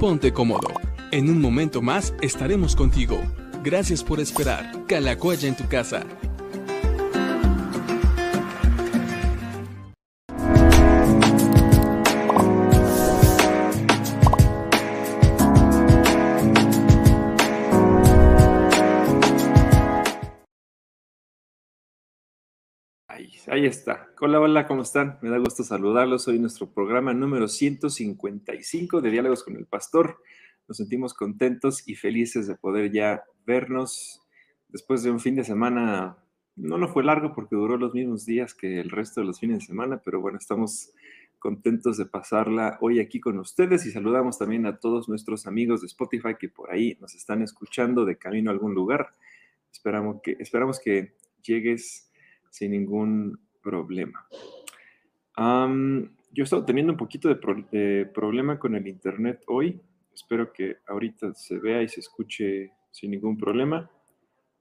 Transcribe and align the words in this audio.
ponte 0.00 0.32
cómodo. 0.32 0.68
En 1.12 1.28
un 1.28 1.42
momento 1.42 1.82
más 1.82 2.14
estaremos 2.22 2.74
contigo. 2.74 3.20
Gracias 3.62 4.02
por 4.02 4.18
esperar. 4.18 4.86
Calacoya 4.86 5.46
en 5.46 5.54
tu 5.54 5.68
casa. 5.68 6.06
Ahí, 23.60 23.66
está. 23.66 24.08
Hola, 24.22 24.40
hola, 24.40 24.66
¿cómo 24.66 24.80
están? 24.80 25.18
Me 25.20 25.28
da 25.28 25.36
gusto 25.36 25.62
saludarlos. 25.62 26.26
Hoy 26.26 26.38
nuestro 26.38 26.72
programa 26.72 27.12
número 27.12 27.46
155 27.46 29.02
de 29.02 29.10
Diálogos 29.10 29.44
con 29.44 29.54
el 29.54 29.66
Pastor. 29.66 30.22
Nos 30.66 30.78
sentimos 30.78 31.12
contentos 31.12 31.86
y 31.86 31.94
felices 31.94 32.46
de 32.46 32.54
poder 32.54 32.90
ya 32.90 33.22
vernos 33.44 34.22
después 34.68 35.02
de 35.02 35.10
un 35.10 35.20
fin 35.20 35.34
de 35.34 35.44
semana. 35.44 36.16
No 36.56 36.78
no 36.78 36.88
fue 36.88 37.04
largo 37.04 37.34
porque 37.34 37.54
duró 37.54 37.76
los 37.76 37.92
mismos 37.92 38.24
días 38.24 38.54
que 38.54 38.80
el 38.80 38.88
resto 38.88 39.20
de 39.20 39.26
los 39.26 39.40
fines 39.40 39.58
de 39.58 39.66
semana, 39.66 40.00
pero 40.02 40.22
bueno, 40.22 40.38
estamos 40.38 40.94
contentos 41.38 41.98
de 41.98 42.06
pasarla 42.06 42.78
hoy 42.80 42.98
aquí 42.98 43.20
con 43.20 43.38
ustedes 43.38 43.84
y 43.84 43.90
saludamos 43.90 44.38
también 44.38 44.64
a 44.64 44.78
todos 44.78 45.06
nuestros 45.06 45.46
amigos 45.46 45.82
de 45.82 45.88
Spotify 45.88 46.34
que 46.40 46.48
por 46.48 46.72
ahí 46.72 46.96
nos 46.98 47.14
están 47.14 47.42
escuchando 47.42 48.06
de 48.06 48.16
camino 48.16 48.50
a 48.50 48.54
algún 48.54 48.72
lugar. 48.72 49.10
Esperamos 49.70 50.22
que, 50.22 50.38
esperamos 50.40 50.80
que 50.80 51.12
llegues 51.42 52.10
sin 52.48 52.70
ningún 52.70 53.38
problema. 53.62 54.26
yo 55.36 56.42
he 56.42 56.42
estado 56.42 56.64
teniendo 56.64 56.92
un 56.92 56.98
poquito 56.98 57.28
de, 57.28 58.10
problema 58.14 58.58
con 58.58 58.74
el 58.74 58.86
internet 58.86 59.42
hoy. 59.46 59.80
Espero 60.14 60.52
que 60.52 60.78
ahorita 60.86 61.34
se 61.34 61.58
vea 61.58 61.82
y 61.82 61.88
se 61.88 62.00
escuche 62.00 62.72
sin 62.90 63.12
ningún 63.12 63.36
problema. 63.36 63.90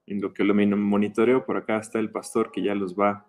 En 0.05 0.21
lo 0.21 0.33
que 0.33 0.43
lo 0.43 0.55
monitoreo, 0.55 1.45
por 1.45 1.57
acá 1.57 1.77
está 1.77 1.99
el 1.99 2.11
pastor 2.11 2.51
que 2.51 2.63
ya 2.63 2.73
los 2.73 2.95
va 2.95 3.27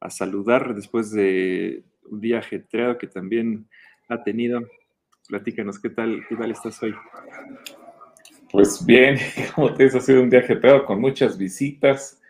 a 0.00 0.10
saludar 0.10 0.74
después 0.74 1.12
de 1.12 1.84
un 2.04 2.20
día 2.20 2.38
ajetreado 2.38 2.98
que 2.98 3.06
también 3.06 3.68
ha 4.08 4.22
tenido. 4.22 4.60
Platícanos, 5.28 5.80
¿qué 5.80 5.90
tal, 5.90 6.24
qué 6.28 6.36
tal 6.36 6.50
estás 6.50 6.82
hoy? 6.82 6.94
Pues 8.50 8.84
bien, 8.84 9.18
como 9.54 9.72
te 9.74 9.84
dices, 9.84 10.02
ha 10.02 10.06
sido 10.06 10.22
un 10.22 10.30
día 10.30 10.40
ajetreado 10.40 10.84
con 10.84 11.00
muchas 11.00 11.36
visitas 11.36 12.20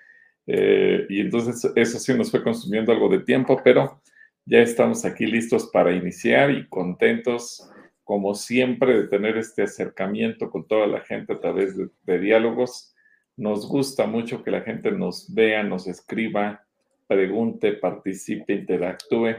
eh, 0.47 1.07
y 1.09 1.21
entonces 1.21 1.73
eso 1.75 1.99
sí 1.99 2.15
nos 2.15 2.31
fue 2.31 2.43
consumiendo 2.43 2.93
algo 2.93 3.09
de 3.09 3.21
tiempo, 3.21 3.61
pero 3.65 4.01
ya 4.45 4.61
estamos 4.61 5.05
aquí 5.05 5.27
listos 5.27 5.69
para 5.73 5.93
iniciar 5.93 6.53
y 6.53 6.69
contentos, 6.69 7.69
como 8.05 8.35
siempre, 8.35 8.95
de 8.95 9.09
tener 9.09 9.37
este 9.37 9.65
acercamiento 9.65 10.51
con 10.51 10.67
toda 10.67 10.87
la 10.87 11.01
gente 11.01 11.33
a 11.33 11.41
través 11.41 11.77
de, 11.77 12.19
diálogos. 12.19 12.95
Nos 13.37 13.69
gusta 13.69 14.07
mucho 14.07 14.45
que 14.45 14.53
la 14.53 14.61
gente 14.61 14.93
nos 14.93 15.35
vea, 15.35 15.65
nos 15.65 15.89
escriba, 15.89 16.65
pregunte, 17.09 17.73
participe, 17.73 18.53
interactúe. 18.53 19.35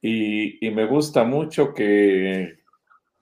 Y, 0.00 0.64
y 0.64 0.70
me 0.70 0.86
gusta 0.86 1.24
mucho 1.24 1.74
que, 1.74 2.60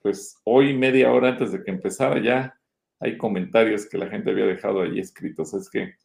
pues, 0.03 0.39
hoy, 0.43 0.77
media 0.77 1.11
hora 1.11 1.29
antes 1.29 1.51
de 1.51 1.63
que 1.63 1.71
empezara, 1.71 2.21
ya 2.21 2.59
hay 2.99 3.17
comentarios 3.17 3.87
que 3.87 3.97
la 3.97 4.07
gente 4.07 4.29
había 4.29 4.45
dejado 4.45 4.83
ahí 4.83 4.99
escritos. 4.99 5.55
Es 5.55 5.67
que 5.67 5.95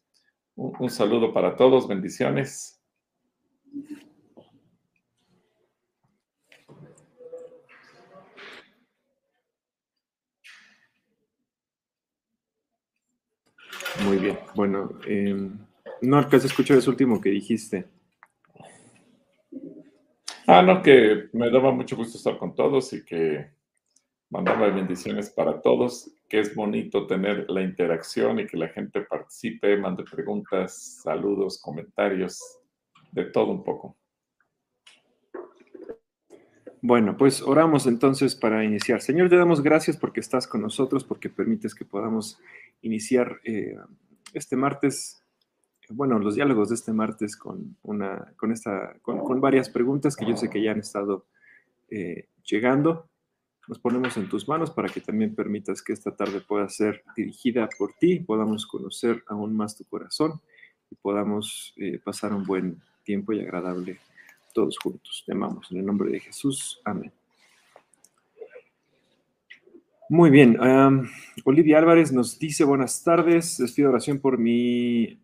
un, 0.55 0.89
saludo 0.89 1.33
para 1.33 1.55
todos, 1.55 1.87
bendiciones. 1.87 2.79
Muy 14.05 14.17
bien. 14.17 14.39
Bueno, 14.55 14.89
em, 15.05 15.57
no 16.01 16.17
alcancé 16.17 16.47
a 16.47 16.49
escuchar 16.49 16.77
eso 16.77 16.89
último 16.89 17.21
que 17.21 17.29
dijiste. 17.29 17.87
Ah, 20.45 20.61
no, 20.61 20.81
que 20.81 21.29
me 21.33 21.49
daba 21.49 21.71
mucho 21.71 21.95
gusto 21.95 22.17
estar 22.17 22.37
con 22.37 22.53
todos 22.53 22.91
y 22.93 23.05
que 23.05 23.51
mandaba 24.33 24.67
bendiciones 24.69 25.29
para 25.29 25.61
todos, 25.61 26.11
que 26.27 26.39
es 26.39 26.55
bonito 26.55 27.05
tener 27.05 27.45
la 27.51 27.61
interacción 27.61 28.39
y 28.39 28.47
que 28.47 28.57
la 28.57 28.67
gente 28.69 29.01
participe, 29.01 29.77
mande 29.77 30.03
preguntas, 30.03 31.01
saludos, 31.03 31.61
comentarios, 31.61 32.41
de 33.11 33.25
todo 33.25 33.51
un 33.51 33.63
poco. 33.63 33.95
Bueno, 36.81 37.15
pues 37.15 37.43
oramos 37.43 37.85
entonces 37.85 38.35
para 38.35 38.63
iniciar. 38.65 39.01
Señor, 39.01 39.29
te 39.29 39.37
damos 39.37 39.61
gracias 39.61 39.97
porque 39.97 40.19
estás 40.19 40.47
con 40.47 40.63
nosotros, 40.63 41.03
porque 41.03 41.29
permites 41.29 41.75
que 41.75 41.85
podamos 41.85 42.39
iniciar 42.81 43.39
eh, 43.43 43.77
este 44.33 44.55
martes, 44.55 45.23
bueno, 45.89 46.17
los 46.17 46.33
diálogos 46.33 46.69
de 46.69 46.75
este 46.75 46.91
martes 46.91 47.37
con, 47.37 47.77
una, 47.83 48.33
con, 48.35 48.51
esta, 48.51 48.95
con, 49.03 49.39
varias 49.39 49.69
preguntas 49.69 50.15
que 50.15 50.25
yo 50.25 50.35
sé 50.35 50.49
que 50.49 50.63
ya 50.63 50.71
han 50.71 50.79
estado 50.79 51.27
eh, 51.91 52.29
llegando 52.43 53.12
nos 53.67 53.79
ponemos 53.79 54.17
en 54.17 54.27
tus 54.27 54.47
manos 54.47 54.71
para 54.71 54.89
que 54.89 55.01
también 55.01 55.35
permitas 55.35 55.81
que 55.81 55.93
esta 55.93 56.15
tarde 56.15 56.41
pueda 56.41 56.67
ser 56.69 57.03
dirigida 57.15 57.69
por 57.77 57.93
ti, 57.93 58.19
podamos 58.19 58.65
conocer 58.65 59.23
aún 59.27 59.55
más 59.55 59.77
tu 59.77 59.85
corazón 59.85 60.41
y 60.91 60.95
podamos 60.95 61.73
eh, 61.77 61.99
pasar 62.03 62.33
un 62.33 62.43
buen 62.43 62.81
tiempo 63.03 63.33
y 63.33 63.39
agradable 63.39 63.99
todos 64.53 64.77
juntos. 64.77 65.23
Te 65.25 65.33
amamos 65.33 65.71
en 65.71 65.79
el 65.79 65.85
nombre 65.85 66.11
de 66.11 66.19
Jesús. 66.19 66.81
Amén. 66.83 67.11
Muy 70.09 70.29
bien. 70.29 70.57
Olivia 71.43 71.79
Álvarez 71.79 72.11
nos 72.11 72.37
dice 72.37 72.63
buenas 72.63 73.03
tardes. 73.03 73.59
Les 73.59 73.71
pido 73.71 73.89
oración 73.89 74.19
por 74.19 74.37
mi 74.37 75.19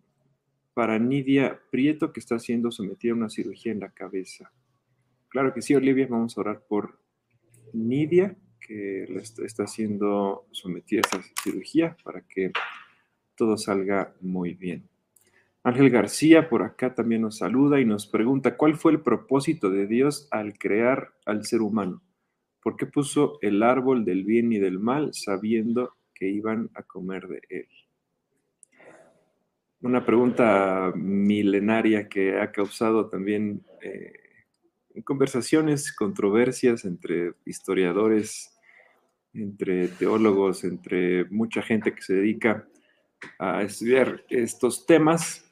para 0.73 0.97
Nidia 0.97 1.59
Prieto 1.69 2.11
que 2.13 2.19
está 2.19 2.39
siendo 2.39 2.71
sometida 2.71 3.11
a 3.11 3.15
una 3.15 3.29
cirugía 3.29 3.71
en 3.71 3.81
la 3.81 3.91
cabeza. 3.91 4.51
Claro 5.27 5.53
que 5.53 5.61
sí, 5.61 5.75
Olivia. 5.75 6.07
Vamos 6.09 6.37
a 6.37 6.41
orar 6.41 6.63
por 6.67 6.98
Nidia, 7.73 8.35
que 8.59 9.03
está 9.43 9.67
siendo 9.67 10.47
sometida 10.51 10.99
a 10.99 11.17
esta 11.17 11.41
cirugía 11.43 11.97
para 12.03 12.21
que 12.21 12.51
todo 13.35 13.57
salga 13.57 14.13
muy 14.21 14.53
bien. 14.53 14.87
Ángel 15.63 15.89
García 15.89 16.49
por 16.49 16.63
acá 16.63 16.95
también 16.95 17.21
nos 17.21 17.37
saluda 17.37 17.79
y 17.79 17.85
nos 17.85 18.07
pregunta, 18.07 18.55
¿cuál 18.55 18.75
fue 18.75 18.93
el 18.93 19.01
propósito 19.01 19.69
de 19.69 19.87
Dios 19.87 20.27
al 20.31 20.57
crear 20.57 21.13
al 21.25 21.45
ser 21.45 21.61
humano? 21.61 22.01
¿Por 22.61 22.75
qué 22.75 22.85
puso 22.85 23.39
el 23.41 23.63
árbol 23.63 24.05
del 24.05 24.23
bien 24.23 24.51
y 24.51 24.59
del 24.59 24.79
mal 24.79 25.13
sabiendo 25.13 25.95
que 26.13 26.29
iban 26.29 26.69
a 26.75 26.83
comer 26.83 27.27
de 27.27 27.41
él? 27.49 27.67
Una 29.81 30.05
pregunta 30.05 30.91
milenaria 30.95 32.09
que 32.09 32.39
ha 32.39 32.51
causado 32.51 33.07
también 33.07 33.63
eh, 33.81 34.13
conversaciones, 35.03 35.93
controversias 35.93 36.85
entre 36.85 37.33
historiadores, 37.45 38.57
entre 39.33 39.87
teólogos, 39.87 40.63
entre 40.63 41.25
mucha 41.25 41.61
gente 41.61 41.93
que 41.93 42.01
se 42.01 42.15
dedica 42.15 42.67
a 43.37 43.61
estudiar 43.63 44.23
estos 44.29 44.85
temas. 44.85 45.45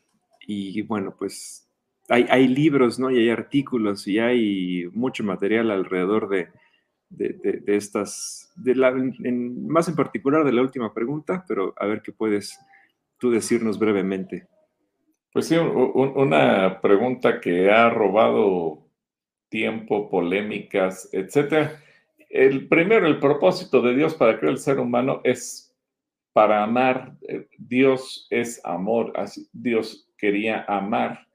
Y 0.48 0.81
bueno, 0.84 1.16
pues 1.18 1.68
hay, 2.09 2.48
libros, 2.48 3.00
¿no? 3.00 3.12
Y 3.12 3.20
hay 3.20 3.30
artículos 3.30 4.08
y 4.08 4.20
hay 4.20 4.90
mucho 4.94 5.24
material 5.24 5.72
alrededor 5.72 6.30
de, 6.30 6.50
estas, 7.68 8.52
de 8.56 8.75
la, 8.75 8.94
más 8.94 9.88
en 9.90 9.96
particular 9.96 10.46
de 10.46 10.54
la 10.54 10.62
última 10.62 10.94
pregunta, 10.94 11.44
pero 11.48 11.74
a 11.78 11.86
ver 11.86 12.02
qué 12.02 12.12
puedes 12.12 12.58
tú 13.18 13.30
decirnos 13.30 13.78
brevemente. 13.78 14.48
Pues 15.34 15.48
sí, 15.48 15.56
una 15.58 16.80
pregunta 16.81 17.40
que 17.42 17.69
ha 17.69 17.90
robado 17.90 18.87
tiempo, 19.49 20.09
polémicas, 20.09 21.09
etcétera. 21.11 21.81
El 22.29 22.67
primero, 22.67 23.07
el 23.07 23.19
propósito 23.19 23.81
de 23.81 23.95
Dios 23.95 24.15
para 24.15 24.38
crear 24.39 24.53
el 24.53 24.59
ser 24.59 24.79
humano 24.79 25.21
es 25.23 25.75
para 26.33 26.63
amar. 26.63 27.17
Eh, 27.27 27.47
Dios 27.57 28.27
es 28.29 28.63
amor. 28.63 29.13
Dios 29.53 30.09
quería 30.17 30.65
amar 30.67 31.27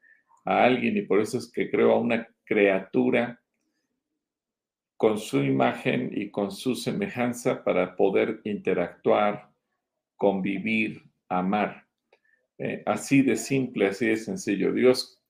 a 0.44 0.64
alguien 0.64 0.96
y 0.96 1.02
por 1.02 1.20
eso 1.20 1.38
es 1.38 1.50
que 1.50 1.70
creó 1.70 1.92
a 1.92 1.98
una 1.98 2.28
criatura 2.44 3.40
con 4.96 5.18
su 5.18 5.42
imagen 5.42 6.10
y 6.14 6.30
con 6.30 6.52
su 6.52 6.76
semejanza 6.76 7.64
para 7.64 7.96
poder 7.96 8.40
interactuar, 8.44 9.50
convivir, 10.16 11.02
amar. 11.28 11.88
Eh, 12.58 12.82
así 12.86 13.22
de 13.22 13.34
simple, 13.34 13.88
así 13.88 14.06
de 14.06 14.16
sencillo. 14.16 14.72
Dios, 14.72 15.20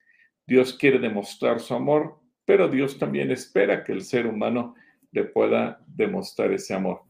Dios 0.46 0.74
quiere 0.74 0.98
demostrar 0.98 1.60
su 1.60 1.72
amor 1.72 2.21
pero 2.44 2.68
Dios 2.68 2.98
también 2.98 3.30
espera 3.30 3.84
que 3.84 3.92
el 3.92 4.02
ser 4.02 4.26
humano 4.26 4.74
le 5.10 5.24
pueda 5.24 5.80
demostrar 5.86 6.52
ese 6.52 6.74
amor. 6.74 7.02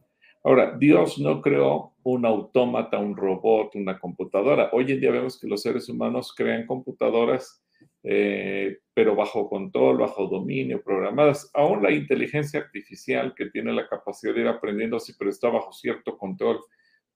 Ahora, 0.45 0.77
Dios 0.77 1.19
no 1.19 1.41
creó 1.41 1.95
un 2.03 2.27
autómata, 2.27 2.99
un 2.99 3.17
robot, 3.17 3.77
una 3.77 3.99
computadora. 3.99 4.71
Hoy 4.73 4.91
en 4.91 5.01
día 5.01 5.13
vemos 5.13 5.39
que 5.39 5.47
los 5.47 5.63
seres 5.63 5.89
humanos 5.89 6.35
crean 6.37 6.67
computadoras, 6.67 7.65
eh, 8.03 8.79
pero 8.93 9.15
bajo 9.15 9.49
control, 9.49 9.99
bajo 9.99 10.27
dominio, 10.27 10.83
programadas. 10.83 11.49
Aún 11.55 11.83
la 11.83 11.93
inteligencia 11.93 12.59
artificial 12.59 13.35
que 13.37 13.47
tiene 13.47 13.73
la 13.73 13.89
capacidad 13.89 14.35
de 14.35 14.41
ir 14.41 14.49
aprendiendo, 14.49 14.99
sí, 14.99 15.13
pero 15.17 15.31
está 15.31 15.49
bajo 15.49 15.73
cierto 15.73 16.19
control 16.19 16.59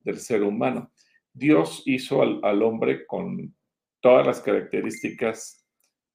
del 0.00 0.18
ser 0.18 0.44
humano. 0.44 0.92
Dios 1.32 1.82
hizo 1.84 2.22
al, 2.22 2.62
hombre 2.62 3.04
con 3.06 3.54
todas 4.00 4.26
las 4.26 4.40
características 4.40 5.66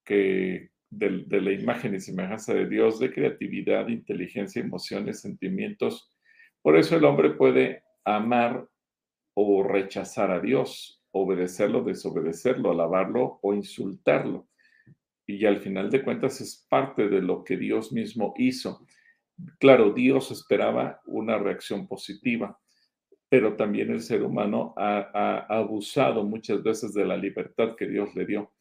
que 0.05 0.71
de, 0.91 1.41
la 1.41 1.51
imagen 1.51 1.95
y 1.95 1.99
semejanza 1.99 2.53
de 2.53 2.67
Dios, 2.67 2.99
de 2.99 3.11
creatividad, 3.11 3.87
inteligencia, 3.87 4.61
emociones, 4.61 5.21
sentimientos. 5.21 6.15
Por 6.61 6.77
eso 6.77 6.95
el 6.95 7.05
hombre 7.05 7.31
puede 7.31 7.83
amar 8.05 8.67
o 9.33 9.63
rechazar 9.63 10.29
a 10.29 10.39
Dios, 10.39 11.03
obedecerlo, 11.11 11.81
desobedecerlo, 11.83 12.71
alabarlo 12.71 13.39
o 13.41 13.53
insultarlo 13.55 14.47
y 15.37 15.45
al 15.45 15.57
final 15.57 15.89
de 15.89 16.03
cuentas 16.03 16.41
es 16.41 16.65
parte 16.69 17.07
de 17.07 17.21
lo 17.21 17.43
que 17.43 17.57
Dios 17.57 17.91
mismo 17.91 18.33
hizo. 18.37 18.85
Claro, 19.59 19.91
Dios 19.91 20.31
esperaba 20.31 21.01
una 21.05 21.37
reacción 21.37 21.87
positiva, 21.87 22.59
pero 23.29 23.55
también 23.55 23.91
el 23.91 24.01
ser 24.01 24.23
humano 24.23 24.73
ha, 24.77 25.45
abusado 25.49 26.23
muchas 26.23 26.61
veces 26.61 26.93
de 26.93 27.05
la 27.05 27.17
libertad 27.17 27.75
que 27.77 27.87
Dios 27.87 28.13
le 28.15 28.25
dio. 28.25 28.51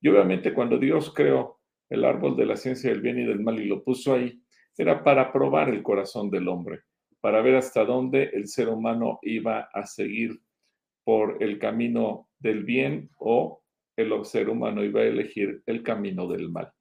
Y 0.00 0.08
obviamente 0.08 0.54
cuando 0.54 0.78
Dios 0.78 1.12
creó 1.14 1.60
el 1.92 2.04
árbol 2.06 2.36
de 2.36 2.46
la 2.46 2.56
ciencia 2.56 2.90
del 2.90 3.02
bien 3.02 3.18
y 3.18 3.24
del 3.26 3.40
mal 3.40 3.60
y 3.60 3.66
lo 3.66 3.84
puso 3.84 4.14
ahí, 4.14 4.42
era 4.78 5.04
para 5.04 5.30
probar 5.30 5.68
el 5.68 5.82
corazón 5.82 6.30
del 6.30 6.48
hombre, 6.48 6.80
para 7.20 7.42
ver 7.42 7.56
hasta 7.56 7.84
dónde 7.84 8.30
el 8.32 8.48
ser 8.48 8.68
humano 8.68 9.18
iba 9.20 9.68
a 9.72 9.86
seguir 9.86 10.40
por 11.04 11.42
el 11.42 11.58
camino 11.58 12.30
del 12.38 12.64
bien 12.64 13.10
o 13.18 13.62
el 13.96 14.24
ser 14.24 14.48
humano 14.48 14.82
iba 14.82 15.02
a 15.02 15.04
elegir 15.04 15.62
el 15.66 15.82
camino 15.82 16.26
del 16.26 16.48
mal. 16.48 16.72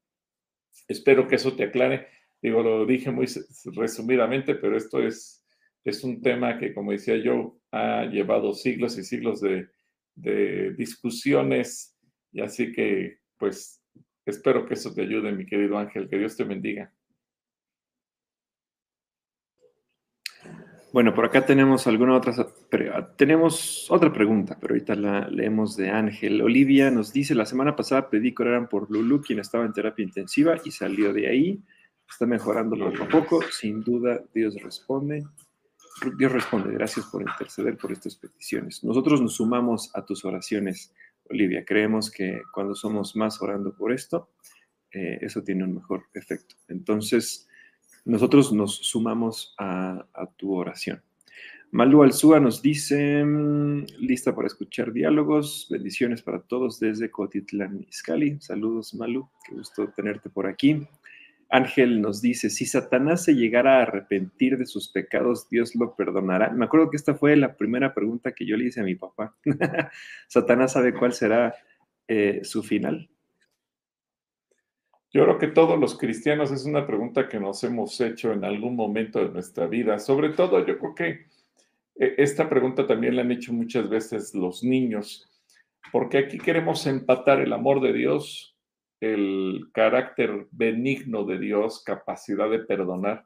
Espero 0.87 1.27
que 1.27 1.35
eso 1.35 1.57
te 1.57 1.65
aclare. 1.65 2.07
Digo, 2.41 2.63
lo 2.63 2.85
dije 2.85 3.11
muy 3.11 3.27
resumidamente, 3.75 4.55
pero 4.55 4.77
esto 4.77 5.05
es, 5.05 5.45
es 5.83 6.05
un 6.05 6.21
tema 6.21 6.57
que, 6.57 6.73
como 6.73 6.93
decía 6.93 7.17
yo, 7.17 7.59
ha 7.71 8.05
llevado 8.05 8.53
siglos 8.53 8.97
y 8.97 9.03
siglos 9.03 9.41
de, 9.41 9.67
de 10.15 10.73
discusiones. 10.73 11.97
Y 12.31 12.39
así 12.39 12.71
que, 12.71 13.17
pues, 13.37 13.80
espero 14.31 14.65
que 14.65 14.73
eso 14.73 14.93
te 14.93 15.01
ayude, 15.01 15.31
mi 15.31 15.45
querido 15.45 15.77
Ángel. 15.77 16.09
Que 16.09 16.17
Dios 16.17 16.35
te 16.35 16.43
bendiga. 16.43 16.91
Bueno, 20.93 21.13
por 21.13 21.23
acá 21.23 21.45
tenemos 21.45 21.87
alguna 21.87 22.17
otra, 22.17 22.33
tenemos 23.15 23.89
otra 23.89 24.11
pregunta, 24.11 24.57
pero 24.59 24.73
ahorita 24.73 24.93
la 24.95 25.27
leemos 25.29 25.77
de 25.77 25.89
Ángel. 25.89 26.41
Olivia 26.41 26.91
nos 26.91 27.13
dice, 27.13 27.33
la 27.33 27.45
semana 27.45 27.77
pasada 27.77 28.09
pedí 28.09 28.35
que 28.35 28.43
oraran 28.43 28.67
por 28.67 28.91
Lulu, 28.91 29.21
quien 29.21 29.39
estaba 29.39 29.63
en 29.63 29.71
terapia 29.71 30.03
intensiva 30.03 30.57
y 30.65 30.71
salió 30.71 31.13
de 31.13 31.29
ahí. 31.29 31.63
Está 32.09 32.25
mejorando 32.25 32.75
poco 32.77 33.03
a 33.03 33.07
poco. 33.07 33.41
Sin 33.51 33.81
duda, 33.81 34.21
Dios 34.33 34.61
responde. 34.61 35.23
Dios 36.17 36.29
responde. 36.29 36.73
Gracias 36.73 37.05
por 37.05 37.21
interceder 37.21 37.77
por 37.77 37.93
estas 37.93 38.17
peticiones. 38.17 38.83
Nosotros 38.83 39.21
nos 39.21 39.35
sumamos 39.35 39.91
a 39.95 40.03
tus 40.03 40.25
oraciones, 40.25 40.93
Olivia. 41.31 41.65
Creemos 41.65 42.11
que 42.11 42.41
cuando 42.53 42.75
somos 42.75 43.15
más 43.15 43.41
orando 43.41 43.75
por 43.75 43.91
esto, 43.91 44.29
eh, 44.91 45.19
eso 45.21 45.43
tiene 45.43 45.63
un 45.63 45.75
mejor 45.75 46.03
efecto. 46.13 46.55
Entonces, 46.67 47.47
nosotros 48.05 48.51
nos 48.51 48.75
sumamos 48.75 49.55
a, 49.57 50.05
tu 50.37 50.53
oración. 50.53 51.01
Malu 51.71 52.03
Alzúa 52.03 52.39
nos 52.39 52.61
dice, 52.61 53.23
mm, 53.23 53.85
lista 53.99 54.35
para 54.35 54.47
escuchar 54.47 54.91
diálogos, 54.91 55.67
bendiciones 55.69 56.21
para 56.21 56.41
todos 56.41 56.79
desde 56.79 57.09
Cotitlán, 57.09 57.85
Izcalli. 57.89 58.39
Saludos, 58.41 58.93
Malu, 58.93 59.29
qué 59.47 59.55
gusto 59.55 59.87
tenerte 59.95 60.29
por 60.29 60.47
aquí. 60.47 60.85
Ángel 61.51 62.01
nos 62.01 62.21
dice, 62.21 62.49
si 62.49 62.65
Satanás 62.65 63.25
se 63.25 63.33
llegara 63.33 63.79
a 63.79 63.81
arrepentir 63.81 64.57
de 64.57 64.65
sus 64.65 64.89
pecados, 64.89 65.49
Dios 65.49 65.75
lo 65.75 65.95
perdonará. 65.95 66.49
Me 66.49 66.63
acuerdo 66.63 66.89
que 66.89 66.95
esta 66.95 67.13
fue 67.13 67.35
la 67.35 67.57
primera 67.57 67.93
pregunta 67.93 68.31
que 68.31 68.45
yo 68.45 68.55
le 68.55 68.65
hice 68.65 68.79
a 68.79 68.85
mi 68.85 68.95
papá. 68.95 69.35
¿Satanás 70.29 70.71
sabe 70.71 70.93
cuál 70.93 71.11
será 71.11 71.53
eh, 72.07 72.39
su 72.43 72.63
final? 72.63 73.09
Yo 75.13 75.25
creo 75.25 75.37
que 75.37 75.47
todos 75.47 75.77
los 75.77 75.97
cristianos 75.97 76.51
es 76.51 76.63
una 76.63 76.87
pregunta 76.87 77.27
que 77.27 77.37
nos 77.37 77.61
hemos 77.65 77.99
hecho 77.99 78.31
en 78.31 78.45
algún 78.45 78.77
momento 78.77 79.19
de 79.19 79.29
nuestra 79.29 79.67
vida. 79.67 79.99
Sobre 79.99 80.29
todo, 80.29 80.65
yo 80.65 80.79
creo 80.79 80.95
que 80.95 81.09
eh, 81.99 82.15
esta 82.17 82.47
pregunta 82.49 82.87
también 82.87 83.17
la 83.17 83.23
han 83.23 83.31
hecho 83.31 83.51
muchas 83.51 83.89
veces 83.89 84.33
los 84.33 84.63
niños, 84.63 85.29
porque 85.91 86.17
aquí 86.17 86.37
queremos 86.37 86.87
empatar 86.87 87.41
el 87.41 87.51
amor 87.51 87.81
de 87.81 87.91
Dios, 87.91 88.50
el 89.01 89.69
carácter 89.73 90.47
benigno 90.51 91.25
de 91.25 91.39
Dios, 91.39 91.83
capacidad 91.83 92.49
de 92.49 92.59
perdonar, 92.59 93.25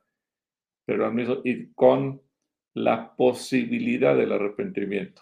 pero 0.85 1.05
al 1.05 1.13
mismo 1.13 1.41
y 1.43 1.73
con 1.73 2.21
la 2.73 3.15
posibilidad 3.15 4.15
del 4.15 4.31
arrepentimiento. 4.31 5.21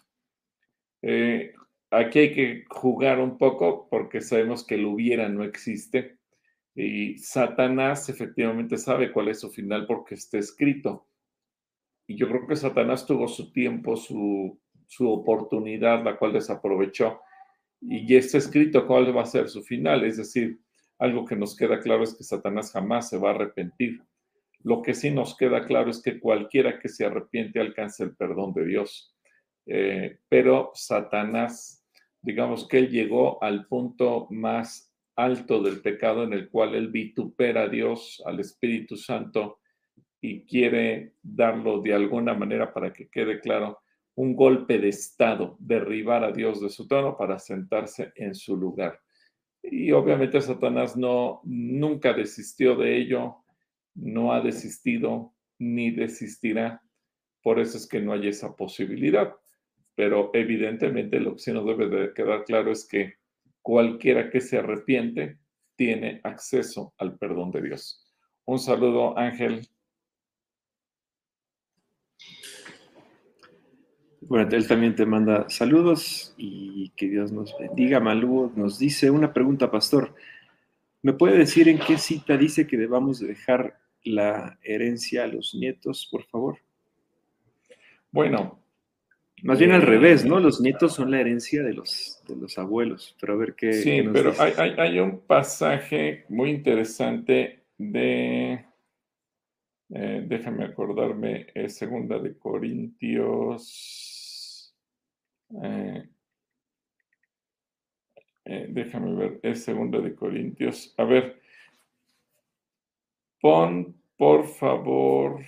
Eh, 1.02 1.54
aquí 1.90 2.20
hay 2.20 2.34
que 2.34 2.64
jugar 2.70 3.20
un 3.20 3.38
poco 3.38 3.88
porque 3.90 4.22
sabemos 4.22 4.66
que 4.66 4.76
el 4.76 4.86
hubiera 4.86 5.28
no 5.28 5.44
existe 5.44 6.20
y 6.76 7.18
Satanás 7.18 8.10
efectivamente 8.10 8.78
sabe 8.78 9.12
cuál 9.12 9.30
es 9.30 9.40
su 9.40 9.50
final 9.50 9.86
porque 9.86 10.16
está 10.16 10.38
escrito. 10.38 11.08
Y 12.08 12.16
yo 12.16 12.28
creo 12.28 12.48
que 12.48 12.56
Satanás 12.56 13.06
tuvo 13.06 13.28
su 13.28 13.52
tiempo, 13.52 13.96
su, 13.96 14.60
su 14.88 15.10
oportunidad, 15.10 16.04
la 16.04 16.18
cual 16.18 16.34
desaprovechó. 16.34 17.22
Y 17.86 18.08
ya 18.08 18.20
está 18.20 18.38
escrito 18.38 18.88
cuál 18.88 19.16
va 19.16 19.24
a 19.24 19.26
ser 19.26 19.50
su 19.50 19.62
final. 19.62 20.04
Es 20.04 20.18
decir, 20.18 20.60
algo 21.00 21.26
que 21.26 21.36
nos 21.36 21.56
queda 21.56 21.80
claro 21.80 22.04
es 22.04 22.16
que 22.16 22.24
Satanás 22.24 22.72
jamás 22.72 23.10
se 23.10 23.18
va 23.18 23.32
a 23.32 23.36
arrepentir. 23.36 24.02
Lo 24.64 24.82
que 24.82 24.94
sí 24.94 25.12
nos 25.12 25.36
queda 25.36 25.66
claro 25.66 25.90
es 25.92 26.02
que 26.02 26.20
cualquiera 26.20 26.80
que 26.80 26.88
se 26.88 27.06
arrepiente 27.06 27.60
alcanza 27.60 28.06
el 28.06 28.16
perdón 28.16 28.54
de 28.54 28.66
Dios. 28.66 29.14
Eh, 29.66 30.20
pero 30.30 30.72
Satanás, 30.74 31.86
digamos 32.22 32.68
que 32.68 32.80
él 32.80 32.90
llegó 32.90 33.44
al 33.44 33.68
punto 33.68 34.28
más 34.30 34.94
alto 35.16 35.62
del 35.62 35.82
pecado 35.82 36.24
en 36.24 36.34
el 36.34 36.50
cual 36.50 36.76
él 36.76 36.88
vitupera 36.88 37.64
a 37.64 37.70
Dios, 37.70 38.22
al 38.26 38.40
Espíritu 38.40 38.96
Santo, 38.96 39.60
y 40.22 40.46
quiere 40.46 41.16
darlo 41.22 41.82
de 41.82 41.94
alguna 41.94 42.34
manera 42.34 42.74
para 42.74 42.94
que 42.94 43.10
quede 43.10 43.42
claro, 43.42 43.83
un 44.16 44.36
golpe 44.36 44.78
de 44.78 44.90
Estado, 44.90 45.58
derribar 45.60 46.24
a 46.24 46.32
Dios 46.32 46.62
de 46.62 46.70
su 46.70 46.88
trono 46.88 47.18
para 47.18 47.40
sentarse 47.40 48.12
en 48.16 48.36
su 48.36 48.56
lugar. 48.56 49.00
Y 49.62 49.92
obviamente 49.92 50.42
Satanás 50.42 50.98
no, 50.98 51.42
nunca 51.44 52.14
desistió 52.14 52.76
de 52.76 52.98
ello, 52.98 53.38
no 53.96 54.34
ha 54.34 54.42
desistido 54.42 55.34
ni 55.58 55.92
desistirá. 55.92 56.82
Por 57.42 57.60
eso 57.60 57.78
es 57.78 57.88
que 57.88 58.02
no 58.02 58.14
hay 58.14 58.28
esa 58.28 58.56
posibilidad. 58.56 59.34
Pero 59.96 60.32
evidentemente 60.34 61.20
lo 61.20 61.34
que 61.34 61.40
sí 61.40 61.52
nos 61.52 61.66
debe 61.66 61.88
de 61.88 62.14
quedar 62.14 62.44
claro 62.44 62.72
es 62.72 62.88
que 62.88 63.16
cualquiera 63.62 64.30
que 64.30 64.42
se 64.42 64.58
arrepiente 64.58 65.40
tiene 65.76 66.20
acceso 66.24 66.94
al 66.98 67.18
perdón 67.18 67.52
de 67.52 67.62
Dios. 67.62 68.04
Un 68.46 68.60
saludo, 68.60 69.18
Ángel. 69.18 69.68
Bueno, 74.28 74.50
él 74.52 74.68
también 74.68 74.96
te 74.96 75.06
manda 75.06 75.50
saludos 75.50 76.34
y 76.38 76.90
que 76.96 77.08
Dios 77.08 77.32
nos 77.32 77.56
bendiga. 77.58 78.00
Malú 78.00 78.52
nos 78.56 78.80
dice 78.80 79.10
una 79.10 79.34
pregunta, 79.34 79.72
pastor. 79.72 80.14
¿Me 81.02 81.14
puede 81.14 81.38
decir 81.38 81.68
en 81.68 81.80
qué 81.80 81.98
cita 81.98 82.38
dice 82.38 82.66
que 82.66 82.78
debamos 82.78 83.20
dejar 83.20 83.78
la 84.04 84.58
herencia 84.64 85.24
a 85.24 85.28
los 85.28 85.54
nietos, 85.56 86.08
por 86.10 86.24
favor? 86.26 86.58
Bueno, 88.12 88.64
más 89.44 89.60
bien 89.60 89.74
al 89.74 89.82
revés, 89.82 90.24
¿no? 90.24 90.40
Los 90.40 90.62
nietos 90.62 90.94
son 90.94 91.12
la 91.12 91.20
herencia 91.20 91.64
de 91.64 91.74
los, 91.74 92.24
de 92.26 92.38
los 92.38 92.58
abuelos, 92.58 93.18
pero 93.20 93.34
a 93.34 93.36
ver 93.36 93.56
qué. 93.56 93.74
Sí, 93.74 94.02
pero 94.14 94.34
hay, 94.40 94.74
hay, 94.78 95.00
un 95.00 95.20
pasaje 95.20 96.24
muy 96.30 96.50
interesante 96.50 97.64
de. 97.78 98.66
Eh, 99.90 100.26
déjame 100.26 100.64
acordarme, 100.64 101.48
es 101.54 101.76
segunda 101.76 102.18
de 102.20 102.38
Corintios. 102.38 104.03
Eh, 105.62 106.10
eh, 108.46 108.68
déjame 108.70 109.16
ver, 109.16 109.40
es 109.44 109.64
segunda 109.64 110.00
de 110.00 110.16
Corintios. 110.16 110.94
A 110.98 111.04
ver, 111.04 111.42
pon 113.40 113.96
por 114.18 114.48
favor 114.48 115.44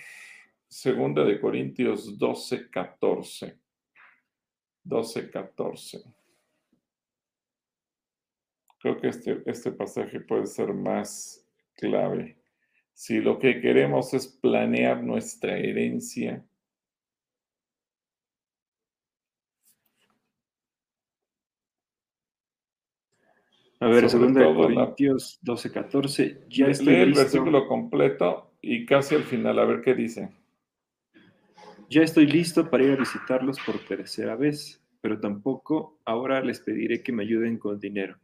segunda 0.68 1.24
de 1.24 1.40
Corintios 1.40 2.18
12, 2.18 2.70
14. 2.70 3.58
12, 4.84 5.32
14. 5.32 6.04
Creo 8.80 9.02
que 9.02 9.08
este, 9.08 9.42
este 9.46 9.72
pasaje 9.72 10.20
puede 10.20 10.46
ser 10.46 10.74
más 10.74 11.44
clave. 11.76 12.38
Si 12.94 13.20
lo 13.20 13.40
que 13.40 13.60
queremos 13.60 14.14
es 14.14 14.28
planear 14.28 15.04
nuestra 15.04 15.58
herencia, 15.58 16.46
A 23.80 23.88
ver, 23.88 24.10
segunda 24.10 24.42
de 24.42 24.54
Corintios 24.54 25.40
12, 25.42 25.72
14. 25.72 26.46
Ya 26.50 26.68
estoy 26.68 26.96
el 26.96 27.14
versículo 27.14 27.68
completo 27.68 28.54
y 28.62 28.86
casi 28.86 29.16
al 29.16 29.24
final, 29.24 29.60
a 29.60 29.66
ver 29.66 29.82
qué 29.82 29.94
dice. 29.94 30.30
Ya 31.90 32.02
estoy 32.02 32.26
listo 32.26 32.70
para 32.70 32.84
ir 32.84 32.92
a 32.92 32.96
visitarlos 32.96 33.58
por 33.66 33.78
tercera 33.80 34.36
vez, 34.36 34.82
pero 35.02 35.20
tampoco 35.20 36.00
ahora 36.06 36.42
les 36.42 36.60
pediré 36.62 37.04
que 37.04 37.12
me 37.12 37.24
ayuden 37.24 37.58
con 37.58 37.80
dinero. 37.80 38.18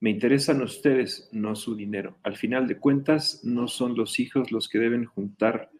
Me 0.00 0.10
interesan 0.10 0.62
ustedes, 0.62 1.28
no 1.32 1.56
su 1.56 1.74
dinero. 1.74 2.18
Al 2.22 2.36
final 2.36 2.68
de 2.68 2.78
cuentas, 2.78 3.40
no 3.42 3.68
son 3.68 3.96
los 3.96 4.20
hijos 4.20 4.52
los 4.52 4.68
que 4.68 4.78
deben 4.78 5.06
juntar 5.06 5.70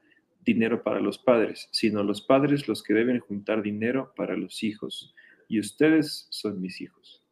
dinero 0.40 0.82
para 0.82 1.00
los 1.00 1.18
padres, 1.18 1.68
sino 1.72 2.02
los 2.02 2.22
padres 2.22 2.68
los 2.68 2.82
que 2.82 2.94
deben 2.94 3.20
juntar 3.20 3.62
dinero 3.62 4.12
para 4.16 4.36
los 4.36 4.62
hijos. 4.62 5.14
Y 5.46 5.60
ustedes 5.60 6.26
son 6.30 6.60
mis 6.60 6.80
hijos. 6.80 7.23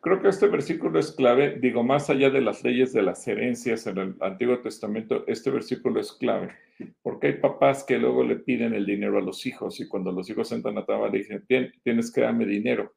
Creo 0.00 0.20
que 0.22 0.28
este 0.28 0.46
versículo 0.48 0.98
es 0.98 1.12
clave, 1.12 1.58
digo, 1.60 1.82
más 1.82 2.08
allá 2.10 2.30
de 2.30 2.40
las 2.40 2.62
leyes 2.62 2.92
de 2.92 3.02
las 3.02 3.26
herencias 3.26 3.86
en 3.86 3.98
el 3.98 4.16
Antiguo 4.20 4.60
Testamento, 4.60 5.24
este 5.26 5.50
versículo 5.50 6.00
es 6.00 6.12
clave, 6.12 6.54
porque 7.02 7.28
hay 7.28 7.32
papás 7.34 7.84
que 7.84 7.98
luego 7.98 8.22
le 8.22 8.36
piden 8.36 8.74
el 8.74 8.86
dinero 8.86 9.18
a 9.18 9.22
los 9.22 9.44
hijos 9.46 9.80
y 9.80 9.88
cuando 9.88 10.12
los 10.12 10.28
hijos 10.30 10.52
entran 10.52 10.78
a 10.78 10.84
trabajar 10.84 11.12
dicen, 11.12 11.44
tienes 11.82 12.12
que 12.12 12.20
darme 12.20 12.46
dinero. 12.46 12.94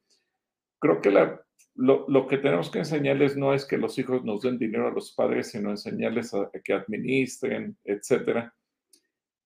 Creo 0.78 1.00
que 1.00 1.10
lo, 1.74 2.06
lo, 2.08 2.26
que 2.26 2.38
tenemos 2.38 2.70
que 2.70 2.80
enseñarles 2.80 3.36
no 3.36 3.54
es 3.54 3.64
que 3.64 3.78
los 3.78 3.98
hijos 3.98 4.24
nos 4.24 4.42
den 4.42 4.58
dinero 4.58 4.88
a 4.88 4.92
los 4.92 5.12
padres, 5.12 5.50
sino 5.50 5.70
enseñarles 5.70 6.34
a, 6.34 6.50
que 6.62 6.72
administren, 6.72 7.76
etcétera. 7.84 8.54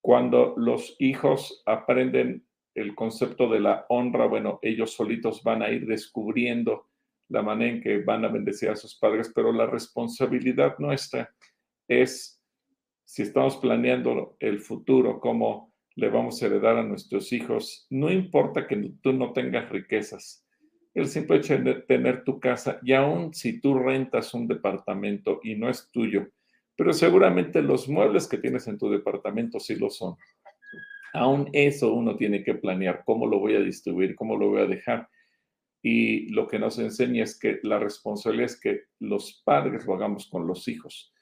Cuando 0.01 0.53
los 0.57 0.95
hijos 0.99 1.63
aprenden 1.65 2.45
el 2.75 2.93
concepto 2.93 3.49
de 3.49 3.59
la 3.59 3.85
honra, 3.89 4.27
bueno, 4.27 4.59
ellos 4.61 4.93
solitos 4.93 5.41
van 5.43 5.63
a 5.63 5.69
ir 5.69 5.87
descubriendo 5.87 6.87
la 7.29 7.41
manera 7.41 7.75
en 7.75 7.81
que 7.81 7.99
van 7.99 8.25
a 8.25 8.29
bendecir 8.29 8.69
a 8.69 8.75
sus 8.75 8.97
padres, 8.97 9.31
pero 9.33 9.51
la 9.51 9.65
responsabilidad 9.65 10.75
nuestra 10.79 11.33
es, 11.87 12.41
si 13.05 13.23
estamos 13.23 13.57
planeando 13.57 14.35
el 14.39 14.59
futuro, 14.59 15.19
cómo 15.19 15.73
le 15.95 16.09
vamos 16.09 16.41
a 16.41 16.45
heredar 16.45 16.77
a 16.77 16.83
nuestros 16.83 17.33
hijos, 17.33 17.87
no 17.89 18.11
importa 18.11 18.67
que 18.67 18.93
tú 19.01 19.13
no 19.13 19.33
tengas 19.33 19.69
riquezas, 19.69 20.45
el 20.93 21.07
simple 21.07 21.37
hecho 21.37 21.57
de 21.57 21.75
tener 21.81 22.23
tu 22.23 22.39
casa, 22.39 22.79
y 22.83 22.93
aún 22.93 23.33
si 23.33 23.59
tú 23.59 23.77
rentas 23.77 24.33
un 24.33 24.47
departamento 24.47 25.39
y 25.43 25.55
no 25.55 25.69
es 25.69 25.89
tuyo, 25.91 26.27
pero 26.75 26.93
seguramente 26.93 27.61
los 27.61 27.89
muebles 27.89 28.27
que 28.27 28.37
tienes 28.37 28.67
en 28.67 28.77
tu 28.77 28.89
departamento 28.89 29.59
sí 29.59 29.75
lo 29.75 29.89
son. 29.89 30.15
Aún 31.13 31.49
eso 31.53 31.93
uno 31.93 32.15
tiene 32.15 32.43
que 32.43 32.53
planear 32.53 33.03
cómo 33.03 33.25
lo 33.25 33.39
voy 33.39 33.55
a 33.55 33.59
distribuir, 33.59 34.15
cómo 34.15 34.37
lo 34.37 34.49
voy 34.49 34.61
a 34.61 34.67
dejar 34.67 35.07
y 35.89 36.27
lo 36.33 36.49
que 36.49 36.59
nos 36.59 36.79
enseña 36.79 37.23
es 37.23 37.39
que 37.39 37.59
la 37.63 37.79
responsabilidad 37.79 38.47
es 38.47 38.59
que 38.59 38.81
los 38.99 39.41
padres 39.45 39.85
lo 39.85 39.93
hagamos 39.93 40.27
con 40.27 40.45
los 40.45 40.67
hijos. 40.67 41.13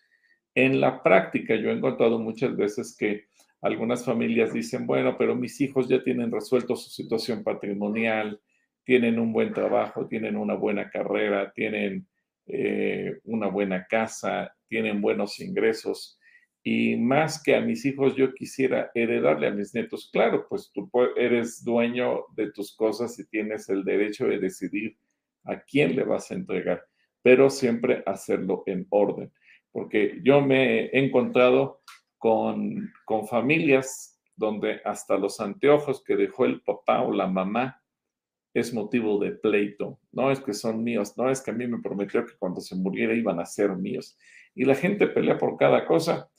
En 0.55 0.81
la 0.81 1.03
práctica, 1.03 1.55
yo 1.55 1.69
he 1.69 1.73
encontrado 1.73 2.17
muchas 2.17 2.57
veces 2.57 2.95
que 2.97 3.25
algunas 3.61 4.03
familias 4.03 4.53
dicen, 4.53 4.87
bueno, 4.87 5.17
pero 5.19 5.35
mis 5.35 5.61
hijos 5.61 5.87
ya 5.87 6.03
tienen 6.03 6.31
resuelto 6.31 6.75
su 6.75 6.89
situación 6.89 7.43
patrimonial, 7.43 8.41
tienen 8.83 9.19
un 9.19 9.31
buen 9.33 9.53
trabajo, 9.53 10.07
tienen 10.07 10.35
una 10.35 10.55
buena 10.55 10.89
carrera, 10.89 11.51
tienen 11.53 12.07
eh, 12.47 13.19
una 13.25 13.49
buena 13.49 13.85
casa, 13.85 14.51
tienen 14.67 14.99
buenos 14.99 15.39
ingresos 15.41 16.14
y 16.67 16.95
más 16.97 17.43
que 17.43 17.55
a 17.55 17.61
mis 17.61 17.85
hijos 17.85 18.15
yo 18.15 18.33
quisiera 18.33 18.89
heredarle 18.95 19.45
a 19.45 19.51
mis 19.51 19.75
nietos. 19.75 20.09
Claro, 20.11 20.47
pues 20.49 20.71
tú 20.73 20.89
eres 21.15 21.63
dueño 21.63 22.25
de 22.35 22.51
tus 22.51 22.75
cosas 22.75 23.19
y 23.19 23.27
tienes 23.27 23.69
el 23.69 23.83
derecho 23.83 24.25
de 24.25 24.39
decidir 24.39 24.97
a 25.43 25.61
quién 25.61 25.95
le 25.95 26.03
vas 26.03 26.31
a 26.31 26.33
entregar, 26.33 26.83
pero 27.21 27.51
siempre 27.51 28.01
hacerlo 28.07 28.63
en 28.65 28.87
orden, 28.89 29.31
porque 29.71 30.19
yo 30.23 30.41
me 30.41 30.85
he 30.85 31.05
encontrado 31.05 31.83
con, 32.17 32.91
con 33.05 33.27
familias 33.27 34.19
donde 34.35 34.81
hasta 34.85 35.19
los 35.19 35.39
anteojos 35.39 36.03
que 36.03 36.15
dejó 36.15 36.45
el 36.45 36.63
papá 36.63 37.03
o 37.03 37.13
la 37.13 37.27
mamá 37.27 37.79
es 38.55 38.73
motivo 38.73 39.19
de 39.19 39.33
pleito. 39.33 39.99
No 40.11 40.31
es 40.31 40.39
que 40.39 40.55
son 40.55 40.83
míos, 40.83 41.15
no 41.15 41.29
es 41.29 41.41
que 41.41 41.51
a 41.51 41.53
mí 41.53 41.67
me 41.67 41.79
prometió 41.79 42.25
que 42.25 42.33
cuando 42.39 42.59
se 42.59 42.75
muriera 42.75 43.13
iban 43.13 43.39
a 43.39 43.45
ser 43.45 43.75
míos. 43.75 44.17
Y 44.55 44.65
la 44.65 44.73
gente 44.73 45.05
pelea 45.05 45.37
por 45.37 45.57
cada 45.57 45.85
cosa 45.85 46.31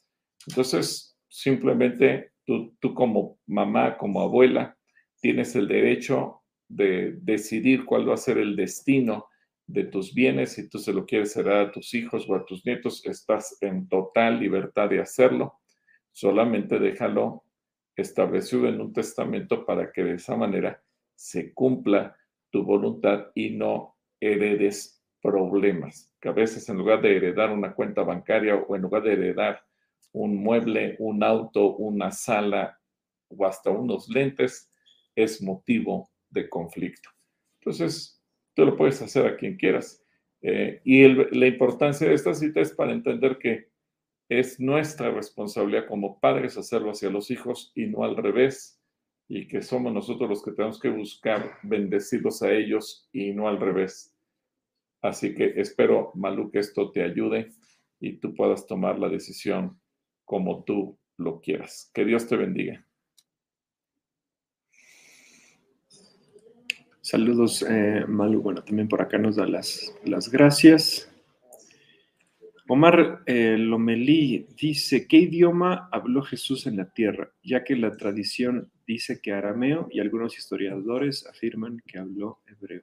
entonces, 0.47 1.17
simplemente 1.29 2.33
tú, 2.45 2.95
como 2.95 3.39
mamá, 3.47 3.99
como 3.99 4.21
abuela, 4.21 4.77
tienes 5.21 5.57
el 5.57 5.67
derecho 5.67 6.43
de 6.69 7.17
decidir 7.21 7.85
cuál 7.85 8.09
va 8.09 8.15
a 8.15 8.19
ser 8.19 8.39
el 8.39 8.57
destino 8.57 9.27
de 9.67 9.85
tus 9.85 10.15
bienes, 10.15 10.53
si 10.53 10.69
tú 10.69 10.79
se 10.79 10.93
lo 10.93 11.05
quieres 11.05 11.37
heredar 11.37 11.67
a 11.67 11.73
tus 11.73 11.93
hijos 11.95 12.29
o 12.29 12.37
a 12.37 12.45
tus 12.45 12.65
nietos, 12.65 13.05
estás 13.05 13.59
en 13.61 13.89
total 13.89 14.39
libertad 14.39 14.89
de 14.89 15.01
hacerlo. 15.01 15.61
Solamente 16.13 16.79
déjalo 16.79 17.45
establecido 17.97 18.69
en 18.69 18.81
un 18.81 18.93
testamento 18.93 19.67
para 19.67 19.91
que 19.91 20.05
de 20.05 20.15
esa 20.15 20.37
manera 20.37 20.81
se 21.17 21.53
cumpla 21.53 22.17
tu 22.51 22.63
voluntad 22.63 23.27
y 23.35 23.51
no 23.51 23.97
heredes 24.21 25.03
problemas. 25.21 26.13
Que 26.21 26.29
a 26.29 26.33
veces 26.33 26.69
en 26.69 26.79
lugar 26.79 27.03
de 27.03 27.17
heredar 27.17 27.51
una 27.51 27.75
cuenta 27.75 28.03
bancaria 28.03 28.55
o 28.55 28.77
en 28.77 28.83
lugar 28.83 29.03
de 29.03 29.15
heredar 29.15 29.67
un 30.13 30.37
mueble, 30.37 30.97
un 30.99 31.23
auto, 31.23 31.77
una 31.77 32.11
sala 32.11 32.79
o 33.29 33.47
hasta 33.47 33.71
unos 33.71 34.09
lentes 34.09 34.71
es 35.15 35.43
motivo 35.43 36.11
de 36.31 36.49
conflicto. 36.49 37.11
Entonces, 37.61 38.23
tú 38.55 38.65
lo 38.65 38.77
puedes 38.77 39.01
hacer 39.03 39.27
a 39.27 39.37
quien 39.37 39.57
quieras. 39.57 40.03
Eh, 40.43 40.81
y 40.85 41.09
la 41.09 41.47
importancia 41.47 42.09
de 42.09 42.15
esta 42.15 42.35
cita 42.35 42.61
es 42.61 42.73
para 42.73 42.93
entender 42.93 43.39
que 43.39 43.69
es 44.29 44.61
nuestra 44.61 45.11
responsabilidad 45.11 45.87
como 45.87 46.19
padres 46.21 46.57
hacerlo 46.57 46.91
hacia 46.91 47.11
los 47.11 47.31
hijos 47.31 47.73
y 47.75 47.87
no 47.87 48.05
al 48.05 48.17
revés, 48.17 48.81
y 49.29 49.49
que 49.49 49.63
somos 49.63 49.93
nosotros 49.93 50.29
los 50.29 50.43
que 50.43 50.53
tenemos 50.53 50.79
que 50.79 50.89
buscar 50.89 51.59
bendecirlos 51.63 52.43
a 52.43 52.53
ellos 52.53 53.09
y 53.13 53.33
no 53.33 53.49
al 53.49 53.59
revés. 53.59 54.15
Así 55.03 55.35
que 55.35 55.55
espero, 55.57 56.13
Malu, 56.15 56.51
que 56.51 56.59
esto 56.59 56.91
te 56.91 57.03
ayude 57.03 57.53
y 58.01 58.19
tú 58.19 58.35
puedas 58.35 58.67
tomar 58.67 58.99
la 58.99 59.09
decisión 59.09 59.81
como 60.27 60.65
tú 60.65 60.99
lo 61.17 61.41
quieras. 61.41 61.91
Que 61.95 62.05
Dios 62.05 62.29
te 62.29 62.37
bendiga. 62.37 62.85
Saludos, 67.01 67.65
eh, 67.67 68.05
Malu. 68.07 68.43
Bueno, 68.43 68.63
también 68.63 68.89
por 68.89 69.01
acá 69.01 69.17
nos 69.17 69.37
da 69.37 69.47
las, 69.47 69.95
las 70.05 70.29
gracias. 70.29 71.11
Omar 72.69 73.23
eh, 73.27 73.57
Lomelí 73.57 74.49
dice, 74.61 75.07
¿qué 75.07 75.19
idioma 75.19 75.89
habló 75.93 76.23
Jesús 76.23 76.67
en 76.67 76.77
la 76.77 76.91
tierra? 76.91 77.31
Ya 77.45 77.63
que 77.63 77.77
la 77.77 77.93
tradición 77.93 78.73
dice 78.85 79.21
que 79.23 79.33
arameo 79.33 79.87
y 79.93 80.01
algunos 80.01 80.37
historiadores 80.37 81.25
afirman 81.29 81.81
que 81.87 82.01
habló 82.01 82.41
hebreo. 82.49 82.83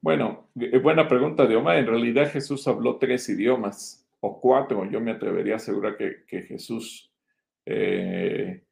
Bueno, 0.00 0.50
eh, 0.58 0.78
buena 0.78 1.06
pregunta 1.06 1.46
de 1.46 1.54
Omar. 1.54 1.76
En 1.76 1.86
realidad 1.86 2.32
Jesús 2.32 2.66
habló 2.66 2.96
tres 2.96 3.28
idiomas 3.28 3.99
o 4.20 4.40
cuatro, 4.40 4.88
yo 4.90 5.00
me 5.00 5.12
atrevería 5.12 5.54
a 5.54 5.56
asegurar 5.56 5.96
que, 5.96 6.42
Jesús 6.42 7.12
eh, 7.66 8.62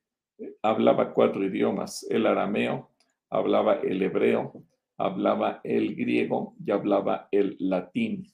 hablaba 0.62 1.12
cuatro 1.14 1.44
idiomas, 1.44 2.06
el 2.10 2.26
arameo, 2.26 2.90
hablaba 3.30 3.80
el 3.80 4.02
hebreo, 4.02 4.64
hablaba 4.98 5.60
el 5.64 5.94
griego 5.94 6.54
y 6.64 6.70
hablaba 6.70 7.28
el 7.30 7.56
latín. 7.58 8.26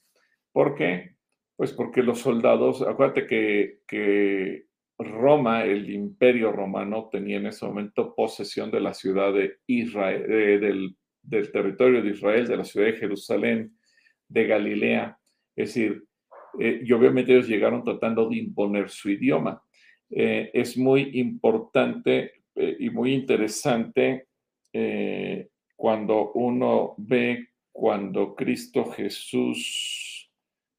¿Por 0.51 0.75
qué? 0.75 1.15
Pues 1.55 1.71
porque 1.73 2.03
los 2.03 2.19
soldados, 2.19 2.81
acuérdate 2.81 3.27
que, 3.27 3.79
que 3.87 4.65
Roma, 4.97 5.63
el 5.63 5.89
imperio 5.89 6.51
romano, 6.51 7.09
tenía 7.11 7.37
en 7.37 7.47
ese 7.47 7.65
momento 7.65 8.13
posesión 8.15 8.71
de 8.71 8.81
la 8.81 8.93
ciudad 8.93 9.33
de 9.33 9.57
Israel, 9.67 10.27
del, 10.27 10.97
del 11.21 11.51
territorio 11.51 12.01
de 12.01 12.09
Israel, 12.09 12.47
de 12.47 12.57
la 12.57 12.63
ciudad 12.63 12.87
de 12.87 12.97
Jerusalén, 12.97 13.77
de 14.27 14.47
Galilea. 14.47 15.17
Es 15.55 15.69
decir, 15.69 16.03
eh, 16.59 16.81
y 16.83 16.91
obviamente 16.91 17.33
ellos 17.33 17.47
llegaron 17.47 17.83
tratando 17.83 18.29
de 18.29 18.37
imponer 18.37 18.89
su 18.89 19.09
idioma. 19.09 19.61
Eh, 20.09 20.51
es 20.53 20.77
muy 20.77 21.11
importante 21.19 22.43
eh, 22.55 22.77
y 22.79 22.89
muy 22.89 23.13
interesante 23.13 24.27
cuando 25.77 26.33
uno 26.33 26.95
ve 26.97 27.47
cuando 27.71 28.35
Cristo 28.35 28.85
Jesús 28.91 30.29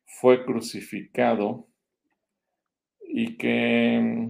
fue 0.04 0.45
crucificado 0.45 1.66
y 3.00 3.38
que, 3.38 4.28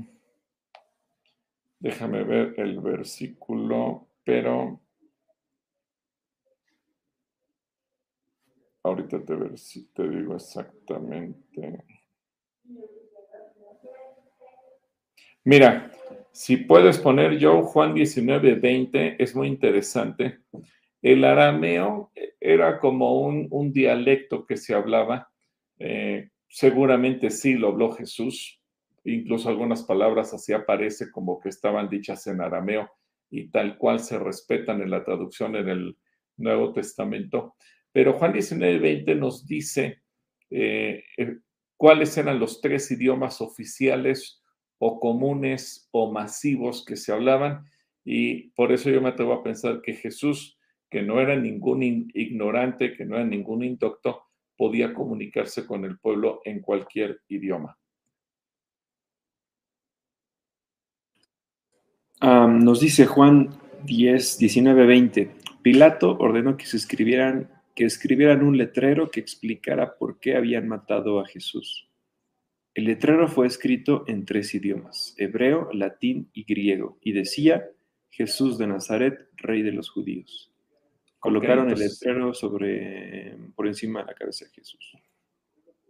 déjame 1.81 2.23
ver 2.23 2.55
el 2.59 2.81
versículo, 2.81 4.07
pero 4.23 4.81
Ahorita 8.87 9.21
te, 9.25 9.35
ver 9.35 9.59
si 9.59 9.89
te 9.89 10.09
digo 10.09 10.37
exactamente. 10.37 11.85
Mira, 15.43 15.91
si 16.31 16.59
puedes 16.59 16.97
poner 16.99 17.37
yo 17.37 17.65
Juan 17.65 17.95
19, 17.95 18.55
20, 18.55 19.21
es 19.21 19.35
muy 19.35 19.49
interesante. 19.49 20.39
El 21.03 21.25
arameo 21.25 22.13
era 22.39 22.79
como 22.79 23.23
un, 23.23 23.73
dialecto 23.73 24.47
que 24.47 24.57
se 24.57 24.73
hablaba, 24.73 25.33
eh, 25.81 26.31
seguramente 26.49 27.31
sí 27.31 27.55
lo 27.55 27.69
habló 27.69 27.91
Jesús, 27.91 28.63
incluso 29.03 29.49
algunas 29.49 29.83
palabras 29.83 30.33
así 30.33 30.53
aparece 30.53 31.11
como 31.11 31.41
que 31.41 31.49
estaban 31.49 31.89
dichas 31.89 32.25
en 32.29 32.41
arameo 32.41 32.89
y 33.31 33.49
tal 33.51 33.79
cual 33.79 33.99
se 33.99 34.17
respetan 34.17 34.81
en 34.81 34.91
la 34.91 35.03
traducción 35.03 35.57
en 35.57 35.71
el 35.71 35.99
Nuevo 36.37 36.73
Testamento. 36.73 37.57
Pero 37.97 38.13
Juan 38.13 38.35
19, 38.35 38.79
20 38.79 39.15
nos 39.15 39.47
dice 39.47 40.03
eh, 40.51 41.03
eh, 41.17 41.39
cuáles 41.79 42.15
eran 42.19 42.39
los 42.39 42.61
tres 42.61 42.91
idiomas 42.91 43.41
oficiales 43.41 44.45
o 44.77 45.01
comunes 45.01 45.89
o 45.93 46.13
masivos 46.13 46.85
que 46.85 46.95
se 46.97 47.11
hablaban. 47.11 47.65
Y 48.05 48.51
por 48.51 48.71
eso 48.71 48.91
yo 48.91 49.01
me 49.01 49.09
atrevo 49.09 49.33
a 49.33 49.43
pensar 49.43 49.81
que 49.81 49.95
Jesús, 49.95 50.59
que 50.91 51.01
no 51.01 51.23
era 51.23 51.37
ningún 51.37 51.83
ignorante, 52.13 52.93
que 52.93 53.07
no 53.07 53.17
era 53.17 53.25
ningún 53.25 53.65
indocto, 53.65 54.25
podía 54.59 54.93
comunicarse 54.93 55.65
con 55.65 55.87
el 55.87 55.99
pueblo 55.99 56.43
en 56.45 56.61
cualquier 56.61 57.23
idioma. 57.29 57.79
nos 62.21 62.81
dice 62.81 63.07
Juan 63.07 63.59
10, 63.85 64.37
19, 64.37 64.85
20. 64.85 65.31
Pilato 65.63 66.15
ordenó 66.19 66.59
que 66.59 66.67
se 66.67 66.77
escribieran, 66.77 67.56
que 67.77 67.85
escribieran 67.85 68.43
un 68.43 68.57
letrero 68.57 69.11
que 69.11 69.21
explicara 69.21 69.97
por 69.99 70.19
qué 70.19 70.35
habían 70.35 70.67
matado 70.67 71.21
a 71.21 71.27
Jesús. 71.27 71.89
El 72.75 72.87
letrero 72.87 73.29
fue 73.29 73.47
escrito 73.47 74.05
en 74.09 74.25
tres 74.25 74.55
idiomas, 74.55 75.15
hebreo, 75.19 75.69
latín 75.73 76.31
y 76.33 76.45
griego, 76.45 76.99
y 77.03 77.13
decía 77.13 77.69
Jesús 78.09 78.57
de 78.57 78.67
Nazaret, 78.67 79.29
rey 79.37 79.61
de 79.61 79.73
los 79.73 79.91
judíos. 79.91 80.51
Colocaron 81.19 81.69
el 81.71 81.79
letrero 81.79 82.33
sobre, 82.33 83.37
por 83.55 83.67
encima 83.67 84.01
de 84.01 84.07
la 84.07 84.15
cabeza 84.15 84.47
de 84.47 84.53
Jesús. 84.53 84.97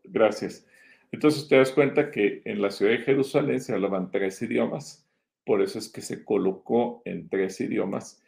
Gracias. 0.03 0.67
Entonces 1.13 1.47
te 1.47 1.57
das 1.57 1.71
cuenta 1.71 2.11
que 2.11 2.43
en 2.45 2.61
la 2.63 2.71
ciudad 2.71 2.93
de 2.93 2.99
Jerusalén 2.99 3.61
se 3.61 3.73
hablaban 3.73 4.11
tres 4.11 4.43
idiomas, 4.43 5.09
por 5.45 5.63
eso 5.63 5.79
es 5.79 5.89
que 5.89 6.01
se 6.01 6.25
colocó 6.25 7.03
en 7.05 7.29
tres 7.29 7.61
idiomas 7.61 8.21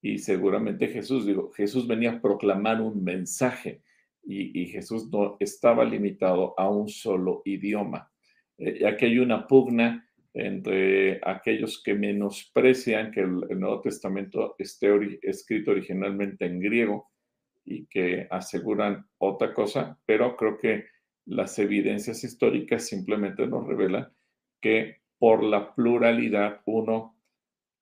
y 0.00 0.18
seguramente 0.18 0.88
Jesús, 0.88 1.26
digo, 1.26 1.50
Jesús 1.52 1.86
venía 1.86 2.12
a 2.12 2.20
proclamar 2.20 2.80
un 2.80 3.02
mensaje 3.02 3.82
y, 4.22 4.66
Jesús 4.66 5.08
no 5.10 5.36
estaba 5.40 5.84
limitado 5.84 6.54
a 6.58 6.68
un 6.68 6.88
solo 6.88 7.40
idioma, 7.46 8.12
eh, 8.58 8.78
ya 8.80 8.96
que 8.96 9.06
hay 9.06 9.18
una 9.18 9.46
pugna 9.46 10.06
entre 10.34 11.18
aquellos 11.24 11.82
que 11.82 11.94
menosprecian 11.94 13.10
que 13.10 13.20
el, 13.20 13.40
Nuevo 13.58 13.80
Testamento 13.80 14.54
esté 14.58 15.18
escrito 15.22 15.70
originalmente 15.70 16.44
en 16.44 16.60
griego 16.60 17.10
y 17.64 17.86
que 17.86 18.28
aseguran 18.30 19.06
otra 19.18 19.54
cosa, 19.54 19.98
pero 20.04 20.36
creo 20.36 20.58
que 20.58 20.84
las 21.26 21.58
evidencias 21.58 22.22
históricas 22.22 22.86
simplemente 22.86 23.46
nos 23.46 23.66
revelan 23.66 24.08
que 24.60 24.98
por 25.18 25.42
la 25.42 25.74
pluralidad, 25.74 26.60
uno, 26.66 27.17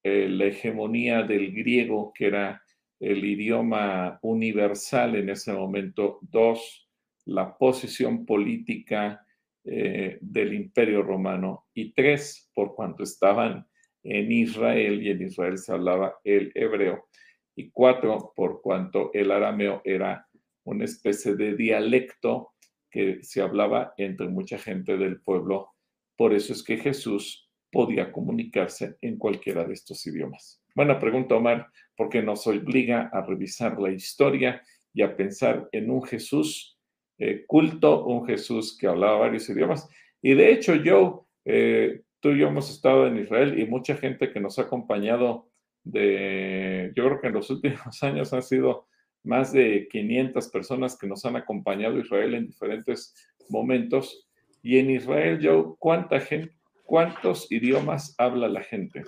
eh, 0.07 0.29
la 0.29 0.45
hegemonía 0.45 1.23
del 1.23 1.51
griego, 1.51 2.13
que 2.15 2.27
era 2.27 2.61
el 2.97 3.25
idioma 3.25 4.17
universal 4.21 5.17
en 5.17 5.29
ese 5.29 5.51
momento, 5.51 6.19
dos, 6.21 6.89
la 7.25 7.57
posición 7.57 8.25
política 8.25 9.25
eh, 9.65 10.17
del 10.21 10.53
imperio 10.53 11.03
romano. 11.03 11.67
Y 11.73 11.91
tres, 11.91 12.49
por 12.55 12.73
cuanto 12.73 13.03
estaban 13.03 13.67
en 14.01 14.31
Israel 14.31 15.03
y 15.03 15.09
en 15.09 15.23
Israel 15.23 15.57
se 15.57 15.73
hablaba 15.73 16.15
el 16.23 16.53
hebreo. 16.55 17.09
Y 17.53 17.69
cuatro, 17.71 18.31
por 18.33 18.61
cuanto 18.61 19.11
el 19.13 19.29
arameo 19.29 19.81
era 19.83 20.25
una 20.63 20.85
especie 20.85 21.35
de 21.35 21.55
dialecto 21.55 22.53
que 22.89 23.19
se 23.23 23.41
hablaba 23.41 23.93
entre 23.97 24.29
mucha 24.29 24.57
gente 24.57 24.95
del 24.95 25.19
pueblo. 25.19 25.73
Por 26.15 26.33
eso 26.33 26.53
es 26.53 26.63
que 26.63 26.77
Jesús 26.77 27.46
podía 27.71 28.11
comunicarse 28.11 28.97
en 29.01 29.17
cualquiera 29.17 29.63
de 29.65 29.73
estos 29.73 30.05
idiomas. 30.07 30.61
Buena 30.75 30.99
pregunta, 30.99 31.35
Omar, 31.35 31.67
porque 31.95 32.21
nos 32.21 32.45
obliga 32.47 33.09
a 33.11 33.21
revisar 33.21 33.79
la 33.79 33.91
historia 33.91 34.61
y 34.93 35.01
a 35.01 35.15
pensar 35.15 35.67
en 35.71 35.89
un 35.89 36.03
Jesús 36.03 36.77
eh, 37.19 37.45
culto, 37.47 38.05
un 38.05 38.27
Jesús 38.27 38.77
que 38.77 38.87
hablaba 38.87 39.17
varios 39.17 39.49
idiomas. 39.49 39.89
Y 40.21 40.35
de 40.35 40.51
hecho, 40.51 40.75
yo, 40.75 41.27
eh, 41.45 42.01
tú 42.19 42.29
y 42.29 42.39
yo 42.39 42.47
hemos 42.47 42.69
estado 42.69 43.07
en 43.07 43.17
Israel 43.17 43.59
y 43.59 43.65
mucha 43.65 43.95
gente 43.95 44.31
que 44.31 44.39
nos 44.39 44.59
ha 44.59 44.63
acompañado 44.63 45.49
de, 45.83 46.91
yo 46.95 47.05
creo 47.05 47.21
que 47.21 47.27
en 47.27 47.33
los 47.33 47.49
últimos 47.49 48.03
años 48.03 48.33
han 48.33 48.43
sido 48.43 48.87
más 49.23 49.51
de 49.51 49.87
500 49.91 50.47
personas 50.49 50.97
que 50.97 51.07
nos 51.07 51.25
han 51.25 51.35
acompañado 51.35 51.97
a 51.97 52.01
Israel 52.01 52.35
en 52.35 52.47
diferentes 52.47 53.15
momentos. 53.49 54.27
Y 54.61 54.77
en 54.77 54.91
Israel, 54.91 55.39
yo, 55.39 55.75
¿cuánta 55.79 56.19
gente, 56.19 56.56
cuántos 56.87 57.51
idiomas 57.51 58.15
habla 58.17 58.47
la 58.47 58.63
gente? 58.63 59.03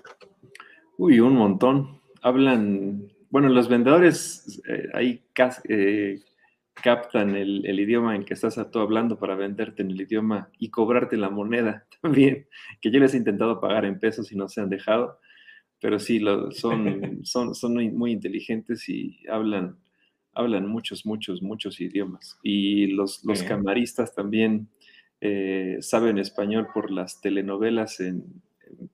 Uy, 0.98 1.20
un 1.20 1.34
montón. 1.34 2.02
Hablan, 2.22 3.08
bueno, 3.32 3.50
los 3.50 3.70
vendedores, 3.70 4.62
hay 4.94 5.24
eh, 5.70 6.20
captan 6.84 7.36
el, 7.36 7.80
idioma 7.80 8.16
en 8.16 8.26
que 8.26 8.34
estás 8.34 8.60
tú 8.72 8.80
hablando 8.80 9.18
para 9.18 9.36
venderte 9.36 9.82
en 9.82 9.92
el 9.92 10.02
idioma 10.02 10.50
y 10.60 10.70
cobrarte 10.70 11.18
la 11.18 11.30
moneda 11.30 11.88
también, 12.02 12.48
que 12.82 12.92
yo 12.92 13.00
les 13.00 13.14
he 13.14 13.18
intentado 13.18 13.60
pagar 13.60 13.86
en 13.86 14.00
pesos 14.00 14.32
y 14.32 14.36
no 14.36 14.50
se 14.50 14.62
han 14.62 14.70
dejado, 14.70 15.18
pero 15.82 16.00
sí, 16.00 16.20
lo, 16.20 16.52
son, 16.52 17.20
son, 17.24 17.56
son 17.56 17.74
muy, 17.98 18.12
inteligentes 18.12 18.90
y 18.90 19.26
hablan, 19.30 19.78
hablan 20.34 20.68
muchos, 20.68 21.06
muchos, 21.06 21.42
muchos 21.42 21.80
idiomas. 21.80 22.38
Y 22.44 22.88
los, 22.88 23.24
los 23.24 23.42
camaristas 23.44 24.14
también 24.14 24.68
eh, 25.22 25.78
saben 25.82 26.18
español 26.18 26.68
por 26.74 26.92
las 26.92 27.22
telenovelas 27.22 28.00
en, 28.00 28.42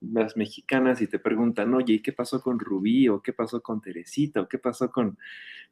las 0.02 0.38
mexicanas 0.38 1.02
y 1.02 1.08
te 1.08 1.20
preguntan, 1.20 1.74
oye, 1.74 1.96
¿y 1.96 2.02
qué 2.02 2.14
pasó 2.14 2.42
con 2.42 2.60
Rubí? 2.60 3.08
¿O 3.10 3.22
qué 3.22 3.34
pasó 3.34 3.62
con 3.62 3.82
Teresita? 3.82 4.42
¿O 4.42 4.48
qué 4.48 4.58
pasó 4.58 4.90
con...? 4.90 5.18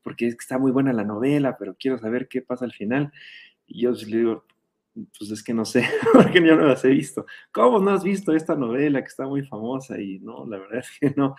Porque 0.02 0.28
está 0.28 0.58
muy 0.58 0.72
buena 0.72 0.94
la 0.94 1.04
novela, 1.04 1.58
pero 1.58 1.76
quiero 1.80 1.98
saber 1.98 2.28
qué 2.28 2.42
pasa 2.42 2.66
al 2.66 2.74
final. 2.74 3.12
Y 3.68 3.84
yo 3.84 3.92
les 3.92 4.06
digo, 4.06 4.46
pues 5.18 5.32
es 5.32 5.44
que 5.44 5.54
no 5.54 5.66
sé, 5.66 5.88
porque 6.14 6.46
yo 6.46 6.56
no 6.56 6.68
las 6.68 6.84
he 6.86 6.90
visto. 6.90 7.26
¿Cómo 7.52 7.80
no 7.80 7.92
has 7.92 8.04
visto 8.04 8.34
esta 8.34 8.56
novela 8.56 9.02
que 9.02 9.08
está 9.08 9.26
muy 9.26 9.44
famosa? 9.44 10.00
Y 10.00 10.20
no, 10.20 10.46
la 10.46 10.60
verdad 10.60 10.80
es 10.80 10.92
que 11.00 11.14
no. 11.16 11.36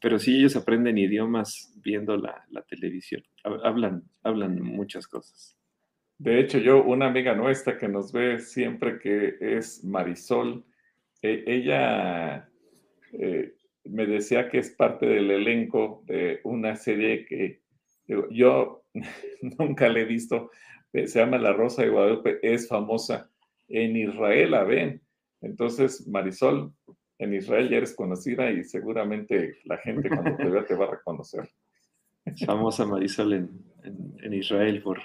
Pero 0.00 0.18
sí, 0.18 0.36
ellos 0.36 0.54
aprenden 0.54 0.98
idiomas 0.98 1.72
viendo 1.76 2.16
la, 2.16 2.44
la 2.50 2.62
televisión. 2.62 3.22
Hablan, 3.42 4.04
hablan 4.22 4.60
muchas 4.60 5.06
cosas. 5.06 5.57
De 6.18 6.40
hecho, 6.40 6.58
yo, 6.58 6.82
una 6.82 7.06
amiga 7.06 7.32
nuestra 7.34 7.78
que 7.78 7.86
nos 7.86 8.12
ve 8.12 8.40
siempre 8.40 8.98
que 8.98 9.36
es 9.40 9.84
Marisol, 9.84 10.64
e, 11.22 11.44
ella 11.46 12.50
eh, 13.12 13.54
me 13.84 14.04
decía 14.04 14.48
que 14.48 14.58
es 14.58 14.70
parte 14.70 15.06
del 15.06 15.30
elenco 15.30 16.02
de 16.06 16.40
una 16.42 16.74
serie 16.74 17.24
que 17.24 17.62
yo 18.30 18.84
nunca 19.58 19.88
le 19.88 20.02
he 20.02 20.04
visto, 20.06 20.50
eh, 20.92 21.06
se 21.06 21.20
llama 21.20 21.38
La 21.38 21.52
Rosa 21.52 21.82
de 21.82 21.90
Guadalupe, 21.90 22.40
es 22.42 22.66
famosa 22.66 23.30
en 23.68 23.96
Israel, 23.96 24.54
a 24.54 24.64
ven. 24.64 25.00
Entonces, 25.40 26.08
Marisol, 26.08 26.72
en 27.18 27.34
Israel 27.34 27.68
ya 27.68 27.76
eres 27.76 27.94
conocida 27.94 28.50
y 28.50 28.64
seguramente 28.64 29.58
la 29.64 29.76
gente 29.78 30.08
cuando 30.08 30.36
te 30.36 30.48
vea 30.48 30.64
te 30.64 30.74
va 30.74 30.86
a 30.86 30.90
reconocer. 30.92 31.48
Famosa 32.44 32.86
Marisol 32.86 33.34
en, 33.34 33.50
en 33.84 34.34
Israel 34.34 34.82
por, 34.82 35.00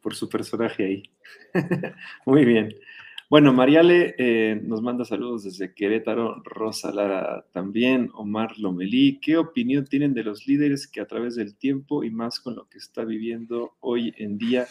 por 0.00 0.14
su 0.14 0.28
personaje 0.28 0.84
ahí. 0.84 1.02
Muy 2.26 2.44
bien. 2.44 2.74
Bueno, 3.30 3.52
Mariale 3.52 4.16
eh, 4.18 4.60
nos 4.60 4.82
manda 4.82 5.04
saludos 5.04 5.44
desde 5.44 5.72
Querétaro, 5.72 6.42
Rosa 6.44 6.92
Lara 6.92 7.46
también, 7.52 8.10
Omar 8.14 8.58
Lomelí. 8.58 9.20
¿Qué 9.20 9.36
opinión 9.36 9.84
tienen 9.84 10.14
de 10.14 10.24
los 10.24 10.48
líderes 10.48 10.88
que 10.88 11.00
a 11.00 11.06
través 11.06 11.36
del 11.36 11.54
tiempo 11.56 12.02
y 12.02 12.10
más 12.10 12.40
con 12.40 12.56
lo 12.56 12.68
que 12.68 12.78
está 12.78 13.04
viviendo 13.04 13.76
hoy 13.78 14.12
en 14.16 14.36
día 14.36 14.66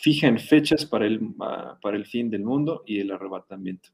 fijan 0.00 0.38
fechas 0.38 0.86
para 0.86 1.06
el, 1.06 1.20
ah, 1.40 1.78
para 1.82 1.98
el 1.98 2.06
fin 2.06 2.30
del 2.30 2.44
mundo 2.44 2.82
y 2.86 2.98
el 2.98 3.10
arrebatamiento? 3.10 3.90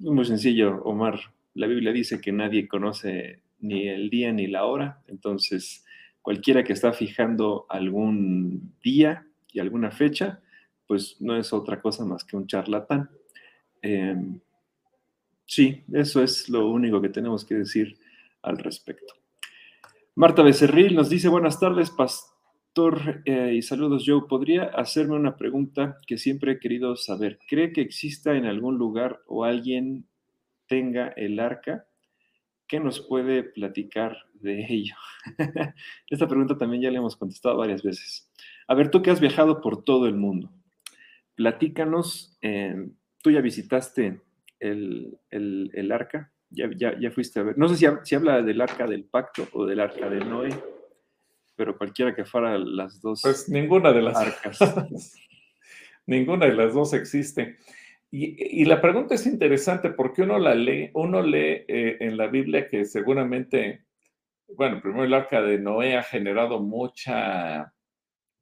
Muy 0.00 0.24
sencillo, 0.24 0.82
Omar. 0.82 1.20
La 1.54 1.68
Biblia 1.68 1.92
dice 1.92 2.20
que 2.20 2.32
nadie 2.32 2.66
conoce 2.66 3.40
ni 3.60 3.88
el 3.88 4.10
día 4.10 4.32
ni 4.32 4.48
la 4.48 4.64
hora, 4.64 5.02
entonces 5.06 5.84
cualquiera 6.22 6.64
que 6.64 6.72
está 6.72 6.92
fijando 6.92 7.66
algún 7.68 8.74
día 8.82 9.25
y 9.56 9.60
alguna 9.60 9.90
fecha, 9.90 10.42
pues 10.86 11.16
no 11.20 11.34
es 11.34 11.50
otra 11.54 11.80
cosa 11.80 12.04
más 12.04 12.24
que 12.24 12.36
un 12.36 12.46
charlatán. 12.46 13.08
Em, 13.80 14.38
sí, 15.46 15.82
eso 15.94 16.22
es 16.22 16.50
lo 16.50 16.68
único 16.70 17.00
que 17.00 17.08
tenemos 17.08 17.42
que 17.46 17.54
decir 17.54 17.98
al 18.42 18.58
respecto. 18.58 19.14
Marta 20.14 20.42
Becerril 20.42 20.94
nos 20.94 21.08
dice, 21.08 21.28
buenas 21.28 21.58
tardes, 21.58 21.90
pastor, 21.90 23.22
eh, 23.24 23.54
y 23.54 23.62
saludos, 23.62 24.04
Joe. 24.06 24.28
¿Podría 24.28 24.64
hacerme 24.64 25.16
una 25.16 25.38
pregunta 25.38 25.96
que 26.06 26.18
siempre 26.18 26.52
he 26.52 26.58
querido 26.58 26.94
saber? 26.94 27.38
¿Cree 27.48 27.72
que 27.72 27.80
exista 27.80 28.34
en 28.34 28.44
algún 28.44 28.76
lugar 28.76 29.22
o 29.26 29.44
alguien 29.44 30.06
tenga 30.66 31.08
el 31.16 31.40
arca? 31.40 31.86
¿qué 32.66 32.80
nos 32.80 33.00
puede 33.00 33.42
platicar 33.44 34.16
de 34.34 34.66
ello? 34.68 34.94
Esta 36.10 36.28
pregunta 36.28 36.58
también 36.58 36.82
ya 36.82 36.90
le 36.90 36.98
hemos 36.98 37.16
contestado 37.16 37.56
varias 37.56 37.82
veces. 37.82 38.25
A 38.68 38.74
ver, 38.74 38.90
tú 38.90 39.02
que 39.02 39.10
has 39.10 39.20
viajado 39.20 39.60
por 39.60 39.84
todo 39.84 40.06
el 40.06 40.14
mundo, 40.14 40.50
platícanos, 41.34 42.36
eh, 42.42 42.88
tú 43.22 43.30
ya 43.30 43.40
visitaste 43.40 44.20
el, 44.58 45.18
arca, 45.92 46.32
ya, 46.50 46.68
ya, 46.76 47.10
fuiste 47.10 47.40
a 47.40 47.42
ver, 47.42 47.58
no 47.58 47.68
sé 47.68 47.76
si, 47.76 47.86
si, 48.04 48.14
habla 48.14 48.42
del 48.42 48.60
arca 48.60 48.86
del 48.86 49.04
pacto 49.04 49.46
o 49.52 49.66
del 49.66 49.80
arca 49.80 50.08
de 50.08 50.24
Noé, 50.24 50.50
pero 51.56 51.76
cualquiera 51.76 52.14
que 52.14 52.24
fuera 52.24 52.58
las 52.58 53.00
dos. 53.00 53.22
Pues 53.22 53.48
ninguna 53.48 53.92
de 53.92 54.02
las 54.02 54.16
arcas. 54.16 54.58
ninguna 56.06 56.46
de 56.46 56.54
las 56.54 56.74
dos 56.74 56.92
existe. 56.92 57.56
Y, 58.10 58.64
la 58.64 58.80
pregunta 58.80 59.14
es 59.14 59.26
interesante 59.26 59.90
porque 59.90 60.22
uno 60.22 60.38
la 60.38 60.54
lee, 60.54 60.90
uno 60.94 61.20
lee 61.22 61.64
eh, 61.68 61.96
en 62.00 62.16
la 62.16 62.28
Biblia 62.28 62.68
que 62.68 62.84
seguramente, 62.84 63.84
bueno, 64.48 64.80
primero 64.80 65.04
el 65.04 65.12
arca 65.12 65.42
de 65.42 65.58
Noé 65.58 65.96
ha 65.96 66.02
generado 66.02 66.60
mucha 66.60 67.74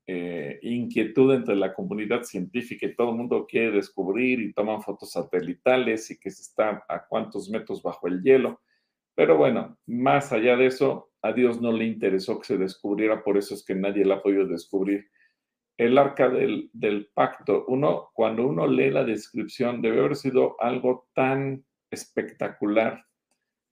eh, 0.07 0.59
inquietud 0.63 1.33
entre 1.33 1.57
la 1.57 1.73
comunidad 1.73 2.25
científica 2.25 2.87
y 2.87 2.95
todo 2.95 3.11
el 3.11 3.17
mundo 3.17 3.47
quiere 3.47 3.71
descubrir 3.71 4.41
y 4.41 4.53
toman 4.53 4.83
fotos 4.83 5.13
satelitales 5.13 6.11
y 6.11 6.19
que 6.19 6.31
se 6.31 6.43
está 6.43 6.85
a 6.89 7.07
cuántos 7.07 7.49
metros 7.49 7.83
bajo 7.83 8.07
el 8.07 8.23
hielo. 8.23 8.61
Pero 9.15 9.37
bueno, 9.37 9.79
más 9.87 10.33
allá 10.33 10.57
de 10.57 10.67
eso, 10.67 11.11
a 11.23 11.33
Dios 11.33 11.61
no 11.61 11.73
le 11.73 11.87
interesó 11.87 12.39
que 12.39 12.47
se 12.47 12.59
descubriera, 12.59 13.23
por 13.23 13.39
eso 13.39 13.55
es 13.55 13.65
que 13.65 13.75
nadie 13.75 14.05
la 14.05 14.17
ha 14.17 14.23
podido 14.23 14.47
descubrir 14.47 15.09
el 15.77 15.99
arca 15.99 16.29
del, 16.29 17.11
pacto, 17.15 17.65
uno, 17.67 18.11
cuando 18.15 18.47
uno 18.47 18.67
lee 18.67 18.91
la 18.91 19.05
descripción, 19.05 19.83
debe 19.83 20.01
haber 20.01 20.17
sido 20.17 20.57
algo 20.61 21.09
tan 21.15 21.65
espectacular 21.91 23.05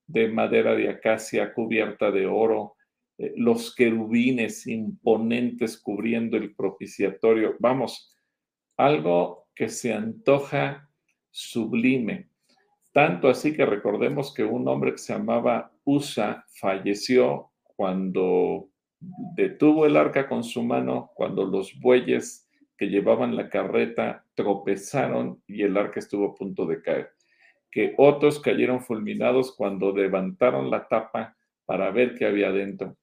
de 0.07 0.29
madera 0.29 0.75
de 0.75 0.90
acacia 0.90 1.55
cubierta 1.55 2.11
de 2.11 2.27
oro, 2.27 2.75
eh, 3.23 3.33
los 3.37 3.73
querubines 3.75 4.67
imponentes 4.67 5.79
cubriendo 5.81 6.37
el 6.37 6.55
propiciatorio. 6.57 7.55
Vamos, 7.61 8.17
algo 8.77 9.47
que 9.55 9.69
se 9.69 9.93
antoja 9.93 10.89
sublime. 11.31 12.31
Tanto 12.93 13.29
así 13.29 13.55
que 13.55 13.65
recordemos 13.65 14.35
que 14.35 14.43
un 14.43 14.67
hombre 14.67 14.93
que 14.93 14.99
se 14.99 15.13
llamaba 15.13 15.73
Usa 15.85 16.45
falleció 16.61 17.53
cuando 17.77 18.69
detuvo 19.37 19.87
el 19.87 19.97
arca 19.97 20.29
con 20.29 20.43
su 20.43 20.63
mano 20.63 21.11
cuando 21.15 21.45
los 21.45 21.79
bueyes 21.81 22.49
que 22.77 22.87
llevaban 22.87 23.37
la 23.37 23.49
carreta 23.49 24.25
tropezaron 24.35 25.43
y 25.47 25.63
el 25.63 25.77
arca 25.77 26.01
estuvo 26.01 26.27
a 26.27 26.35
punto 26.35 26.67
de 26.67 26.83
caer. 26.83 27.11
Que 27.71 27.95
otros 27.99 28.41
cayeron 28.41 28.81
fulminados 28.83 29.55
cuando 29.57 29.93
levantaron 29.93 30.71
la 30.71 30.89
tapa 30.89 31.37
para 31.65 31.91
ver 31.93 32.17
qué 32.17 32.27
había 32.27 32.51
dentro. 32.51 32.97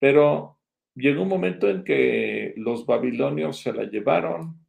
Pero 0.00 0.58
llegó 0.96 1.22
un 1.22 1.28
momento 1.28 1.68
en 1.70 1.84
que 1.84 2.54
los 2.56 2.84
babilonios 2.84 3.60
se 3.60 3.72
la 3.72 3.84
llevaron 3.84 4.66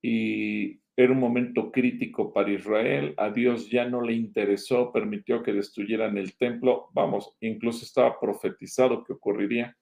y 0.00 0.80
era 0.94 1.12
un 1.12 1.20
momento 1.20 1.72
crítico 1.72 2.32
para 2.32 2.52
Israel. 2.52 3.14
A 3.16 3.30
Dios 3.30 3.68
ya 3.70 3.88
no 3.88 4.02
le 4.02 4.12
interesó, 4.12 4.92
permitió 4.92 5.42
que 5.42 5.52
destruyeran 5.52 6.18
el 6.18 6.36
templo. 6.36 6.90
Vamos, 6.92 7.34
incluso 7.40 7.84
estaba 7.84 8.20
profetizado 8.20 9.02
que 9.02 9.14
ocurriría. 9.14 9.76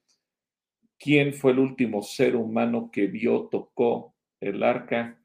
¿Quién 0.97 1.33
fue 1.33 1.51
el 1.51 1.59
último 1.59 2.01
ser 2.01 2.35
humano 2.35 2.89
que 2.91 3.07
vio, 3.07 3.49
tocó 3.51 4.15
el 4.39 4.63
arca? 4.63 5.19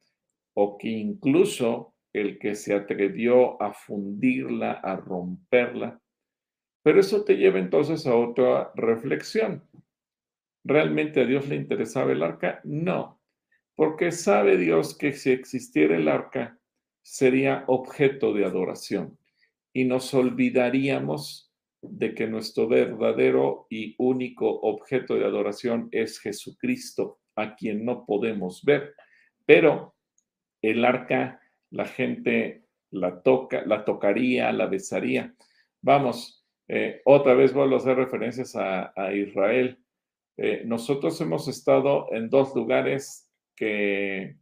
O 0.55 0.77
que 0.77 0.89
incluso 0.89 1.95
el 2.13 2.39
que 2.39 2.55
se 2.55 2.75
atrevió 2.75 3.61
a 3.63 3.73
fundirla, 3.73 4.73
a 4.73 4.97
romperla. 4.97 6.01
Pero 6.87 7.01
eso 7.01 7.25
te 7.25 7.35
lleva 7.35 7.59
entonces 7.59 8.07
a 8.07 8.15
otra 8.15 8.71
reflexión. 8.77 9.65
¿Realmente 10.63 11.23
a 11.23 11.25
Dios 11.25 11.49
le 11.49 11.57
interesaba 11.57 12.13
el 12.13 12.23
arca? 12.23 12.61
No 12.63 13.17
porque 13.77 14.11
sabe 14.11 14.57
Dios 14.57 14.97
que 14.97 15.13
si 15.13 15.31
existiera 15.31 15.97
el 15.97 16.09
arca, 16.09 16.59
sería 17.03 17.63
objeto 17.69 18.33
de 18.33 18.47
adoración 18.47 19.17
y 19.73 19.85
nos 19.85 20.13
olvidaríamos 20.15 21.53
de 21.83 22.15
que 22.15 22.27
nuestro 22.27 22.67
verdadero 22.67 23.67
y 23.71 23.95
único 23.99 24.49
objeto 24.49 25.15
de 25.15 25.27
adoración 25.27 25.89
es 25.93 26.19
Jesucristo, 26.19 27.21
a 27.37 27.55
quien 27.55 27.85
no 27.85 28.07
podemos 28.07 28.65
ver. 28.65 28.95
Pero 29.45 29.95
el 30.63 30.85
arca, 30.85 31.41
la 31.71 31.85
gente 31.85 32.65
la 32.91 33.23
toca, 33.23 33.65
la 33.67 33.85
tocaría, 33.85 34.51
la 34.53 34.67
besaría. 34.67 35.35
Vamos, 35.83 36.36
eh, 36.69 37.01
otra 37.05 37.35
vez 37.35 37.53
vuelvo 37.53 37.77
a 37.77 37.79
hacer 37.79 37.97
referencias 37.97 38.57
a, 38.57 39.13
Israel. 39.15 39.79
Eh, 40.37 40.63
nosotros 40.65 41.21
hemos 41.21 41.49
estado 41.49 42.09
en 42.13 42.29
dos 42.29 42.55
lugares 42.55 43.31
que 43.55 44.37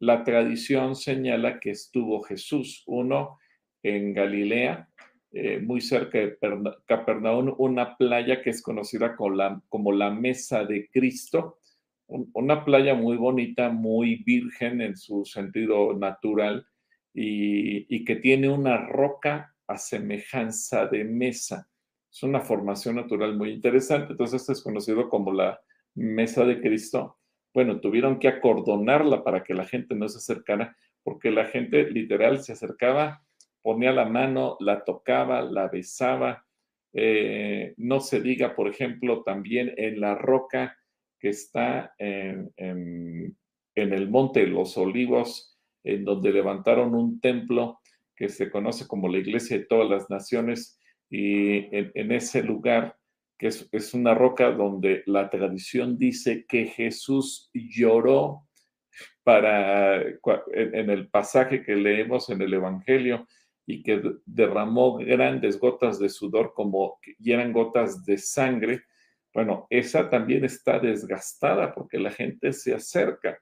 la 0.00 0.24
tradición 0.24 0.96
señala 0.96 1.60
que 1.60 1.70
estuvo 1.70 2.22
Jesús, 2.22 2.82
uno 2.86 3.38
en 3.82 4.12
Galilea, 4.12 4.88
eh, 5.32 5.60
muy 5.60 5.80
cerca 5.80 6.18
de 6.18 6.36
Capernaum, 6.86 7.54
una 7.58 7.96
playa 7.96 8.42
que 8.42 8.50
es 8.50 8.62
conocida 8.62 9.14
como 9.14 9.92
la, 9.92 10.10
Mesa 10.10 10.64
de 10.64 10.88
Cristo, 10.88 11.58
una 12.08 12.64
playa 12.64 12.94
muy 12.94 13.16
bonita, 13.16 13.70
muy 13.70 14.16
virgen 14.24 14.80
en 14.80 14.96
su 14.96 15.24
sentido 15.24 15.94
natural 15.96 16.66
y 17.14 18.04
que 18.04 18.16
tiene 18.16 18.48
una 18.48 18.76
roca 18.78 19.49
a 19.70 19.78
semejanza 19.78 20.86
de 20.86 21.04
mesa. 21.04 21.68
Es 22.10 22.22
una 22.22 22.40
formación 22.40 22.96
natural 22.96 23.36
muy 23.36 23.50
interesante, 23.50 24.12
entonces 24.12 24.48
es 24.48 24.62
conocido 24.62 25.08
como 25.08 25.32
la 25.32 25.60
Mesa 25.94 26.44
de 26.44 26.60
Cristo 26.60 27.20
bueno, 27.52 27.80
tuvieron 27.80 28.18
que 28.18 28.28
acordonarla 28.28 29.24
para 29.24 29.42
que 29.42 29.54
la 29.54 29.64
gente 29.64 29.94
no 29.94 30.08
se 30.08 30.18
acercara, 30.18 30.76
porque 31.02 31.30
la 31.30 31.46
gente 31.46 31.90
literal 31.90 32.42
se 32.42 32.52
acercaba, 32.52 33.24
ponía 33.62 33.92
la 33.92 34.04
mano, 34.04 34.56
la 34.60 34.84
tocaba, 34.84 35.42
la 35.42 35.68
besaba. 35.68 36.46
Eh, 36.92 37.74
no 37.76 38.00
se 38.00 38.20
diga, 38.20 38.54
por 38.54 38.68
ejemplo, 38.68 39.22
también 39.22 39.74
en 39.76 40.00
la 40.00 40.14
roca 40.14 40.76
que 41.18 41.30
está 41.30 41.94
en, 41.98 42.52
el 43.74 44.10
Monte 44.10 44.40
de 44.40 44.46
los 44.46 44.76
Olivos, 44.76 45.58
en 45.82 46.04
donde 46.04 46.32
levantaron 46.32 46.94
un 46.94 47.20
templo 47.20 47.79
que 48.20 48.28
se 48.28 48.50
conoce 48.50 48.86
como 48.86 49.08
la 49.08 49.16
Iglesia 49.16 49.56
de 49.56 49.64
todas 49.64 49.88
las 49.88 50.10
Naciones, 50.10 50.78
y 51.08 51.74
en 51.74 52.12
ese 52.12 52.42
lugar 52.42 52.94
que 53.38 53.46
es, 53.46 53.94
una 53.94 54.12
roca 54.12 54.50
donde 54.50 55.02
la 55.06 55.30
tradición 55.30 55.96
dice 55.96 56.44
que 56.46 56.66
Jesús 56.66 57.50
lloró 57.54 58.46
para, 59.24 60.02
en, 60.02 60.90
el 60.90 61.08
pasaje 61.08 61.64
que 61.64 61.74
leemos 61.74 62.28
en 62.28 62.42
el 62.42 62.52
Evangelio 62.52 63.26
y 63.64 63.82
que 63.82 64.02
derramó 64.26 64.98
grandes 64.98 65.58
gotas 65.58 65.98
de 65.98 66.10
sudor 66.10 66.52
como 66.54 66.98
y 67.18 67.32
eran 67.32 67.54
gotas 67.54 68.04
de 68.04 68.18
sangre. 68.18 68.82
Bueno, 69.32 69.66
esa 69.70 70.10
también 70.10 70.44
está 70.44 70.78
desgastada 70.78 71.72
porque 71.74 71.98
la 71.98 72.10
gente 72.10 72.52
se 72.52 72.74
acerca. 72.74 73.40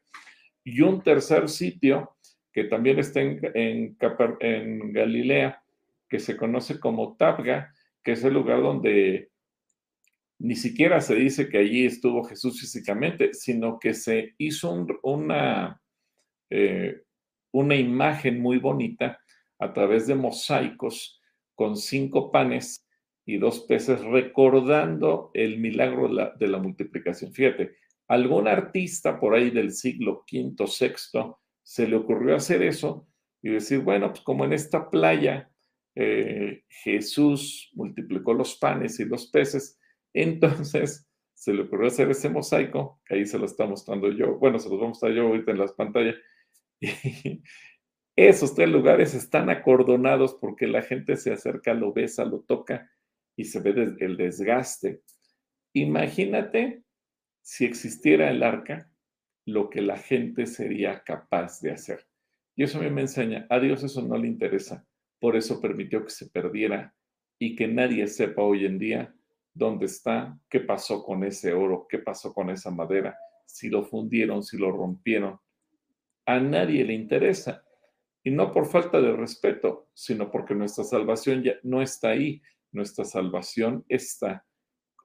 Y 0.62 0.80
un 0.80 1.02
tercer 1.02 1.48
sitio 1.48 2.17
que 2.58 2.64
también 2.64 2.98
está 2.98 3.20
en, 3.20 3.38
en, 3.54 3.96
en 4.40 4.92
Galilea, 4.92 5.62
que 6.08 6.18
se 6.18 6.36
conoce 6.36 6.80
como 6.80 7.16
Tabga, 7.16 7.72
que 8.02 8.12
es 8.12 8.24
el 8.24 8.34
lugar 8.34 8.62
donde 8.62 9.30
ni 10.40 10.56
siquiera 10.56 11.00
se 11.00 11.14
dice 11.14 11.48
que 11.48 11.58
allí 11.58 11.86
estuvo 11.86 12.24
Jesús 12.24 12.60
físicamente, 12.60 13.32
sino 13.32 13.78
que 13.78 13.94
se 13.94 14.34
hizo 14.38 14.88
una, 15.04 15.80
eh, 16.50 17.02
una 17.52 17.76
imagen 17.76 18.40
muy 18.40 18.58
bonita 18.58 19.20
a 19.60 19.72
través 19.72 20.08
de 20.08 20.16
mosaicos 20.16 21.22
con 21.54 21.76
cinco 21.76 22.32
panes 22.32 22.84
y 23.24 23.38
dos 23.38 23.60
peces 23.68 24.00
recordando 24.00 25.30
el 25.32 25.60
milagro 25.60 26.08
de 26.36 26.48
la, 26.48 26.58
multiplicación. 26.58 27.32
Fíjate, 27.32 27.76
algún 28.08 28.48
artista 28.48 29.20
por 29.20 29.36
ahí 29.36 29.50
del 29.50 29.70
siglo 29.70 30.24
V, 30.28 30.56
VI, 30.58 31.36
se 31.68 31.86
le 31.86 31.96
ocurrió 31.96 32.34
hacer 32.34 32.62
eso 32.62 33.06
y 33.42 33.50
decir, 33.50 33.80
bueno, 33.80 34.08
pues 34.08 34.22
como 34.22 34.46
en 34.46 34.54
esta 34.54 34.88
playa 34.88 35.52
eh, 35.94 36.64
Jesús 36.66 37.70
multiplicó 37.74 38.32
los 38.32 38.56
panes 38.56 38.98
y 39.00 39.04
los 39.04 39.26
peces, 39.26 39.78
entonces 40.14 41.06
se 41.34 41.52
le 41.52 41.64
ocurrió 41.64 41.88
hacer 41.88 42.10
ese 42.10 42.30
mosaico, 42.30 43.02
que 43.04 43.16
ahí 43.16 43.26
se 43.26 43.38
lo 43.38 43.44
está 43.44 43.66
mostrando 43.66 44.10
yo, 44.10 44.38
bueno, 44.38 44.58
se 44.58 44.70
los 44.70 44.78
voy 44.78 44.86
a 44.86 44.88
mostrar 44.88 45.12
yo 45.12 45.26
ahorita 45.26 45.50
en 45.50 45.58
las 45.58 45.74
pantallas. 45.74 46.16
Esos 48.16 48.54
tres 48.54 48.70
lugares 48.70 49.12
están 49.12 49.50
acordonados 49.50 50.38
porque 50.40 50.66
la 50.66 50.80
gente 50.80 51.16
se 51.16 51.32
acerca, 51.32 51.74
lo 51.74 51.92
besa, 51.92 52.24
lo 52.24 52.40
toca 52.40 52.90
y 53.36 53.44
se 53.44 53.60
ve 53.60 53.94
el 54.00 54.16
desgaste. 54.16 55.02
Imagínate 55.74 56.82
si 57.42 57.66
existiera 57.66 58.30
el 58.30 58.42
arca, 58.42 58.90
lo 59.48 59.70
que 59.70 59.80
la 59.80 59.96
gente 59.96 60.46
sería 60.46 61.02
capaz 61.02 61.62
de 61.62 61.70
hacer. 61.70 62.06
Y 62.54 62.64
eso 62.64 62.78
a 62.78 62.82
mí 62.82 62.90
me 62.90 63.00
enseña, 63.00 63.46
a 63.48 63.58
Dios 63.58 63.82
eso 63.82 64.02
no 64.02 64.18
le 64.18 64.28
interesa, 64.28 64.86
por 65.18 65.36
eso 65.36 65.58
permitió 65.58 66.04
que 66.04 66.10
se 66.10 66.28
perdiera 66.28 66.94
y 67.38 67.56
que 67.56 67.66
nadie 67.66 68.06
sepa 68.08 68.42
hoy 68.42 68.66
en 68.66 68.78
día 68.78 69.14
dónde 69.54 69.86
está, 69.86 70.38
qué 70.50 70.60
pasó 70.60 71.02
con 71.02 71.24
ese 71.24 71.54
oro, 71.54 71.86
qué 71.88 71.98
pasó 71.98 72.34
con 72.34 72.50
esa 72.50 72.70
madera, 72.70 73.16
si 73.46 73.70
lo 73.70 73.84
fundieron, 73.84 74.42
si 74.42 74.58
lo 74.58 74.70
rompieron. 74.70 75.38
A 76.26 76.38
nadie 76.40 76.84
le 76.84 76.92
interesa. 76.92 77.64
Y 78.22 78.30
no 78.30 78.52
por 78.52 78.66
falta 78.66 79.00
de 79.00 79.16
respeto, 79.16 79.88
sino 79.94 80.30
porque 80.30 80.54
nuestra 80.54 80.84
salvación 80.84 81.42
ya 81.42 81.54
no 81.62 81.80
está 81.80 82.10
ahí. 82.10 82.42
Nuestra 82.70 83.06
salvación 83.06 83.86
está 83.88 84.44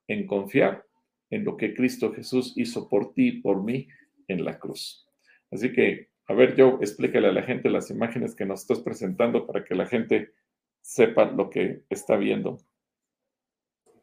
en 0.07 0.27
confiar 0.27 0.85
en 1.29 1.45
lo 1.45 1.55
que 1.55 1.73
Cristo 1.73 2.11
Jesús 2.11 2.53
hizo 2.57 2.89
por 2.89 3.13
ti 3.13 3.27
y 3.29 3.41
por 3.41 3.63
mí 3.63 3.87
en 4.27 4.43
la 4.43 4.59
cruz. 4.59 5.07
Así 5.51 5.71
que, 5.71 6.09
a 6.27 6.33
ver, 6.33 6.55
yo 6.55 6.79
explícale 6.81 7.27
a 7.27 7.33
la 7.33 7.43
gente 7.43 7.69
las 7.69 7.89
imágenes 7.89 8.35
que 8.35 8.45
nos 8.45 8.61
estás 8.61 8.79
presentando 8.79 9.45
para 9.45 9.63
que 9.63 9.75
la 9.75 9.85
gente 9.85 10.33
sepa 10.81 11.25
lo 11.25 11.49
que 11.49 11.83
está 11.89 12.17
viendo. 12.17 12.59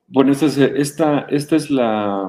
Bueno, 0.06 0.32
esta 0.32 0.46
es, 0.46 0.58
esta, 0.58 1.26
es 1.28 1.70
la, 1.70 2.28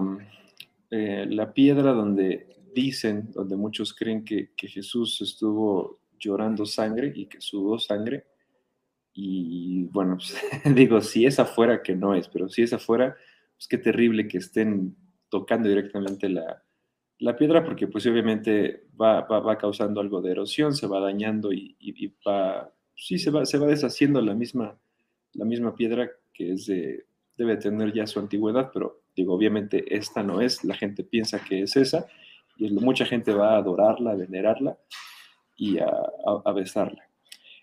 eh, 0.92 1.26
la 1.28 1.54
piedra 1.54 1.94
donde 1.94 2.48
dicen, 2.74 3.32
donde 3.32 3.56
muchos 3.56 3.94
creen 3.94 4.24
que, 4.24 4.52
que, 4.56 4.68
Jesús 4.68 5.20
estuvo 5.22 6.00
llorando 6.20 6.66
sangre 6.66 7.12
y 7.16 7.26
que 7.26 7.42
sudó 7.42 7.80
sangre. 7.80 8.26
Y 9.14 9.86
bueno, 9.86 10.18
pues, 10.18 10.36
digo, 10.76 11.02
si 11.02 11.26
es 11.26 11.40
afuera, 11.40 11.82
que 11.82 11.96
no 11.96 12.14
es, 12.14 12.28
pero 12.28 12.48
si 12.50 12.62
es 12.62 12.74
afuera, 12.74 13.16
pues 13.56 13.68
qué 13.68 13.78
terrible 13.78 14.28
que 14.28 14.38
estén 14.38 14.96
tocando 15.30 15.68
directamente 15.68 16.30
la, 16.30 16.64
la 17.22 17.36
piedra, 17.36 17.64
porque 17.64 17.88
pues 17.88 18.06
obviamente 18.08 18.88
va, 19.00 19.22
va, 19.22 19.58
causando 19.58 20.02
algo 20.02 20.22
de 20.22 20.32
erosión, 20.32 20.74
se 20.74 20.88
va 20.88 21.00
dañando 21.00 21.54
y, 21.54 21.76
y, 21.80 22.08
va, 22.28 22.74
sí, 22.96 23.20
se 23.20 23.30
va, 23.30 23.46
se 23.46 23.60
va 23.60 23.68
deshaciendo 23.68 24.20
la 24.22 24.34
misma, 24.34 24.76
la 25.34 25.46
misma 25.46 25.76
piedra 25.76 26.10
que 26.34 26.54
es 26.54 26.66
de, 26.66 27.06
debe 27.38 27.58
tener 27.58 27.94
ya 27.94 28.08
su 28.08 28.20
antigüedad, 28.20 28.72
pero 28.74 29.04
digo, 29.16 29.36
obviamente 29.36 29.96
esta 29.96 30.24
no 30.24 30.42
es, 30.42 30.64
la 30.64 30.74
gente 30.74 31.04
piensa 31.04 31.44
que 31.44 31.62
es 31.62 31.76
esa, 31.76 32.08
y 32.58 32.72
mucha 32.72 33.06
gente 33.06 33.34
va 33.34 33.54
a 33.54 33.58
adorarla, 33.58 34.12
a 34.12 34.16
venerarla 34.16 34.80
y 35.56 35.78
a, 35.78 35.92
a 36.44 36.52
besarla. 36.54 37.08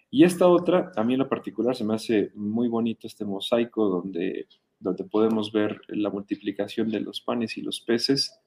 Y 0.09 0.23
esta 0.23 0.47
otra, 0.47 0.93
a 0.95 1.03
mí 1.03 1.15
en 1.15 1.19
lo 1.19 1.29
particular, 1.29 1.75
se 1.75 1.85
me 1.85 1.97
hace 1.97 2.31
muy 2.37 2.69
bonito 2.69 3.09
este 3.09 3.25
mosaico 3.25 3.89
donde, 3.89 4.47
donde 4.79 5.03
podemos 5.03 5.51
ver 5.51 5.81
la 5.89 6.11
multiplicación 6.11 6.91
de 6.91 7.01
los 7.01 7.21
panes 7.21 7.59
y 7.59 7.63
los 7.63 7.81
peces, 7.81 8.41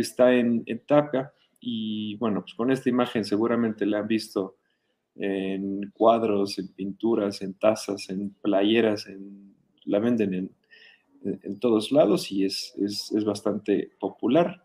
está 0.00 0.34
en, 0.34 0.62
en 0.66 0.80
Tapia. 0.86 1.32
Y 1.60 2.16
bueno, 2.16 2.42
pues 2.42 2.54
con 2.54 2.70
esta 2.70 2.88
imagen 2.88 3.24
seguramente 3.24 3.86
la 3.86 3.98
han 4.00 4.08
visto 4.08 4.56
en 5.16 5.90
cuadros, 5.92 6.58
en 6.58 6.68
pinturas, 6.68 7.42
en 7.42 7.54
tazas, 7.54 8.08
en 8.10 8.30
playeras, 8.40 9.06
en, 9.08 9.54
la 9.84 9.98
venden 9.98 10.34
en, 10.34 10.50
en, 11.24 11.58
todos 11.58 11.90
lados 11.90 12.30
y 12.30 12.44
es, 12.44 12.74
es, 12.78 13.10
es 13.12 13.24
bastante 13.24 13.90
popular. 13.98 14.64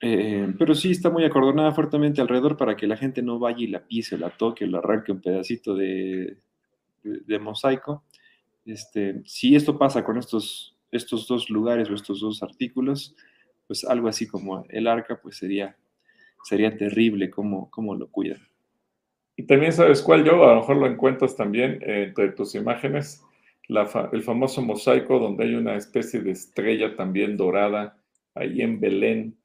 Eh, 0.00 0.52
pero 0.58 0.74
sí 0.74 0.90
está 0.90 1.08
muy 1.08 1.24
acordonada 1.24 1.72
fuertemente 1.72 2.20
alrededor 2.20 2.56
para 2.56 2.76
que 2.76 2.86
la 2.86 2.96
gente 2.96 3.22
no 3.22 3.38
vaya 3.38 3.60
y 3.60 3.68
la 3.68 3.86
pise, 3.86 4.18
la 4.18 4.30
toque, 4.30 4.66
la 4.66 4.78
arranque 4.78 5.12
un 5.12 5.20
pedacito 5.20 5.74
de, 5.74 6.38
de, 7.02 7.20
de 7.20 7.38
mosaico. 7.38 8.04
Este, 8.66 9.22
si 9.24 9.54
esto 9.54 9.78
pasa 9.78 10.04
con 10.04 10.18
estos, 10.18 10.76
estos 10.90 11.28
dos 11.28 11.48
lugares 11.48 11.88
o 11.90 11.94
estos 11.94 12.20
dos 12.20 12.42
artículos, 12.42 13.14
pues 13.66 13.84
algo 13.84 14.08
así 14.08 14.26
como 14.26 14.64
el 14.68 14.86
arca, 14.86 15.20
pues 15.20 15.36
sería, 15.36 15.76
sería 16.44 16.76
terrible 16.76 17.30
cómo, 17.30 17.70
cómo 17.70 17.94
lo 17.94 18.08
cuidan. 18.08 18.40
Y 19.36 19.44
también 19.44 19.72
sabes 19.72 20.00
cuál 20.02 20.24
yo, 20.24 20.44
a 20.44 20.54
lo 20.54 20.60
mejor 20.60 20.76
lo 20.76 20.86
encuentras 20.86 21.36
también 21.36 21.82
eh, 21.82 22.04
entre 22.08 22.30
tus 22.30 22.54
imágenes, 22.54 23.24
el 23.68 24.22
famoso 24.22 24.60
mosaico 24.62 25.18
donde 25.18 25.44
hay 25.44 25.54
una 25.54 25.76
especie 25.76 26.20
de 26.20 26.32
estrella 26.32 26.96
también 26.96 27.36
dorada 27.36 27.96
ahí 28.34 28.60
en 28.60 28.78
Belén 28.78 29.36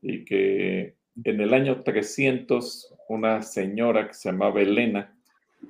y 0.00 0.24
que 0.24 0.94
en 1.24 1.40
el 1.40 1.52
año 1.52 1.82
300 1.82 2.94
una 3.08 3.42
señora 3.42 4.06
que 4.06 4.14
se 4.14 4.30
llamaba 4.30 4.60
Elena 4.60 5.12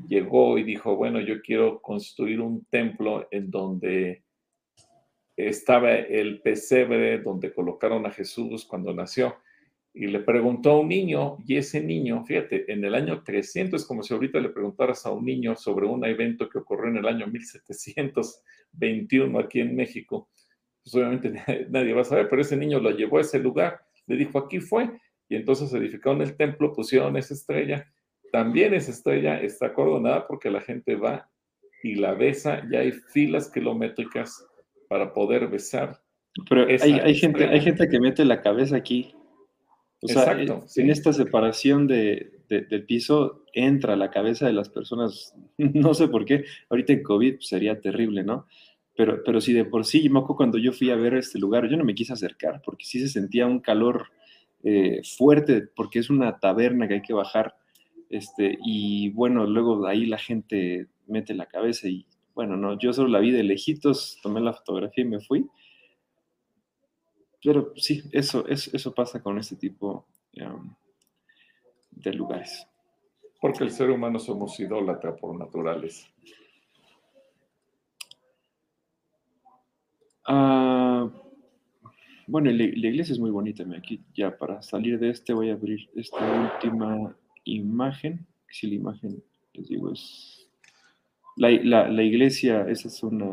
llegó 0.08 0.58
y 0.58 0.64
dijo, 0.64 0.96
bueno, 0.96 1.20
yo 1.20 1.40
quiero 1.40 1.80
construir 1.80 2.40
un 2.40 2.64
templo 2.66 3.26
en 3.30 3.50
donde 3.50 4.23
estaba 5.36 5.94
el 5.94 6.40
pesebre 6.40 7.18
donde 7.18 7.52
colocaron 7.52 8.06
a 8.06 8.10
Jesús 8.10 8.64
cuando 8.64 8.94
nació. 8.94 9.36
Y 9.92 10.06
le 10.08 10.20
preguntó 10.20 10.70
a 10.72 10.80
un 10.80 10.88
niño, 10.88 11.36
y 11.46 11.56
ese 11.56 11.80
niño, 11.80 12.24
fíjate, 12.24 12.72
en 12.72 12.84
el 12.84 12.96
año 12.96 13.22
300, 13.22 13.80
es 13.80 13.86
como 13.86 14.02
si 14.02 14.12
ahorita 14.12 14.40
le 14.40 14.48
preguntaras 14.48 15.06
a 15.06 15.12
un 15.12 15.24
niño 15.24 15.54
sobre 15.54 15.86
un 15.86 16.04
evento 16.04 16.48
que 16.48 16.58
ocurrió 16.58 16.90
en 16.90 16.96
el 16.96 17.06
año 17.06 17.28
1721 17.28 19.38
aquí 19.38 19.60
en 19.60 19.76
México, 19.76 20.28
pues 20.82 20.96
obviamente 20.96 21.30
nadie 21.70 21.92
va 21.92 22.00
a 22.00 22.04
saber, 22.04 22.28
pero 22.28 22.42
ese 22.42 22.56
niño 22.56 22.80
lo 22.80 22.90
llevó 22.90 23.18
a 23.18 23.20
ese 23.20 23.38
lugar, 23.38 23.82
le 24.06 24.16
dijo, 24.16 24.36
aquí 24.38 24.58
fue, 24.58 24.90
y 25.28 25.36
entonces 25.36 25.72
edificaron 25.72 26.22
el 26.22 26.36
templo, 26.36 26.72
pusieron 26.72 27.16
esa 27.16 27.34
estrella, 27.34 27.88
también 28.32 28.74
esa 28.74 28.90
estrella 28.90 29.40
está 29.40 29.72
coronada 29.72 30.26
porque 30.26 30.50
la 30.50 30.60
gente 30.60 30.96
va 30.96 31.30
y 31.84 31.94
la 31.94 32.14
besa, 32.14 32.68
ya 32.68 32.80
hay 32.80 32.90
filas 32.90 33.48
kilométricas 33.48 34.44
para 34.94 35.12
poder 35.12 35.48
besar. 35.48 36.00
Pero 36.48 36.68
hay, 36.68 36.92
hay 36.92 37.16
gente, 37.16 37.48
hay 37.48 37.60
gente 37.60 37.88
que 37.88 37.98
mete 37.98 38.24
la 38.24 38.42
cabeza 38.42 38.76
aquí. 38.76 39.12
O 40.00 40.06
sea, 40.06 40.22
Exacto, 40.22 40.62
sí. 40.68 40.82
en 40.82 40.90
esta 40.90 41.12
separación 41.12 41.88
de, 41.88 42.38
de, 42.48 42.60
del 42.60 42.84
piso 42.84 43.42
entra 43.52 43.96
la 43.96 44.12
cabeza 44.12 44.46
de 44.46 44.52
las 44.52 44.68
personas, 44.68 45.34
no 45.58 45.94
sé 45.94 46.06
por 46.06 46.24
qué, 46.24 46.44
ahorita 46.70 46.92
en 46.92 47.02
COVID 47.02 47.40
sería 47.40 47.80
terrible, 47.80 48.22
¿no? 48.22 48.46
Pero, 48.94 49.20
pero 49.24 49.40
si 49.40 49.52
de 49.52 49.64
por 49.64 49.84
sí, 49.84 50.06
acuerdo 50.06 50.36
cuando 50.36 50.58
yo 50.58 50.70
fui 50.70 50.90
a 50.90 50.94
ver 50.94 51.14
este 51.14 51.40
lugar, 51.40 51.68
yo 51.68 51.76
no 51.76 51.84
me 51.84 51.96
quise 51.96 52.12
acercar 52.12 52.62
porque 52.64 52.84
sí 52.84 53.00
se 53.00 53.08
sentía 53.08 53.48
un 53.48 53.58
calor 53.58 54.12
eh, 54.62 55.00
fuerte, 55.18 55.62
porque 55.74 55.98
es 55.98 56.08
una 56.08 56.38
taberna 56.38 56.86
que 56.86 56.94
hay 56.94 57.02
que 57.02 57.14
bajar, 57.14 57.56
este, 58.10 58.56
y 58.64 59.10
bueno, 59.10 59.44
luego 59.44 59.88
ahí 59.88 60.06
la 60.06 60.18
gente 60.18 60.86
mete 61.08 61.34
la 61.34 61.46
cabeza 61.46 61.88
y 61.88 62.06
bueno, 62.34 62.56
no, 62.56 62.78
yo 62.78 62.92
solo 62.92 63.08
la 63.08 63.20
vi 63.20 63.30
de 63.30 63.44
lejitos, 63.44 64.18
tomé 64.22 64.40
la 64.40 64.52
fotografía 64.52 65.04
y 65.04 65.08
me 65.08 65.20
fui, 65.20 65.48
pero 67.44 67.74
sí, 67.76 68.02
eso, 68.10 68.46
eso, 68.48 68.70
eso 68.72 68.94
pasa 68.94 69.22
con 69.22 69.38
este 69.38 69.56
tipo 69.56 70.06
um, 70.40 70.74
de 71.90 72.14
lugares. 72.14 72.66
Porque 73.38 73.64
el 73.64 73.70
ser 73.70 73.90
humano 73.90 74.18
somos 74.18 74.58
idólatra 74.58 75.14
por 75.14 75.38
naturales. 75.38 76.10
Uh, 80.26 81.10
bueno, 82.26 82.50
la, 82.50 82.56
la, 82.56 82.88
iglesia 82.88 83.12
es 83.12 83.18
muy 83.18 83.30
bonita. 83.30 83.62
Aquí 83.76 84.02
ya 84.14 84.38
para 84.38 84.62
salir 84.62 84.98
de 84.98 85.10
este 85.10 85.34
voy 85.34 85.50
a 85.50 85.54
abrir 85.54 85.90
esta 85.94 86.54
última 86.54 87.14
imagen. 87.44 88.26
Si 88.48 88.68
la 88.68 88.76
imagen, 88.76 89.22
les 89.52 89.68
digo, 89.68 89.92
es... 89.92 90.43
La, 91.36 91.50
la, 91.50 91.88
la 91.88 92.02
iglesia, 92.02 92.66
esa 92.68 92.88
es 92.88 93.02
una... 93.02 93.26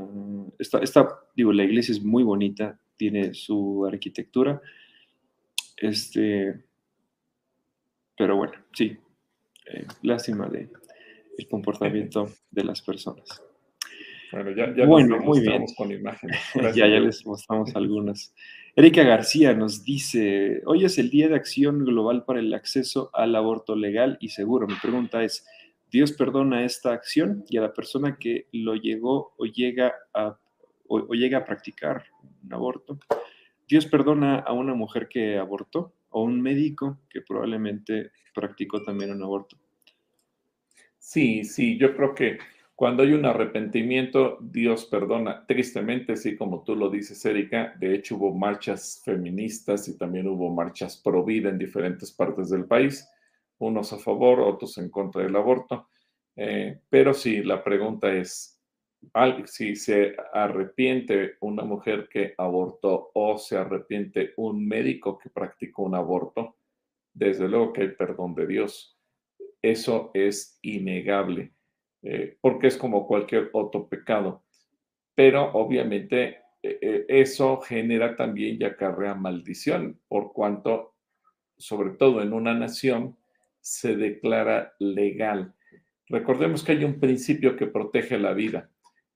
Esta, 0.57 0.79
esta, 0.79 1.07
digo, 1.35 1.53
la 1.53 1.63
iglesia 1.63 1.93
es 1.93 2.03
muy 2.03 2.23
bonita 2.23 2.79
tiene 3.01 3.33
su 3.33 3.83
arquitectura. 3.83 4.61
Este, 5.75 6.53
pero 8.15 8.35
bueno, 8.35 8.53
sí, 8.73 8.95
eh, 9.65 9.87
lástima 10.03 10.47
de 10.47 10.69
el 11.35 11.47
comportamiento 11.47 12.29
de 12.51 12.63
las 12.63 12.79
personas. 12.83 13.41
Bueno, 14.31 14.51
ya, 14.51 14.75
ya 14.75 14.85
bueno, 14.85 15.17
muy 15.17 15.39
bien. 15.39 15.65
con 15.75 15.91
imágenes. 15.91 16.39
ya, 16.75 16.87
ya 16.87 16.99
les 16.99 17.25
mostramos 17.25 17.75
algunas. 17.75 18.35
Erika 18.75 19.01
García 19.01 19.55
nos 19.55 19.83
dice, 19.83 20.61
hoy 20.67 20.85
es 20.85 20.99
el 20.99 21.09
Día 21.09 21.27
de 21.27 21.37
Acción 21.37 21.83
Global 21.83 22.23
para 22.23 22.39
el 22.39 22.53
Acceso 22.53 23.09
al 23.13 23.35
Aborto 23.35 23.75
Legal 23.75 24.19
y 24.21 24.29
Seguro. 24.29 24.67
Mi 24.67 24.75
pregunta 24.75 25.23
es, 25.23 25.43
¿Dios 25.91 26.13
perdona 26.13 26.63
esta 26.63 26.93
acción 26.93 27.43
y 27.49 27.57
a 27.57 27.61
la 27.61 27.73
persona 27.73 28.17
que 28.17 28.47
lo 28.51 28.75
llegó 28.75 29.33
o 29.37 29.45
llega 29.45 29.93
a 30.13 30.37
o, 30.91 31.13
llega 31.13 31.39
a 31.39 31.45
practicar 31.45 32.03
un 32.43 32.53
aborto. 32.53 32.99
Dios 33.67 33.85
perdona 33.85 34.39
a 34.39 34.51
una 34.51 34.73
mujer 34.73 35.07
que 35.07 35.37
abortó 35.37 35.93
o 36.09 36.23
un 36.23 36.41
médico 36.41 36.99
que 37.09 37.21
probablemente 37.21 38.11
practicó 38.33 38.83
también 38.83 39.11
un 39.11 39.23
aborto. 39.23 39.57
Sí, 40.97 41.45
sí, 41.45 41.77
yo 41.77 41.95
creo 41.95 42.13
que 42.13 42.37
cuando 42.75 43.03
hay 43.03 43.13
un 43.13 43.25
arrepentimiento, 43.25 44.37
Dios 44.41 44.85
perdona. 44.85 45.45
Tristemente, 45.45 46.17
sí, 46.17 46.35
como 46.35 46.63
tú 46.63 46.75
lo 46.75 46.89
dices, 46.89 47.23
Erika, 47.25 47.73
de 47.79 47.95
hecho 47.95 48.17
hubo 48.17 48.33
marchas 48.33 49.01
feministas 49.05 49.87
y 49.87 49.97
también 49.97 50.27
hubo 50.27 50.53
marchas 50.53 50.97
pro 50.97 51.23
vida 51.23 51.49
en 51.49 51.57
diferentes 51.57 52.11
partes 52.11 52.49
del 52.49 52.65
país, 52.65 53.07
unos 53.61 53.93
a 53.93 53.97
favor, 53.97 54.39
otros 54.41 54.77
en 54.77 54.89
contra 54.89 55.23
del 55.23 55.35
aborto. 55.35 55.87
Eh, 56.35 56.79
pero 56.89 57.13
sí, 57.13 57.43
la 57.43 57.63
pregunta 57.63 58.11
es, 58.13 58.59
si 59.45 59.75
se 59.75 60.15
arrepiente 60.33 61.35
una 61.41 61.63
mujer 61.63 62.07
que 62.09 62.33
abortó 62.37 63.11
o 63.13 63.37
se 63.37 63.57
arrepiente 63.57 64.33
un 64.37 64.67
médico 64.67 65.17
que 65.17 65.29
practicó 65.29 65.83
un 65.83 65.95
aborto, 65.95 66.57
desde 67.13 67.47
luego 67.47 67.73
que 67.73 67.81
hay 67.81 67.89
perdón 67.89 68.35
de 68.35 68.47
Dios. 68.47 68.97
Eso 69.61 70.11
es 70.13 70.57
innegable, 70.61 71.53
eh, 72.03 72.37
porque 72.41 72.67
es 72.67 72.77
como 72.77 73.07
cualquier 73.07 73.49
otro 73.53 73.87
pecado. 73.87 74.43
pero 75.13 75.51
obviamente 75.53 76.41
e, 76.63 76.79
e, 76.81 77.05
eso 77.21 77.59
genera 77.61 78.15
también 78.15 78.57
y 78.59 78.63
acarrea 78.63 79.13
maldición, 79.13 79.99
por 80.07 80.31
cuanto, 80.33 80.95
sobre 81.57 81.91
todo 81.91 82.21
en 82.21 82.33
una 82.33 82.53
nación, 82.53 83.17
se 83.61 83.95
declara 83.95 84.73
legal. 84.79 85.53
Recordemos 86.07 86.63
que 86.63 86.73
hay 86.73 86.83
un 86.83 86.99
principio 86.99 87.55
que 87.55 87.67
protege 87.67 88.17
la 88.17 88.33
vida 88.33 88.69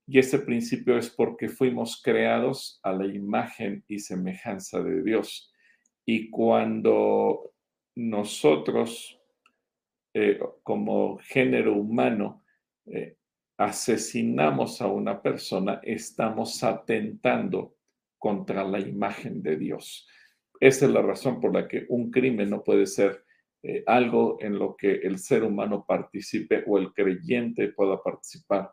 y 0.07 0.19
ese 0.19 0.39
principio 0.39 0.97
es 0.97 1.09
porque 1.09 1.49
fuimos 1.49 2.01
creados 2.01 2.79
a 2.83 2.93
la 2.93 3.07
imagen 3.07 3.83
y 3.87 3.99
semejanza 3.99 4.81
de 4.81 5.01
Dios. 5.01 5.51
Y 6.05 6.29
cuando 6.29 7.53
nosotros, 7.95 9.19
eh, 10.13 10.39
como 10.61 11.17
género 11.17 11.73
humano, 11.73 12.43
eh, 12.85 13.17
asesinamos 13.57 14.81
a 14.81 14.87
una 14.87 15.21
persona, 15.21 15.79
estamos 15.83 16.63
atentando 16.63 17.75
contra 18.19 18.63
la 18.63 18.79
imagen 18.79 19.41
de 19.41 19.57
Dios. 19.57 20.07
Esa 20.59 20.85
es 20.85 20.91
la 20.91 21.01
razón 21.01 21.39
por 21.39 21.53
la 21.53 21.67
que 21.67 21.85
un 21.89 22.11
crimen 22.11 22.51
no 22.51 22.63
puede 22.63 22.85
ser 22.85 23.24
eh, 23.67 23.83
algo 23.87 24.37
en 24.41 24.59
lo 24.59 24.75
que 24.75 24.91
el 24.91 25.17
ser 25.17 25.43
humano 25.43 25.85
participe 25.87 26.63
o 26.67 26.77
el 26.77 26.93
creyente 26.93 27.69
pueda 27.69 28.01
participar, 28.01 28.71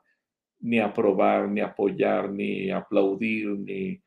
ni 0.61 0.79
aprobar, 0.79 1.49
ni 1.49 1.63
apoyar, 1.63 2.31
ni 2.31 2.71
aplaudir, 2.71 3.49
ni, 3.49 4.03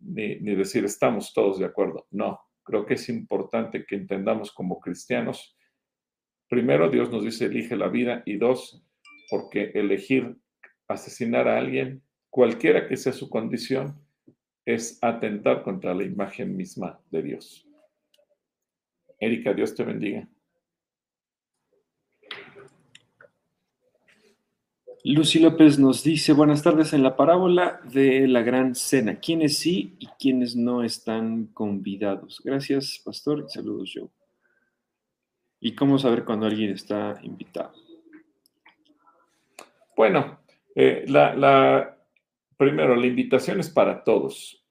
ni, 0.00 0.36
ni 0.36 0.54
decir 0.54 0.84
estamos 0.84 1.32
todos 1.34 1.58
de 1.58 1.64
acuerdo. 1.64 2.06
No, 2.12 2.38
creo 2.62 2.86
que 2.86 2.94
es 2.94 3.08
importante 3.08 3.84
que 3.84 3.96
entendamos 3.96 4.52
como 4.52 4.78
cristianos, 4.78 5.56
primero 6.48 6.88
Dios 6.88 7.10
nos 7.10 7.24
dice 7.24 7.46
elige 7.46 7.76
la 7.76 7.88
vida 7.88 8.22
y 8.24 8.36
dos, 8.36 8.86
porque 9.28 9.72
elegir 9.74 10.36
asesinar 10.86 11.48
a 11.48 11.58
alguien, 11.58 12.00
cualquiera 12.30 12.86
que 12.86 12.96
sea 12.96 13.12
su 13.12 13.28
condición, 13.28 14.00
es 14.64 15.02
atentar 15.02 15.64
contra 15.64 15.94
la 15.94 16.04
imagen 16.04 16.56
misma 16.56 17.00
de 17.10 17.22
Dios. 17.22 17.66
Erika, 19.22 19.54
Dios 19.54 19.72
te 19.76 19.84
bendiga. 19.84 20.28
Lucy 25.04 25.38
López 25.38 25.78
nos 25.78 26.02
dice, 26.02 26.32
buenas 26.32 26.64
tardes 26.64 26.92
en 26.92 27.04
la 27.04 27.14
parábola 27.14 27.80
de 27.84 28.26
la 28.26 28.42
gran 28.42 28.74
cena. 28.74 29.20
¿Quiénes 29.20 29.58
sí 29.58 29.94
y 30.00 30.08
quiénes 30.18 30.56
no 30.56 30.82
están 30.82 31.46
convidados? 31.46 32.42
Gracias, 32.44 33.00
pastor, 33.04 33.44
y 33.46 33.52
saludos, 33.52 33.92
yo. 33.94 34.10
¿Y 35.60 35.76
cómo 35.76 36.00
saber 36.00 36.24
cuando 36.24 36.46
alguien 36.46 36.70
está 36.70 37.20
invitado? 37.22 37.74
Bueno, 39.96 40.40
eh, 40.74 41.04
la, 41.06 41.96
primero, 42.56 42.96
la 42.96 43.06
invitación 43.06 43.60
es 43.60 43.70
para 43.70 44.02
todos. 44.02 44.64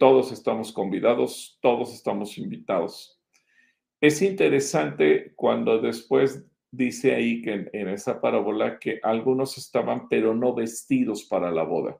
todos 0.00 0.32
estamos 0.32 0.72
convidados, 0.72 1.56
todos 1.62 1.94
estamos 1.94 2.36
invitados. 2.36 3.21
Es 4.02 4.20
interesante 4.20 5.32
cuando 5.36 5.80
después 5.80 6.44
dice 6.72 7.14
ahí 7.14 7.40
que 7.40 7.68
en, 7.72 7.88
esa 7.88 8.20
parábola 8.20 8.80
que 8.80 8.98
algunos 9.00 9.56
estaban 9.56 10.08
pero 10.08 10.34
no 10.34 10.56
vestidos 10.56 11.22
para 11.22 11.52
la 11.52 11.62
boda. 11.62 11.96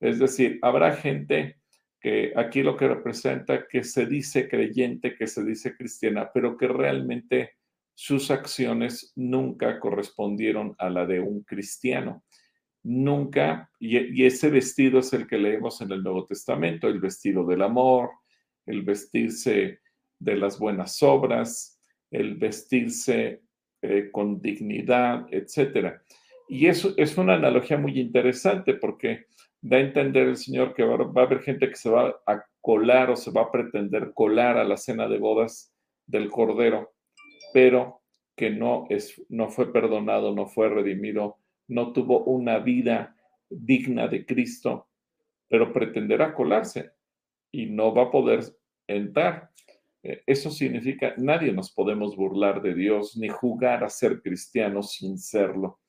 Es 0.00 0.18
decir, 0.18 0.58
habrá 0.62 0.96
gente 0.96 1.60
que 2.00 2.32
aquí 2.34 2.62
lo 2.62 2.74
que 2.74 2.88
representa 2.88 3.68
que 3.68 3.84
se 3.84 4.06
dice 4.06 4.48
creyente, 4.48 5.14
que 5.14 5.26
se 5.26 5.44
dice 5.44 5.76
cristiana, 5.76 6.30
pero 6.32 6.56
que 6.56 6.68
realmente 6.68 7.50
sus 7.92 8.30
acciones 8.30 9.12
nunca 9.14 9.78
correspondieron 9.78 10.74
a 10.78 10.88
la 10.88 11.04
de 11.04 11.20
un 11.20 11.42
cristiano. 11.42 12.24
Nunca, 12.82 13.70
y, 13.78 14.24
ese 14.24 14.48
vestido 14.48 15.00
es 15.00 15.12
el 15.12 15.26
que 15.26 15.36
leemos 15.36 15.82
en 15.82 15.92
el 15.92 16.02
Nuevo 16.02 16.24
Testamento, 16.24 16.88
el 16.88 16.98
vestido 16.98 17.44
del 17.44 17.60
amor, 17.60 18.08
el 18.64 18.80
vestirse 18.80 19.80
de 20.18 20.36
las 20.36 20.58
buenas 20.58 21.02
obras, 21.02 21.80
el 22.10 22.36
vestirse 22.36 23.42
eh, 23.82 24.10
con 24.10 24.40
dignidad, 24.40 25.26
etc. 25.30 25.94
Y 26.48 26.66
eso 26.66 26.94
es 26.96 27.16
una 27.18 27.34
analogía 27.34 27.76
muy 27.76 27.98
interesante 27.98 28.74
porque 28.74 29.26
da 29.60 29.78
a 29.78 29.80
entender 29.80 30.28
el 30.28 30.36
Señor 30.36 30.74
que 30.74 30.84
va, 30.84 30.96
va, 30.96 31.22
a 31.22 31.24
haber 31.24 31.42
gente 31.42 31.68
que 31.68 31.76
se 31.76 31.90
va 31.90 32.20
a 32.26 32.44
colar 32.60 33.10
o 33.10 33.16
se 33.16 33.30
va 33.30 33.42
a 33.42 33.50
pretender 33.50 34.12
colar 34.14 34.56
a 34.58 34.64
la 34.64 34.76
cena 34.76 35.08
de 35.08 35.18
bodas 35.18 35.72
del 36.06 36.30
Cordero 36.30 36.96
pero 37.56 38.02
que 38.36 38.50
no, 38.50 38.86
es, 38.90 39.22
no 39.30 39.48
fue 39.48 39.72
perdonado, 39.72 40.34
no 40.34 40.46
fue 40.46 40.68
redimido, 40.68 41.38
no 41.68 41.92
tuvo 41.94 42.24
una 42.24 42.58
vida 42.58 43.16
digna 43.48 44.08
de 44.08 44.26
Cristo, 44.26 44.88
pero 45.48 45.72
pretenderá 45.72 46.34
colarse 46.34 46.92
y 47.50 47.64
no 47.64 47.94
va 47.94 48.04
a 48.04 48.10
poder 48.10 48.44
entrar. 48.86 49.50
Eh, 50.06 50.22
eso 50.24 50.52
significa, 50.52 51.14
nadie 51.16 51.52
nos 51.52 51.72
podemos 51.72 52.16
burlar 52.16 52.62
de 52.62 52.74
Dios 52.74 53.16
ni 53.16 53.28
jugar 53.28 53.82
a 53.82 53.88
ser 53.88 54.22
cristianos 54.22 54.92
sin 54.92 55.18
serlo, 55.18 55.80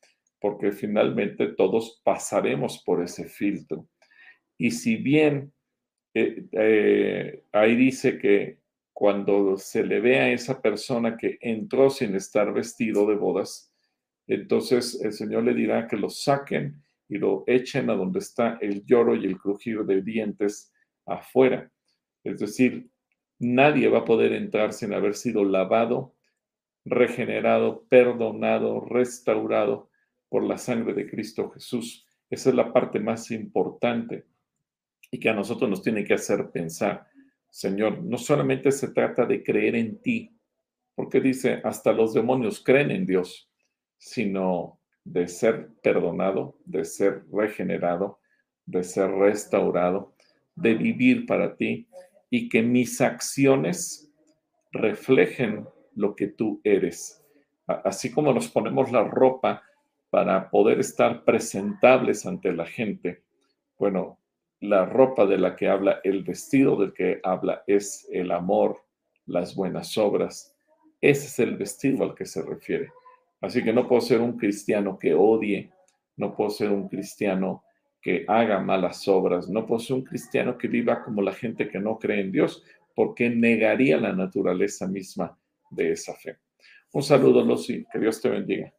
porque 0.41 0.71
finalmente 0.71 1.49
todos 1.49 2.01
pasaremos 2.03 2.81
por 2.83 3.03
ese 3.03 3.25
filtro. 3.25 3.87
Y 4.57 4.71
si 4.71 4.95
bien 4.95 5.53
eh, 6.15 6.47
eh, 6.51 7.43
ahí 7.51 7.75
dice 7.75 8.17
que 8.17 8.57
cuando 8.91 9.55
se 9.57 9.83
le 9.83 9.99
ve 9.99 10.19
a 10.19 10.31
esa 10.31 10.59
persona 10.63 11.15
que 11.15 11.37
entró 11.39 11.91
sin 11.91 12.15
estar 12.15 12.51
vestido 12.51 13.05
de 13.05 13.15
bodas, 13.15 13.71
entonces 14.25 14.99
el 15.03 15.13
Señor 15.13 15.43
le 15.43 15.53
dirá 15.53 15.87
que 15.87 15.95
lo 15.95 16.09
saquen 16.09 16.81
y 17.07 17.19
lo 17.19 17.43
echen 17.45 17.91
a 17.91 17.93
donde 17.93 18.17
está 18.17 18.57
el 18.61 18.83
lloro 18.83 19.15
y 19.15 19.27
el 19.27 19.37
crujir 19.37 19.85
de 19.85 20.01
dientes 20.01 20.73
afuera. 21.05 21.71
Es 22.23 22.39
decir, 22.39 22.89
nadie 23.39 23.89
va 23.89 23.99
a 23.99 24.05
poder 24.05 24.33
entrar 24.33 24.73
sin 24.73 24.93
haber 24.93 25.15
sido 25.15 25.43
lavado, 25.43 26.13
regenerado, 26.85 27.85
perdonado, 27.89 28.81
restaurado 28.81 29.89
por 30.29 30.43
la 30.43 30.57
sangre 30.57 30.93
de 30.93 31.09
Cristo 31.09 31.49
Jesús. 31.51 32.05
Esa 32.29 32.49
es 32.49 32.55
la 32.55 32.73
parte 32.73 32.99
más 32.99 33.31
importante 33.31 34.25
y 35.11 35.19
que 35.19 35.29
a 35.29 35.33
nosotros 35.33 35.69
nos 35.69 35.81
tiene 35.81 36.03
que 36.03 36.13
hacer 36.13 36.49
pensar. 36.51 37.07
Señor, 37.49 38.03
no 38.03 38.17
solamente 38.17 38.71
se 38.71 38.89
trata 38.89 39.25
de 39.25 39.43
creer 39.43 39.75
en 39.75 40.01
ti, 40.01 40.37
porque 40.95 41.21
dice, 41.21 41.61
hasta 41.63 41.93
los 41.93 42.13
demonios 42.13 42.61
creen 42.63 42.91
en 42.91 43.05
Dios, 43.05 43.49
sino 43.97 44.79
de 45.03 45.27
ser 45.27 45.69
perdonado, 45.81 46.59
de 46.65 46.83
ser 46.83 47.23
regenerado, 47.31 48.19
de 48.65 48.83
ser 48.83 49.09
restaurado, 49.11 50.13
de 50.55 50.73
vivir 50.73 51.25
para 51.25 51.55
ti 51.55 51.87
y 52.29 52.49
que 52.49 52.61
mis 52.61 53.01
acciones 53.01 54.11
reflejen 54.71 55.67
lo 55.95 56.15
que 56.15 56.27
tú 56.27 56.61
eres. 56.63 57.23
Así 57.67 58.11
como 58.11 58.33
nos 58.33 58.47
ponemos 58.49 58.91
la 58.91 59.03
ropa 59.03 59.63
para 60.09 60.49
poder 60.49 60.79
estar 60.79 61.23
presentables 61.25 62.25
ante 62.25 62.53
la 62.53 62.65
gente, 62.65 63.23
bueno, 63.77 64.19
la 64.59 64.85
ropa 64.85 65.25
de 65.25 65.37
la 65.37 65.55
que 65.55 65.67
habla, 65.67 65.99
el 66.03 66.23
vestido 66.23 66.75
del 66.77 66.93
que 66.93 67.19
habla 67.23 67.63
es 67.67 68.07
el 68.11 68.31
amor, 68.31 68.83
las 69.25 69.55
buenas 69.55 69.97
obras. 69.97 70.55
Ese 71.01 71.27
es 71.27 71.39
el 71.39 71.57
vestido 71.57 72.03
al 72.03 72.15
que 72.15 72.25
se 72.25 72.41
refiere. 72.41 72.91
Así 73.41 73.63
que 73.63 73.73
no 73.73 73.87
puedo 73.87 74.01
ser 74.01 74.21
un 74.21 74.37
cristiano 74.37 74.97
que 74.97 75.13
odie, 75.13 75.71
no 76.15 76.35
puedo 76.35 76.49
ser 76.49 76.71
un 76.71 76.87
cristiano 76.87 77.63
que 78.07 78.23
haga 78.25 78.61
malas 78.61 79.05
obras, 79.09 79.49
no 79.49 79.67
puedo 79.67 79.81
ser 79.81 79.97
un 79.97 80.05
cristiano 80.05 80.57
que 80.57 80.69
viva 80.69 81.03
como 81.03 81.21
la 81.21 81.33
gente 81.33 81.67
que 81.67 81.77
no 81.77 81.99
cree 81.99 82.21
en 82.21 82.31
Dios, 82.31 82.63
porque 82.95 83.29
negaría 83.29 83.99
la 83.99 84.13
naturaleza 84.13 84.87
misma 84.87 85.37
de 85.71 85.91
esa 85.91 86.13
fe. 86.13 86.37
Un 86.93 87.03
saludo, 87.03 87.43
Lucy, 87.43 87.85
que 87.91 87.99
Dios 87.99 88.21
te 88.21 88.29
bendiga. 88.29 88.73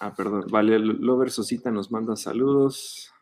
Ah, 0.00 0.14
perdón. 0.16 0.44
Vale, 0.52 0.78
Lover 0.78 1.32
Sosita 1.32 1.72
nos 1.72 1.90
manda 1.90 2.14
saludos. 2.14 3.13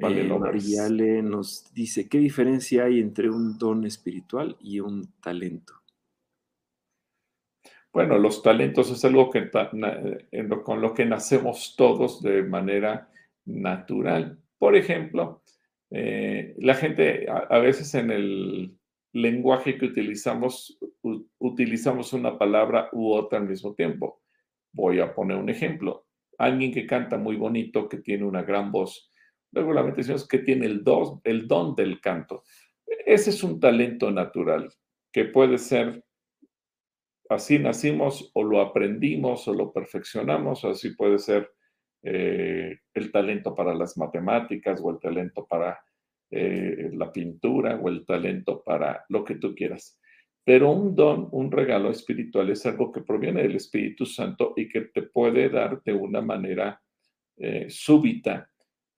Vale, 0.00 0.22
eh, 0.22 1.22
nos 1.22 1.72
dice, 1.74 2.08
¿qué 2.08 2.18
diferencia 2.18 2.84
hay 2.84 3.00
entre 3.00 3.28
un 3.28 3.58
don 3.58 3.84
espiritual 3.84 4.56
y 4.60 4.80
un 4.80 5.12
talento? 5.20 5.74
Bueno, 7.92 8.18
los 8.18 8.42
talentos 8.42 8.90
es 8.90 9.04
algo 9.04 9.30
que, 9.30 9.50
con 10.64 10.80
lo 10.80 10.94
que 10.94 11.04
nacemos 11.04 11.74
todos 11.76 12.22
de 12.22 12.44
manera 12.44 13.10
natural. 13.44 14.38
Por 14.58 14.76
ejemplo, 14.76 15.42
eh, 15.90 16.54
la 16.58 16.74
gente 16.74 17.26
a, 17.28 17.58
veces 17.58 17.94
en 17.94 18.12
el 18.12 18.78
lenguaje 19.12 19.76
que 19.76 19.86
utilizamos, 19.86 20.78
utilizamos 21.38 22.12
una 22.12 22.38
palabra 22.38 22.88
u 22.92 23.12
otra 23.12 23.40
al 23.40 23.48
mismo 23.48 23.74
tiempo. 23.74 24.22
Voy 24.72 25.00
a 25.00 25.12
poner 25.12 25.36
un 25.36 25.50
ejemplo. 25.50 26.06
Alguien 26.38 26.72
que 26.72 26.86
canta 26.86 27.18
muy 27.18 27.36
bonito, 27.36 27.88
que 27.88 27.98
tiene 27.98 28.24
una 28.24 28.42
gran 28.42 28.70
voz. 28.70 29.09
Regularmente 29.52 29.98
decimos 29.98 30.26
que 30.26 30.38
tiene 30.38 30.66
el, 30.66 30.82
don 30.84 31.74
del 31.74 32.00
canto. 32.00 32.44
Ese 32.86 33.30
es 33.30 33.42
un 33.42 33.58
talento 33.60 34.10
natural. 34.10 34.72
que 35.12 35.24
puede 35.24 35.58
ser 35.58 36.04
así 37.30 37.58
nacimos 37.58 38.30
o 38.34 38.42
lo 38.42 38.60
aprendimos 38.60 39.46
o 39.48 39.54
lo 39.54 39.72
perfeccionamos, 39.72 40.64
así 40.64 40.94
puede 40.94 41.18
ser 41.18 41.50
eh, 42.02 42.78
el 42.92 43.12
talento 43.12 43.54
para 43.54 43.74
las 43.74 43.96
matemáticas 43.96 44.80
o 44.82 44.90
el 44.90 44.98
talento 44.98 45.46
para 45.46 45.80
eh, 46.30 46.90
la 46.92 47.12
pintura 47.12 47.76
o 47.76 47.88
el 47.88 48.04
talento 48.04 48.62
para 48.64 49.04
lo 49.08 49.24
que 49.24 49.36
tú 49.36 49.54
quieras. 49.54 50.00
Pero 50.44 50.72
un 50.72 50.94
don, 50.94 51.28
un 51.30 51.52
regalo 51.52 51.90
espiritual 51.90 52.50
es 52.50 52.66
algo 52.66 52.90
que 52.90 53.02
proviene 53.02 53.42
del 53.42 53.56
Espíritu 53.56 54.06
Santo 54.06 54.54
y 54.56 54.68
que 54.68 54.82
te 54.82 55.02
puede 55.02 55.48
dar 55.48 55.82
de 55.82 55.92
una 55.92 56.20
manera 56.20 56.82
eh, 57.36 57.66
súbita 57.68 58.49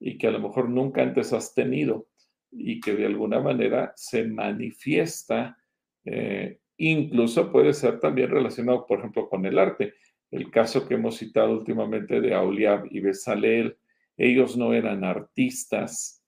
y 0.05 0.17
que 0.17 0.27
a 0.27 0.31
lo 0.31 0.39
mejor 0.39 0.69
nunca 0.69 1.01
antes 1.01 1.31
has 1.31 1.53
tenido 1.53 2.07
y 2.51 2.81
que 2.81 2.93
de 2.93 3.05
alguna 3.05 3.39
manera 3.39 3.93
se 3.95 4.25
manifiesta, 4.25 5.57
eh, 6.03 6.59
incluso 6.75 7.49
puede 7.49 7.73
ser 7.73 8.01
también 8.01 8.29
relacionado, 8.29 8.85
por 8.85 8.99
ejemplo, 8.99 9.29
con 9.29 9.45
el 9.45 9.57
arte. 9.57 9.93
El 10.29 10.51
caso 10.51 10.85
que 10.85 10.95
hemos 10.95 11.17
citado 11.17 11.53
últimamente 11.53 12.19
de 12.19 12.33
Auliab 12.33 12.85
y 12.91 12.99
Besaleel, 12.99 13.77
ellos 14.17 14.57
no 14.57 14.73
eran 14.73 15.05
artistas, 15.05 16.21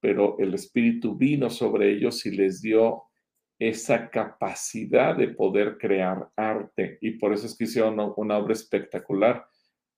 pero 0.00 0.36
el 0.40 0.52
Espíritu 0.54 1.16
vino 1.16 1.50
sobre 1.50 1.88
ellos 1.92 2.26
y 2.26 2.32
les 2.32 2.60
dio 2.60 3.04
esa 3.60 4.10
capacidad 4.10 5.16
de 5.16 5.28
poder 5.28 5.78
crear 5.78 6.28
arte. 6.34 6.98
Y 7.00 7.12
por 7.12 7.32
eso 7.32 7.46
es 7.46 7.56
que 7.56 7.64
hicieron 7.64 8.12
una 8.16 8.38
obra 8.38 8.54
espectacular 8.54 9.46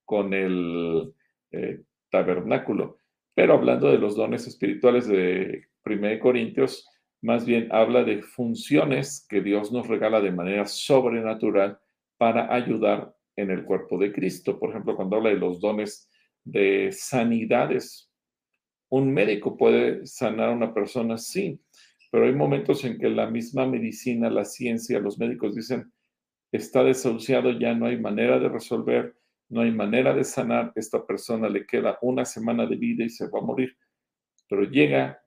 con 0.05 0.35
el 0.35 1.15
eh, 1.51 1.81
tabernáculo. 2.11 2.99
Pero 3.35 3.55
hablando 3.55 3.91
de 3.91 3.99
los 3.99 4.17
dones 4.17 4.47
espirituales 4.47 5.07
de 5.07 5.67
1 5.85 6.19
Corintios, 6.21 6.89
más 7.23 7.47
bien 7.47 7.69
habla 7.71 8.05
de 8.05 8.23
funciones 8.23 9.27
que 9.29 9.41
Dios 9.41 9.73
nos 9.73 9.87
regala 9.87 10.21
de 10.21 10.33
manera 10.33 10.67
sobrenatural 10.67 11.79
para 12.19 12.53
ayudar 12.55 13.15
en 13.37 13.51
el 13.51 13.65
cuerpo 13.65 13.99
de 13.99 14.13
Cristo. 14.13 14.59
Por 14.59 14.71
ejemplo, 14.71 14.97
cuando 14.97 15.17
habla 15.17 15.31
de 15.31 15.37
los 15.37 15.61
dones 15.61 16.11
de 16.45 16.91
sanidades, 16.93 18.11
un 18.91 19.13
médico 19.13 19.57
puede 19.57 20.07
sanar 20.07 20.51
a 20.51 20.53
una 20.53 20.75
persona, 20.75 21.17
sí, 21.17 21.61
pero 22.11 22.27
hay 22.27 22.35
momentos 22.35 22.85
en 22.85 22.99
que 22.99 23.09
la 23.09 23.31
misma 23.31 23.67
medicina, 23.67 24.29
la 24.29 24.45
ciencia, 24.45 25.01
los 25.01 25.19
médicos 25.19 25.55
dicen, 25.55 25.91
está 26.51 26.85
desahuciado, 26.85 27.59
ya 27.59 27.75
no 27.75 27.87
hay 27.87 27.99
manera 27.99 28.39
de 28.39 28.51
resolver, 28.51 29.17
no 29.53 29.61
hay 29.61 29.71
manera 29.71 30.15
de 30.15 30.25
sanar, 30.25 30.73
esta 30.75 31.07
persona 31.07 31.49
le 31.49 31.67
queda 31.67 31.99
una 32.03 32.25
semana 32.25 32.67
de 32.67 32.77
vida 32.77 33.05
y 33.05 33.11
se 33.11 33.29
va 33.29 33.39
a 33.39 33.43
morir. 33.43 33.77
Pero 34.49 34.65
llega 34.65 35.23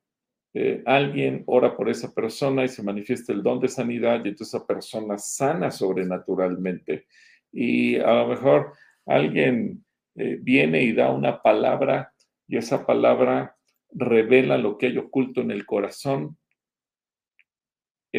eh, 0.54 0.84
alguien, 0.86 1.44
ora 1.48 1.76
por 1.76 1.90
esa 1.90 2.14
persona 2.14 2.66
y 2.66 2.68
se 2.68 2.84
manifiesta 2.84 3.34
el 3.34 3.44
don 3.44 3.60
de 3.60 3.68
sanidad 3.68 4.24
y 4.24 4.30
entonces 4.30 4.54
esa 4.54 4.66
persona 4.66 5.18
sana 5.18 5.72
sobrenaturalmente. 5.72 7.08
Y 7.52 7.98
a 7.98 8.14
lo 8.14 8.28
mejor 8.28 8.74
alguien 9.06 9.86
eh, 10.16 10.38
viene 10.42 10.84
y 10.84 10.94
da 10.94 11.12
una 11.12 11.42
palabra 11.42 12.14
y 12.48 12.58
esa 12.58 12.86
palabra 12.86 13.56
revela 13.92 14.58
lo 14.58 14.78
que 14.78 14.88
hay 14.88 14.98
oculto 14.98 15.42
en 15.42 15.52
el 15.52 15.66
corazón 15.66 16.38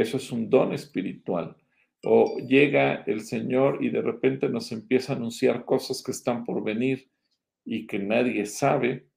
eso 0.01 0.19
es 0.19 0.31
un 0.31 0.51
don 0.51 0.75
espiritual. 0.75 1.57
O 2.03 2.39
llega 2.39 3.03
el 3.07 3.23
Señor 3.23 3.83
y 3.83 3.91
de 3.91 4.03
repente 4.03 4.49
nos 4.49 4.71
empieza 4.73 5.13
a 5.13 5.17
anunciar 5.17 5.65
cosas 5.65 6.03
que 6.03 6.13
están 6.13 6.45
por 6.45 6.63
venir 6.63 7.11
y 7.65 7.87
que 7.87 7.99
nadie 7.99 8.47
sabe, 8.47 9.09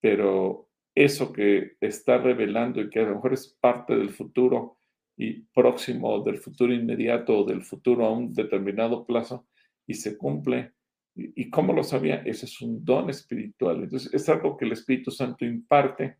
pero 0.00 0.68
eso 0.94 1.32
que 1.32 1.72
está 1.80 2.18
revelando 2.18 2.80
y 2.80 2.90
que 2.90 3.00
a 3.00 3.04
lo 3.04 3.16
mejor 3.16 3.34
es 3.34 3.56
parte 3.60 3.94
del 3.94 4.10
futuro 4.10 4.78
y 5.16 5.42
próximo 5.52 6.22
del 6.22 6.38
futuro 6.38 6.72
inmediato 6.72 7.38
o 7.38 7.44
del 7.44 7.62
futuro 7.62 8.06
a 8.06 8.10
un 8.10 8.32
determinado 8.32 9.04
plazo 9.04 9.46
y 9.86 9.94
se 9.94 10.16
cumple. 10.16 10.72
¿Y 11.14 11.50
cómo 11.50 11.72
lo 11.72 11.82
sabía? 11.82 12.22
Ese 12.24 12.46
es 12.46 12.62
un 12.62 12.84
don 12.84 13.10
espiritual. 13.10 13.82
Entonces, 13.82 14.14
es 14.14 14.28
algo 14.28 14.56
que 14.56 14.64
el 14.64 14.72
Espíritu 14.72 15.10
Santo 15.10 15.44
imparte 15.44 16.16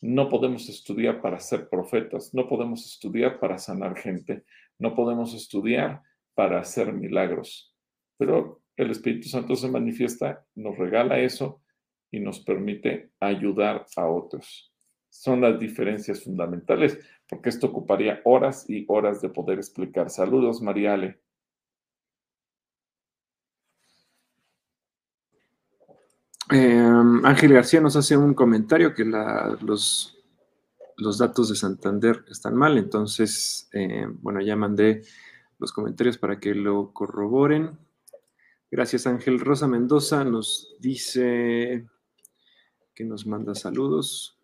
no 0.00 0.28
podemos 0.28 0.68
estudiar 0.68 1.20
para 1.20 1.40
ser 1.40 1.68
profetas, 1.68 2.32
no 2.32 2.48
podemos 2.48 2.86
estudiar 2.86 3.40
para 3.40 3.58
sanar 3.58 3.96
gente, 3.96 4.44
no 4.78 4.94
podemos 4.94 5.34
estudiar 5.34 6.02
para 6.34 6.60
hacer 6.60 6.92
milagros. 6.92 7.74
Pero 8.16 8.62
el 8.76 8.90
Espíritu 8.90 9.28
Santo 9.28 9.56
se 9.56 9.70
manifiesta, 9.70 10.46
nos 10.54 10.78
regala 10.78 11.18
eso 11.18 11.62
y 12.10 12.20
nos 12.20 12.40
permite 12.40 13.10
ayudar 13.20 13.86
a 13.96 14.06
otros. 14.06 14.72
Son 15.10 15.40
las 15.40 15.58
diferencias 15.58 16.22
fundamentales, 16.22 16.98
porque 17.28 17.48
esto 17.48 17.66
ocuparía 17.66 18.20
horas 18.24 18.68
y 18.68 18.84
horas 18.88 19.20
de 19.20 19.30
poder 19.30 19.58
explicar. 19.58 20.10
Saludos, 20.10 20.62
Mariale. 20.62 21.20
Em, 26.50 27.24
Ángel 27.26 27.52
García 27.52 27.80
nos 27.80 27.96
hace 27.96 28.16
un 28.16 28.32
comentario 28.32 28.94
que 28.94 29.04
los, 29.04 30.17
los, 30.98 31.18
datos 31.18 31.48
de 31.48 31.56
Santander 31.56 32.24
están 32.30 32.54
mal, 32.56 32.78
entonces, 32.78 33.68
em, 33.72 34.16
bueno, 34.20 34.40
ya 34.40 34.56
mandé 34.56 35.02
los 35.58 35.72
comentarios 35.72 36.18
para 36.18 36.38
que 36.38 36.54
lo 36.54 36.92
corroboren. 36.92 37.78
Gracias 38.70 39.06
Ángel. 39.06 39.40
Rosa 39.40 39.66
Mendoza 39.66 40.24
nos 40.24 40.76
dice 40.78 41.86
que 42.94 43.04
nos 43.04 43.26
manda 43.26 43.54
saludos. 43.54 44.38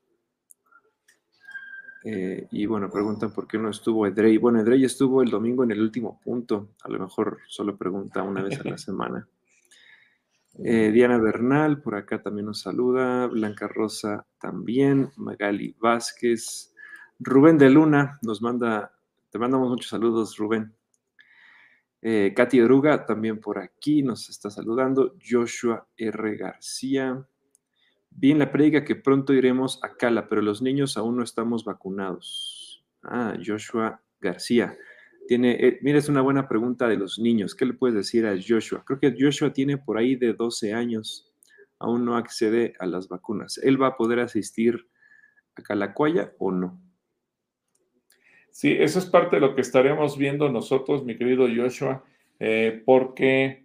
Eh, 2.04 2.48
y 2.50 2.66
bueno, 2.66 2.90
preguntan 2.90 3.32
por 3.32 3.46
qué 3.46 3.58
no 3.58 3.70
estuvo 3.70 4.06
Edrey. 4.06 4.36
Bueno, 4.36 4.60
Edrey 4.60 4.84
estuvo 4.84 5.22
el 5.22 5.30
domingo 5.30 5.64
en 5.64 5.70
el 5.70 5.80
último 5.80 6.20
punto. 6.22 6.70
A 6.82 6.88
lo 6.90 6.98
mejor 6.98 7.38
solo 7.48 7.76
pregunta 7.76 8.22
una 8.22 8.42
vez 8.42 8.60
a 8.60 8.64
la 8.64 8.78
semana. 8.78 9.26
Eh, 10.62 10.92
Diana 10.92 11.18
Bernal, 11.18 11.82
por 11.82 11.96
acá 11.96 12.22
también 12.22 12.46
nos 12.46 12.60
saluda. 12.60 13.26
Blanca 13.26 13.66
Rosa 13.66 14.26
también. 14.38 15.10
Magali 15.16 15.74
Vázquez. 15.78 16.72
Rubén 17.18 17.58
de 17.58 17.70
Luna 17.70 18.18
nos 18.22 18.42
manda, 18.42 18.92
te 19.30 19.38
mandamos 19.38 19.68
muchos 19.68 19.90
saludos, 19.90 20.36
Rubén. 20.36 20.74
Eh, 22.02 22.34
Katy 22.36 22.60
Oruga 22.60 23.06
también 23.06 23.40
por 23.40 23.58
aquí 23.58 24.02
nos 24.02 24.28
está 24.28 24.50
saludando. 24.50 25.16
Joshua 25.26 25.88
R. 25.96 26.36
García. 26.36 27.26
Bien 28.10 28.38
la 28.38 28.52
predica 28.52 28.84
que 28.84 28.94
pronto 28.94 29.32
iremos 29.32 29.80
a 29.82 29.96
Cala, 29.96 30.28
pero 30.28 30.42
los 30.42 30.62
niños 30.62 30.96
aún 30.96 31.16
no 31.16 31.24
estamos 31.24 31.64
vacunados. 31.64 32.84
Ah, 33.02 33.36
Joshua 33.44 34.00
García. 34.20 34.76
Eh, 35.28 35.78
mira, 35.80 35.98
es 35.98 36.08
una 36.08 36.20
buena 36.20 36.48
pregunta 36.48 36.86
de 36.86 36.96
los 36.96 37.18
niños. 37.18 37.54
¿Qué 37.54 37.64
le 37.64 37.74
puedes 37.74 37.96
decir 37.96 38.26
a 38.26 38.36
Joshua? 38.36 38.84
Creo 38.84 39.00
que 39.00 39.14
Joshua 39.18 39.52
tiene 39.52 39.78
por 39.78 39.96
ahí 39.96 40.16
de 40.16 40.34
12 40.34 40.74
años, 40.74 41.32
aún 41.78 42.04
no 42.04 42.16
accede 42.16 42.74
a 42.78 42.86
las 42.86 43.08
vacunas. 43.08 43.58
¿Él 43.58 43.80
va 43.80 43.88
a 43.88 43.96
poder 43.96 44.20
asistir 44.20 44.86
a 45.56 45.62
Calacuaya 45.62 46.32
o 46.38 46.50
no? 46.50 46.80
Sí, 48.50 48.72
eso 48.78 48.98
es 48.98 49.06
parte 49.06 49.36
de 49.36 49.40
lo 49.40 49.54
que 49.54 49.62
estaremos 49.62 50.16
viendo 50.16 50.48
nosotros, 50.48 51.04
mi 51.04 51.16
querido 51.16 51.48
Joshua, 51.54 52.04
eh, 52.38 52.82
porque 52.84 53.64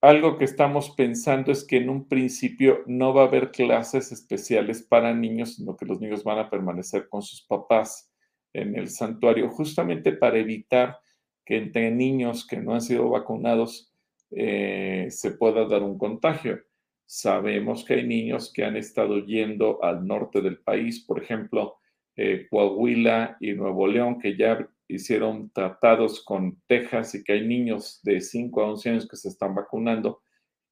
algo 0.00 0.36
que 0.38 0.44
estamos 0.44 0.90
pensando 0.90 1.52
es 1.52 1.64
que 1.64 1.76
en 1.76 1.90
un 1.90 2.08
principio 2.08 2.82
no 2.86 3.14
va 3.14 3.22
a 3.22 3.26
haber 3.26 3.50
clases 3.52 4.10
especiales 4.12 4.82
para 4.82 5.14
niños, 5.14 5.54
sino 5.56 5.76
que 5.76 5.86
los 5.86 6.00
niños 6.00 6.24
van 6.24 6.38
a 6.38 6.50
permanecer 6.50 7.08
con 7.08 7.22
sus 7.22 7.42
papás 7.42 8.13
en 8.54 8.76
el 8.76 8.88
santuario, 8.88 9.50
justamente 9.50 10.12
para 10.12 10.38
evitar 10.38 10.98
que 11.44 11.58
entre 11.58 11.90
niños 11.90 12.46
que 12.46 12.56
no 12.56 12.72
han 12.72 12.80
sido 12.80 13.10
vacunados 13.10 13.92
eh, 14.30 15.08
se 15.10 15.32
pueda 15.32 15.66
dar 15.66 15.82
un 15.82 15.98
contagio. 15.98 16.60
Sabemos 17.04 17.84
que 17.84 17.94
hay 17.94 18.06
niños 18.06 18.50
que 18.52 18.64
han 18.64 18.76
estado 18.76 19.18
yendo 19.18 19.82
al 19.84 20.06
norte 20.06 20.40
del 20.40 20.58
país, 20.58 21.04
por 21.04 21.22
ejemplo, 21.22 21.76
eh, 22.16 22.46
Coahuila 22.48 23.36
y 23.40 23.52
Nuevo 23.52 23.86
León, 23.86 24.18
que 24.18 24.36
ya 24.36 24.66
hicieron 24.88 25.50
tratados 25.50 26.24
con 26.24 26.60
Texas 26.66 27.14
y 27.14 27.24
que 27.24 27.34
hay 27.34 27.46
niños 27.46 28.00
de 28.02 28.20
5 28.20 28.62
a 28.62 28.70
11 28.70 28.90
años 28.90 29.08
que 29.08 29.16
se 29.16 29.28
están 29.28 29.54
vacunando. 29.54 30.22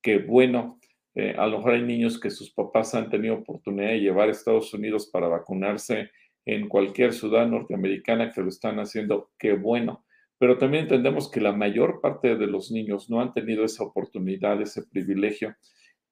Que 0.00 0.18
bueno, 0.18 0.78
eh, 1.14 1.34
a 1.36 1.46
lo 1.46 1.58
mejor 1.58 1.74
hay 1.74 1.82
niños 1.82 2.18
que 2.18 2.30
sus 2.30 2.50
papás 2.52 2.94
han 2.94 3.10
tenido 3.10 3.34
oportunidad 3.34 3.90
de 3.90 4.00
llevar 4.00 4.28
a 4.28 4.32
Estados 4.32 4.72
Unidos 4.72 5.08
para 5.12 5.28
vacunarse 5.28 6.10
en 6.44 6.68
cualquier 6.68 7.12
ciudad 7.12 7.46
norteamericana 7.46 8.32
que 8.32 8.40
lo 8.40 8.48
están 8.48 8.78
haciendo, 8.80 9.30
qué 9.38 9.52
bueno. 9.54 10.04
Pero 10.38 10.58
también 10.58 10.84
entendemos 10.84 11.30
que 11.30 11.40
la 11.40 11.52
mayor 11.52 12.00
parte 12.00 12.36
de 12.36 12.46
los 12.46 12.70
niños 12.72 13.08
no 13.08 13.20
han 13.20 13.32
tenido 13.32 13.64
esa 13.64 13.84
oportunidad, 13.84 14.60
ese 14.60 14.82
privilegio. 14.84 15.54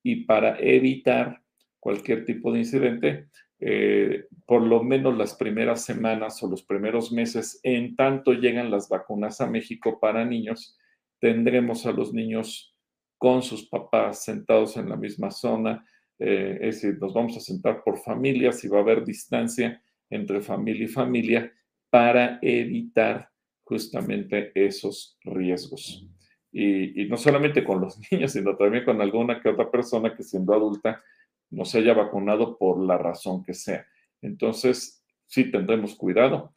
Y 0.03 0.25
para 0.25 0.59
evitar 0.61 1.43
cualquier 1.81 2.25
tipo 2.25 2.53
de 2.53 2.61
incidente, 2.61 3.29
eh, 3.59 4.27
por 4.47 4.63
lo 4.63 4.83
menos 4.83 5.17
las 5.19 5.35
primeras 5.35 5.85
semanas 5.85 6.43
o 6.43 6.49
los 6.49 6.63
primeros 6.63 7.11
meses, 7.11 7.59
en 7.63 7.97
tanto 7.97 8.33
llegan 8.33 8.71
las 8.71 8.89
vacunas 8.89 9.41
a 9.41 9.51
México 9.51 9.99
para 10.01 10.25
niños, 10.25 10.79
tendremos 11.19 11.85
a 11.87 11.93
los 11.93 12.15
niños 12.15 12.75
con 13.19 13.43
sus 13.43 13.69
papás 13.69 14.25
sentados 14.25 14.77
en 14.77 14.89
la 14.89 14.97
misma 14.97 15.31
zona, 15.31 15.85
eh, 16.19 16.59
es 16.63 16.83
decir, 16.83 16.99
nos 17.01 17.13
vamos 17.13 17.37
a 17.37 17.41
sentar 17.41 17.83
por 17.83 17.99
familias 17.99 18.65
y 18.65 18.69
va 18.69 18.79
a 18.79 18.83
haber 18.83 19.05
distancia 19.05 19.83
entre 20.11 20.41
familia 20.41 20.85
y 20.85 20.89
familia 20.89 21.53
para 21.89 22.39
evitar 22.43 23.31
justamente 23.65 24.51
esos 24.55 25.17
riesgos. 25.23 26.07
Y, 26.53 27.05
no 27.05 27.17
solamente 27.17 27.63
con 27.63 27.81
los 27.81 27.99
niños, 28.11 28.33
sino 28.33 28.57
también 28.57 28.85
con 28.85 29.01
alguna 29.01 29.41
que 29.41 29.49
otra 29.49 29.71
persona 29.71 30.15
que 30.15 30.25
siendo 30.25 30.53
adulta 30.53 31.03
no 31.51 31.65
se 31.65 31.79
haya 31.79 31.95
vacunado 31.95 32.59
por 32.59 32.81
la 32.81 32.99
razón 32.99 33.45
que 33.45 33.55
sea. 33.55 33.87
Entonces, 34.21 35.05
sí 35.27 35.51
tendremos 35.51 35.95
cuidado. 35.95 36.53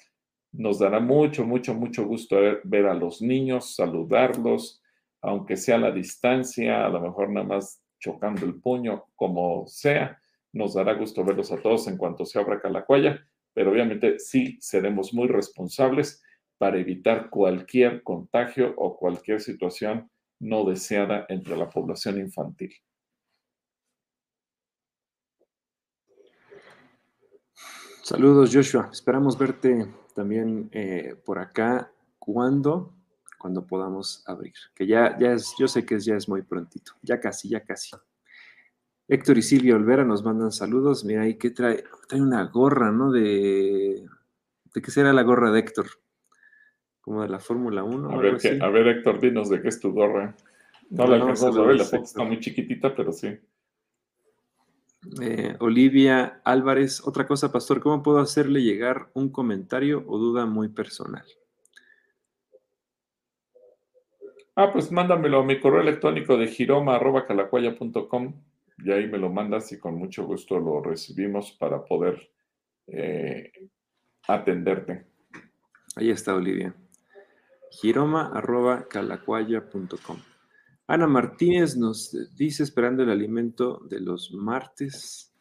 Nos 0.51 0.79
dará 0.79 0.99
mucho, 0.99 1.45
mucho, 1.45 1.73
mucho 1.73 2.05
gusto 2.05 2.37
ver, 2.63 2.85
a 2.85 2.93
los 2.93 3.21
niños, 3.21 3.75
saludarlos, 3.75 4.81
aunque 5.21 5.55
sea 5.55 5.75
a 5.75 5.79
la 5.79 5.91
distancia, 5.91 6.85
a 6.85 6.89
lo 6.89 6.99
mejor 6.99 7.29
nada 7.29 7.45
más 7.45 7.81
chocando 7.99 8.45
el 8.45 8.55
puño, 8.55 9.05
como 9.15 9.65
sea. 9.67 10.19
Nos 10.51 10.75
dará 10.75 10.93
gusto 10.93 11.23
verlos 11.23 11.51
a 11.51 11.61
todos 11.61 11.87
en 11.87 11.97
cuanto 11.97 12.25
se 12.25 12.39
abra 12.39 12.61
Calacuaya, 12.61 13.25
pero 13.53 13.71
obviamente 13.71 14.19
sí 14.19 14.57
seremos 14.59 15.13
muy 15.13 15.27
responsables 15.27 16.21
para 16.57 16.79
evitar 16.79 17.29
cualquier 17.29 18.03
contagio 18.03 18.73
o 18.77 18.97
cualquier 18.97 19.41
situación 19.41 20.09
no 20.39 20.65
deseada 20.65 21.25
entre 21.29 21.55
la 21.55 21.69
población 21.69 22.19
infantil. 22.19 22.73
Saludos, 28.03 28.49
Joshua. 28.53 28.89
Esperamos 28.91 29.37
verte 29.37 29.87
también 30.13 30.69
eh, 30.73 31.15
por 31.25 31.39
acá 31.39 31.89
cuando, 32.19 32.93
cuando 33.39 33.65
podamos 33.65 34.23
abrir. 34.27 34.53
Que 34.75 34.85
ya, 34.85 35.17
ya 35.17 35.31
es, 35.31 35.55
yo 35.57 35.69
sé 35.69 35.85
que 35.85 35.97
ya 35.99 36.15
es 36.15 36.27
muy 36.27 36.41
prontito. 36.41 36.91
Ya 37.01 37.19
casi, 37.19 37.47
ya 37.47 37.61
casi. 37.61 37.91
Héctor 39.13 39.37
y 39.37 39.43
Silvia 39.43 39.75
Olvera 39.75 40.03
nos 40.03 40.23
mandan 40.23 40.51
saludos. 40.51 41.05
Mira 41.05 41.21
ahí 41.21 41.35
que 41.35 41.51
trae, 41.51 41.83
trae 42.07 42.19
una 42.19 42.45
gorra, 42.45 42.91
¿no? 42.91 43.11
De, 43.11 44.07
¿de 44.73 44.81
qué 44.81 44.89
será 44.89 45.13
la 45.13 45.21
gorra 45.21 45.51
de 45.51 45.59
Héctor? 45.59 45.85
Como 46.99 47.21
de 47.21 47.29
la 47.29 47.39
Fórmula 47.39 47.83
1. 47.83 48.09
A 48.09 48.17
ver, 48.17 48.39
a 48.59 48.69
ver, 48.69 48.87
Héctor, 48.87 49.19
dinos 49.19 49.49
de 49.49 49.61
qué 49.61 49.67
es 49.67 49.79
tu 49.79 49.91
gorra. 49.91 50.35
No, 50.89 51.05
la 51.05 51.17
alcanzamos 51.17 51.59
a 51.59 51.61
ver, 51.61 51.75
la 51.75 51.83
foto 51.83 52.03
está 52.03 52.23
muy 52.23 52.39
chiquitita, 52.39 52.95
pero 52.95 53.11
sí. 53.11 53.37
Eh, 55.21 55.57
Olivia 55.59 56.41
Álvarez, 56.43 57.05
otra 57.05 57.27
cosa, 57.27 57.51
pastor, 57.51 57.81
¿cómo 57.81 58.01
puedo 58.01 58.19
hacerle 58.19 58.63
llegar 58.63 59.09
un 59.13 59.29
comentario 59.29 60.03
o 60.07 60.17
duda 60.17 60.47
muy 60.47 60.69
personal? 60.69 61.25
Ah, 64.55 64.71
pues 64.73 64.91
mándamelo 64.91 65.41
a 65.41 65.43
mi 65.43 65.59
correo 65.59 65.81
electrónico 65.81 66.35
de 66.37 66.47
giroma.calacuaya.com 66.47 68.33
y 68.77 68.91
ahí 68.91 69.07
me 69.07 69.17
lo 69.17 69.31
mandas 69.31 69.71
y 69.71 69.79
con 69.79 69.95
mucho 69.95 70.25
gusto 70.25 70.59
lo 70.59 70.81
recibimos 70.81 71.53
para 71.53 71.83
poder 71.83 72.29
eh, 72.87 73.51
atenderte. 74.27 75.07
Ahí 75.95 76.09
está, 76.09 76.35
Olivia. 76.35 76.75
giroma.calacuaya.com 77.71 80.17
Ana 80.87 81.07
Martínez 81.07 81.77
nos 81.77 82.35
dice, 82.35 82.63
esperando 82.63 83.03
el 83.03 83.09
alimento 83.09 83.79
de 83.89 84.01
los 84.01 84.33
martes. 84.33 85.33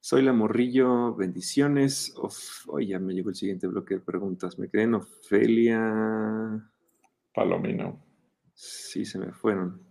Soy 0.00 0.22
la 0.22 0.32
Morrillo, 0.32 1.14
bendiciones. 1.14 2.14
Hoy 2.66 2.88
ya 2.88 2.98
me 2.98 3.12
llegó 3.12 3.30
el 3.30 3.34
siguiente 3.34 3.66
bloque 3.66 3.94
de 3.94 4.00
preguntas. 4.00 4.58
Me 4.58 4.68
quedé 4.68 4.82
en 4.82 4.94
Ofelia. 4.94 6.70
Palomino. 7.34 8.04
Sí, 8.52 9.04
se 9.04 9.18
me 9.18 9.32
fueron. 9.32 9.82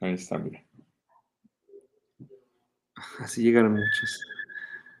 Ahí 0.00 0.14
está, 0.14 0.38
mira. 0.38 0.64
Así 3.18 3.42
llegaron 3.42 3.72
muchos. 3.72 4.20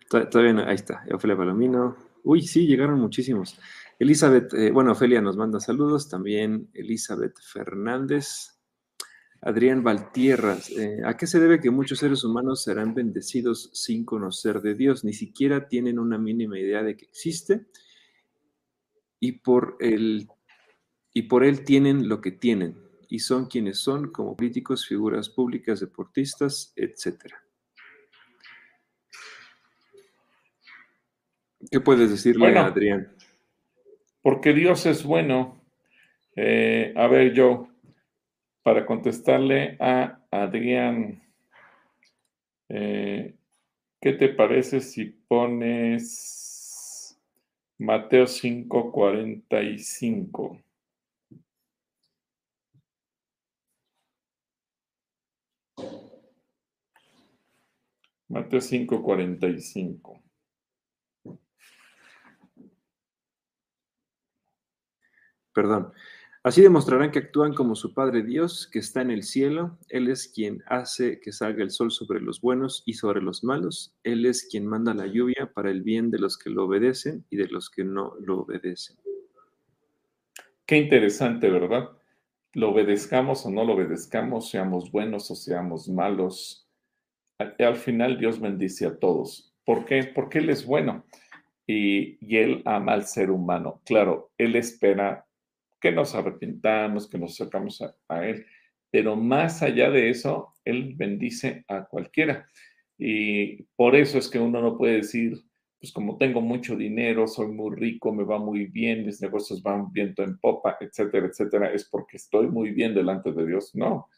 Todavía 0.08 0.52
no, 0.52 0.62
ahí 0.62 0.74
está, 0.74 1.04
Ofelia 1.12 1.36
Palomino. 1.36 1.96
Uy, 2.24 2.42
sí, 2.42 2.66
llegaron 2.66 3.00
muchísimos. 3.00 3.58
Elizabeth, 3.98 4.52
eh, 4.54 4.70
bueno, 4.70 4.92
Ofelia 4.92 5.20
nos 5.20 5.36
manda 5.36 5.60
saludos, 5.60 6.08
también 6.08 6.68
Elizabeth 6.74 7.38
Fernández. 7.40 8.58
Adrián 9.44 9.82
Valtierras, 9.82 10.70
eh, 10.70 11.00
¿a 11.04 11.16
qué 11.16 11.26
se 11.26 11.40
debe 11.40 11.60
que 11.60 11.70
muchos 11.70 11.98
seres 11.98 12.22
humanos 12.22 12.62
serán 12.62 12.94
bendecidos 12.94 13.70
sin 13.72 14.04
conocer 14.04 14.60
de 14.62 14.76
Dios? 14.76 15.02
Ni 15.02 15.12
siquiera 15.12 15.66
tienen 15.66 15.98
una 15.98 16.16
mínima 16.16 16.60
idea 16.60 16.84
de 16.84 16.96
que 16.96 17.06
existe 17.06 17.66
y 19.18 19.32
por, 19.32 19.76
el, 19.80 20.28
y 21.12 21.22
por 21.22 21.42
él 21.42 21.64
tienen 21.64 22.08
lo 22.08 22.20
que 22.20 22.30
tienen 22.30 22.76
y 23.08 23.18
son 23.18 23.46
quienes 23.46 23.78
son 23.78 24.12
como 24.12 24.36
políticos, 24.36 24.86
figuras 24.86 25.28
públicas, 25.28 25.80
deportistas, 25.80 26.72
etc. 26.76 27.34
¿Qué 31.70 31.80
puedes 31.80 32.10
decirle 32.10 32.58
a 32.58 32.66
Adrián? 32.66 33.08
porque 34.22 34.54
Dios 34.54 34.86
es 34.86 35.04
bueno. 35.04 35.60
Eh, 36.36 36.94
a 36.96 37.06
ver, 37.08 37.34
yo, 37.34 37.68
para 38.62 38.86
contestarle 38.86 39.76
a 39.80 40.20
Adrián, 40.30 41.22
eh, 42.70 43.34
¿qué 44.00 44.12
te 44.14 44.30
parece 44.30 44.80
si 44.80 45.04
pones 45.28 47.20
Mateo 47.78 48.26
5:45? 48.26 50.58
Mateo 58.28 58.60
5:45. 58.60 60.22
Perdón. 65.54 65.92
Así 66.44 66.60
demostrarán 66.60 67.12
que 67.12 67.20
actúan 67.20 67.54
como 67.54 67.76
su 67.76 67.94
Padre 67.94 68.24
Dios, 68.24 68.68
que 68.72 68.80
está 68.80 69.00
en 69.00 69.12
el 69.12 69.22
cielo. 69.22 69.78
Él 69.88 70.08
es 70.08 70.26
quien 70.26 70.60
hace 70.66 71.20
que 71.20 71.30
salga 71.30 71.62
el 71.62 71.70
sol 71.70 71.92
sobre 71.92 72.20
los 72.20 72.40
buenos 72.40 72.82
y 72.84 72.94
sobre 72.94 73.22
los 73.22 73.44
malos. 73.44 73.94
Él 74.02 74.26
es 74.26 74.48
quien 74.50 74.66
manda 74.66 74.92
la 74.92 75.06
lluvia 75.06 75.52
para 75.54 75.70
el 75.70 75.82
bien 75.82 76.10
de 76.10 76.18
los 76.18 76.36
que 76.36 76.50
lo 76.50 76.64
obedecen 76.64 77.24
y 77.30 77.36
de 77.36 77.46
los 77.46 77.70
que 77.70 77.84
no 77.84 78.14
lo 78.18 78.40
obedecen. 78.40 78.96
Qué 80.66 80.78
interesante, 80.78 81.48
¿verdad? 81.48 81.90
Lo 82.54 82.70
obedezcamos 82.70 83.46
o 83.46 83.50
no 83.50 83.64
lo 83.64 83.74
obedezcamos, 83.74 84.50
seamos 84.50 84.90
buenos 84.90 85.30
o 85.30 85.36
seamos 85.36 85.88
malos. 85.88 86.68
Al, 87.38 87.76
final 87.76 88.18
Dios 88.18 88.40
bendice 88.40 88.86
a 88.86 88.98
todos. 88.98 89.54
¿Por 89.64 89.84
qué? 89.84 90.10
Porque 90.12 90.38
Él 90.38 90.50
es 90.50 90.66
bueno 90.66 91.04
y, 91.68 92.18
y 92.20 92.38
Él 92.38 92.62
ama 92.64 92.94
al 92.94 93.06
ser 93.06 93.30
humano. 93.30 93.80
Claro, 93.84 94.32
Él 94.38 94.56
espera 94.56 95.24
que 95.82 95.90
nos 95.90 96.14
arrepintamos, 96.14 97.10
que 97.10 97.18
nos 97.18 97.32
acercamos 97.32 97.82
a, 98.08 98.24
Él. 98.24 98.46
Pero 98.90 99.16
más 99.16 99.62
allá 99.62 99.90
de 99.90 100.10
eso, 100.10 100.54
Él 100.64 100.94
bendice 100.96 101.64
a 101.66 101.84
cualquiera. 101.84 102.46
Y 102.96 103.64
por 103.74 103.96
eso 103.96 104.18
es 104.18 104.28
que 104.28 104.38
uno 104.38 104.62
no 104.62 104.78
puede 104.78 104.98
decir, 104.98 105.42
pues 105.80 105.92
como 105.92 106.16
tengo 106.18 106.40
mucho 106.40 106.76
dinero, 106.76 107.26
soy 107.26 107.48
muy 107.48 107.74
rico, 107.74 108.12
me 108.12 108.22
va 108.22 108.38
muy 108.38 108.66
bien, 108.66 109.04
mis 109.04 109.20
negocios 109.20 109.60
van 109.60 109.92
viento 109.92 110.22
en 110.22 110.38
popa, 110.38 110.76
etcétera, 110.80 111.26
etcétera, 111.26 111.72
es 111.72 111.88
porque 111.88 112.16
estoy 112.16 112.46
muy 112.46 112.70
bien 112.70 112.94
delante 112.94 113.32
de 113.32 113.44
Dios. 113.44 113.74
No. 113.74 114.08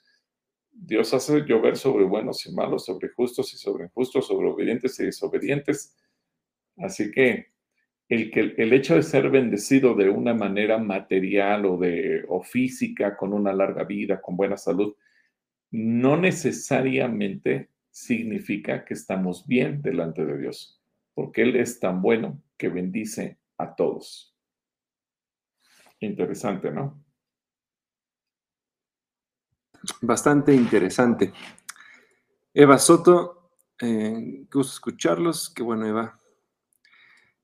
Dios 0.71 1.15
hace 1.15 1.47
llover 1.47 1.79
sobre 1.79 2.05
buenos 2.05 2.45
y 2.45 2.53
malos, 2.53 2.85
sobre 2.85 3.09
justos 3.09 3.55
y 3.55 3.57
sobre 3.57 3.85
injustos, 3.85 4.27
sobre 4.27 4.49
obedientes 4.49 5.01
y 5.01 5.05
desobedientes. 5.05 5.97
Así 6.77 7.11
que 7.11 7.54
el, 8.09 8.31
que, 8.31 8.55
el 8.57 8.73
hecho 8.73 8.97
de 8.97 9.03
ser 9.03 9.31
bendecido 9.31 9.95
de 9.95 10.09
una 10.09 10.35
manera 10.35 10.79
material 10.79 11.67
o, 11.67 11.79
de, 11.79 12.25
o 12.29 12.43
física, 12.43 13.17
con 13.17 13.33
una 13.33 13.53
larga 13.53 13.85
vida, 13.85 14.21
con 14.21 14.37
buena 14.37 14.57
salud, 14.57 14.95
no 15.71 16.17
necesariamente 16.17 17.71
significa 17.91 18.85
que 18.85 18.95
estamos 18.95 19.47
bien 19.47 19.81
delante 19.83 20.25
de 20.25 20.39
Dios, 20.39 20.81
porque 21.15 21.43
Él 21.43 21.57
es 21.57 21.81
tan 21.81 22.03
bueno 22.03 22.43
que 22.57 22.69
bendice 22.69 23.39
a 23.59 23.75
todos. 23.75 24.37
Interesante, 26.01 26.71
¿no? 26.71 27.03
Bastante 30.01 30.55
interesante. 30.55 31.33
Eva 32.53 32.79
Soto, 32.79 33.51
eh, 33.81 34.47
gusto 34.53 34.75
escucharlos. 34.75 35.53
Qué 35.55 35.63
bueno, 35.63 35.87
Eva. 35.87 36.19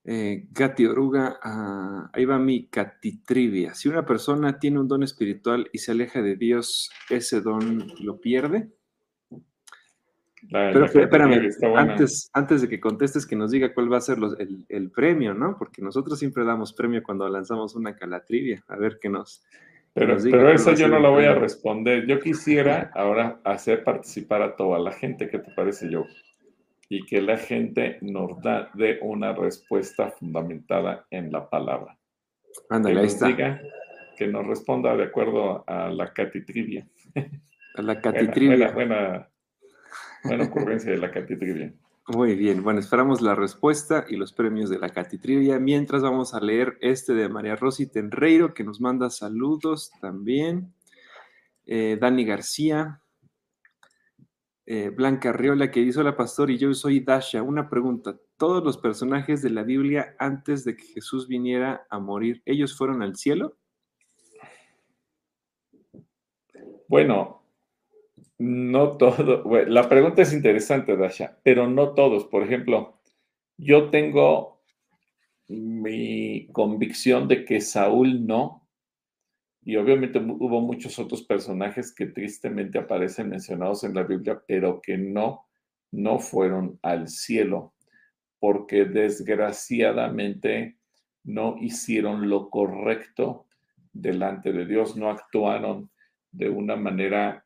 Eh, 0.04 0.46
Gati 0.50 0.86
Oruga, 0.86 1.38
ah, 1.42 2.10
ahí 2.12 2.24
va 2.24 2.38
mi 2.38 2.68
catitrivia. 2.68 3.74
Si 3.74 3.88
una 3.88 4.06
persona 4.06 4.58
tiene 4.58 4.80
un 4.80 4.88
don 4.88 5.02
espiritual 5.02 5.68
y 5.72 5.78
se 5.78 5.92
aleja 5.92 6.22
de 6.22 6.36
Dios, 6.36 6.90
¿ese 7.10 7.40
don 7.40 7.86
lo 8.00 8.20
pierde? 8.20 8.70
Pero 10.48 10.86
espérame, 10.86 11.50
antes, 11.76 12.30
antes 12.32 12.62
de 12.62 12.68
que 12.68 12.80
contestes, 12.80 13.26
que 13.26 13.36
nos 13.36 13.50
diga 13.50 13.74
cuál 13.74 13.92
va 13.92 13.98
a 13.98 14.00
ser 14.00 14.16
el, 14.68 14.90
premio, 14.90 15.34
¿no? 15.34 15.56
Porque 15.58 15.82
nosotros 15.82 16.18
siempre 16.18 16.44
damos 16.44 16.72
premio 16.72 17.02
cuando 17.02 17.28
lanzamos 17.28 17.76
una 17.76 17.94
calatrivia. 17.94 18.64
A 18.68 18.76
ver 18.76 18.98
qué 19.00 19.10
nos. 19.10 19.44
Pero, 19.92 20.16
pero 20.22 20.50
eso 20.50 20.72
yo 20.72 20.88
no 20.88 20.98
la 20.98 21.10
voy 21.10 21.24
a 21.24 21.34
responder. 21.34 22.06
Yo 22.06 22.20
quisiera 22.20 22.90
ahora 22.94 23.40
hacer 23.44 23.84
participar 23.84 24.40
a 24.40 24.56
toda 24.56 24.78
la 24.78 24.92
gente. 24.92 25.28
¿Qué 25.28 25.38
te 25.38 25.52
parece, 25.52 25.90
yo? 25.90 26.06
Y 26.90 27.06
que 27.06 27.22
la 27.22 27.38
gente 27.38 27.98
nos 28.02 28.42
da 28.42 28.68
de 28.74 28.98
una 29.00 29.32
respuesta 29.32 30.10
fundamentada 30.10 31.06
en 31.10 31.30
la 31.30 31.48
palabra. 31.48 31.96
Ándale, 32.68 33.00
ahí 33.00 33.06
está. 33.06 33.60
que 34.16 34.26
nos 34.26 34.44
responda 34.44 34.96
de 34.96 35.04
acuerdo 35.04 35.62
a 35.68 35.88
la 35.88 36.12
catitrivia. 36.12 36.84
A 37.76 37.82
la 37.82 38.00
catitrivia. 38.02 38.72
Buena, 38.72 39.28
buena, 40.24 40.44
ocurrencia 40.44 40.90
de 40.90 40.98
la 40.98 41.12
catitrivia. 41.12 41.72
Muy 42.08 42.34
bien, 42.34 42.64
bueno, 42.64 42.80
esperamos 42.80 43.20
la 43.20 43.36
respuesta 43.36 44.04
y 44.08 44.16
los 44.16 44.32
premios 44.32 44.68
de 44.68 44.80
la 44.80 44.88
Catitrivia. 44.88 45.60
Mientras 45.60 46.02
vamos 46.02 46.34
a 46.34 46.40
leer 46.40 46.76
este 46.80 47.14
de 47.14 47.28
María 47.28 47.54
Rosy 47.54 47.86
Tenreiro, 47.86 48.52
que 48.52 48.64
nos 48.64 48.80
manda 48.80 49.10
saludos 49.10 49.92
también. 50.00 50.74
Eh, 51.66 51.96
Dani 52.00 52.24
García, 52.24 52.99
eh, 54.72 54.88
Blanca 54.90 55.32
Riola, 55.32 55.68
que 55.72 55.80
dice, 55.80 55.98
hola 55.98 56.16
pastor, 56.16 56.48
y 56.48 56.56
yo 56.56 56.72
soy 56.74 57.00
Dasha. 57.00 57.42
Una 57.42 57.68
pregunta, 57.68 58.16
¿todos 58.36 58.62
los 58.62 58.78
personajes 58.78 59.42
de 59.42 59.50
la 59.50 59.64
Biblia 59.64 60.14
antes 60.20 60.62
de 60.64 60.76
que 60.76 60.84
Jesús 60.84 61.26
viniera 61.26 61.88
a 61.90 61.98
morir, 61.98 62.40
ellos 62.46 62.78
fueron 62.78 63.02
al 63.02 63.16
cielo? 63.16 63.56
Bueno, 66.86 67.42
no 68.38 68.96
todo. 68.96 69.42
la 69.66 69.88
pregunta 69.88 70.22
es 70.22 70.32
interesante, 70.32 70.96
Dasha, 70.96 71.36
pero 71.42 71.68
no 71.68 71.92
todos. 71.94 72.26
Por 72.26 72.44
ejemplo, 72.44 73.00
yo 73.56 73.90
tengo 73.90 74.62
mi 75.48 76.46
convicción 76.52 77.26
de 77.26 77.44
que 77.44 77.60
Saúl 77.60 78.24
no, 78.24 78.59
y 79.62 79.76
obviamente 79.76 80.18
hubo 80.18 80.60
muchos 80.60 80.98
otros 80.98 81.22
personajes 81.22 81.94
que 81.94 82.06
tristemente 82.06 82.78
aparecen 82.78 83.28
mencionados 83.28 83.84
en 83.84 83.94
la 83.94 84.04
Biblia, 84.04 84.42
pero 84.46 84.80
que 84.80 84.96
no, 84.96 85.46
no 85.90 86.18
fueron 86.18 86.78
al 86.82 87.08
cielo, 87.08 87.74
porque 88.38 88.86
desgraciadamente 88.86 90.76
no 91.24 91.56
hicieron 91.60 92.30
lo 92.30 92.48
correcto 92.48 93.46
delante 93.92 94.52
de 94.52 94.66
Dios, 94.66 94.96
no 94.96 95.10
actuaron 95.10 95.90
de 96.32 96.48
una 96.48 96.76
manera 96.76 97.44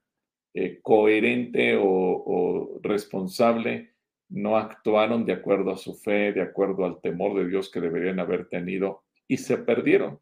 eh, 0.53 0.81
coherente 0.83 1.77
o, 1.81 2.79
responsable, 2.83 3.95
no 4.29 4.57
actuaron 4.57 5.25
de 5.25 5.33
acuerdo 5.33 5.73
a 5.73 5.77
su 5.77 5.95
fe, 5.95 6.33
de 6.33 6.43
acuerdo 6.43 6.85
al 6.85 7.01
temor 7.01 7.37
de 7.37 7.49
Dios 7.49 7.71
que 7.71 7.81
deberían 7.81 8.21
haber 8.21 8.49
tenido 8.49 9.03
y 9.27 9.39
se 9.39 9.59
perdieron. 9.59 10.21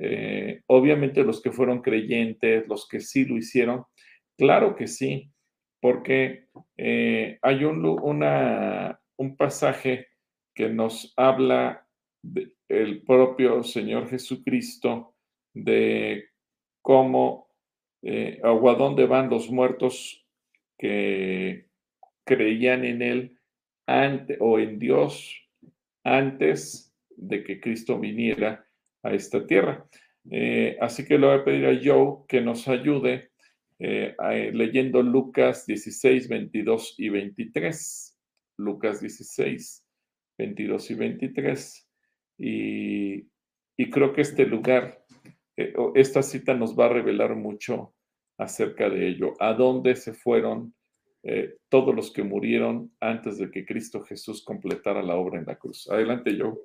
Eh, 0.00 0.62
obviamente 0.66 1.24
los 1.24 1.42
que 1.42 1.50
fueron 1.50 1.82
creyentes, 1.82 2.68
los 2.68 2.86
que 2.86 3.00
sí 3.00 3.24
lo 3.24 3.36
hicieron, 3.36 3.84
claro 4.36 4.76
que 4.76 4.86
sí, 4.86 5.32
porque 5.80 6.46
eh, 6.76 7.38
hay 7.42 7.64
un, 7.64 7.84
una, 7.84 9.00
un 9.16 9.36
pasaje 9.36 10.06
que 10.54 10.68
nos 10.68 11.12
habla 11.16 11.84
del 12.22 13.02
propio 13.02 13.64
Señor 13.64 14.08
Jesucristo 14.08 15.16
de 15.52 16.28
cómo 16.80 17.48
eh, 18.02 18.40
o 18.44 18.70
a 18.70 18.74
dónde 18.74 19.06
van 19.06 19.28
los 19.28 19.50
muertos 19.50 20.24
que 20.78 21.68
creían 22.24 22.84
en 22.84 23.02
Él 23.02 23.38
o 24.38 24.58
en 24.58 24.78
Dios 24.78 25.34
antes 26.04 26.94
de 27.16 27.42
que 27.42 27.60
Cristo 27.60 27.98
viniera 27.98 28.67
a 29.02 29.12
esta 29.12 29.46
tierra. 29.46 29.86
Eh, 30.30 30.76
así 30.80 31.04
que 31.04 31.18
le 31.18 31.26
voy 31.26 31.36
a 31.38 31.44
pedir 31.44 31.66
a 31.66 31.80
Joe 31.82 32.24
que 32.28 32.40
nos 32.40 32.68
ayude 32.68 33.30
eh, 33.78 34.14
leyendo 34.52 35.02
Lucas 35.02 35.66
16, 35.66 36.28
22 36.28 36.94
y 36.98 37.08
23. 37.08 38.18
Lucas 38.58 39.00
16, 39.00 39.86
22 40.38 40.90
y 40.90 40.94
23. 40.94 41.88
Y, 42.38 43.28
y 43.76 43.90
creo 43.90 44.12
que 44.12 44.22
este 44.22 44.46
lugar 44.46 45.04
eh, 45.58 45.74
esta 45.96 46.22
cita 46.22 46.54
nos 46.54 46.78
va 46.78 46.86
a 46.86 46.90
revelar 46.90 47.34
mucho 47.34 47.92
acerca 48.38 48.88
de 48.88 49.08
ello. 49.08 49.34
¿A 49.40 49.54
dónde 49.54 49.96
se 49.96 50.14
fueron 50.14 50.72
eh, 51.24 51.56
todos 51.68 51.92
los 51.94 52.12
que 52.12 52.22
murieron 52.22 52.92
antes 53.00 53.38
de 53.38 53.50
que 53.50 53.66
Cristo 53.66 54.04
Jesús 54.04 54.44
completara 54.44 55.02
la 55.02 55.16
obra 55.16 55.40
en 55.40 55.46
la 55.46 55.56
cruz? 55.56 55.90
Adelante, 55.90 56.36
yo. 56.36 56.60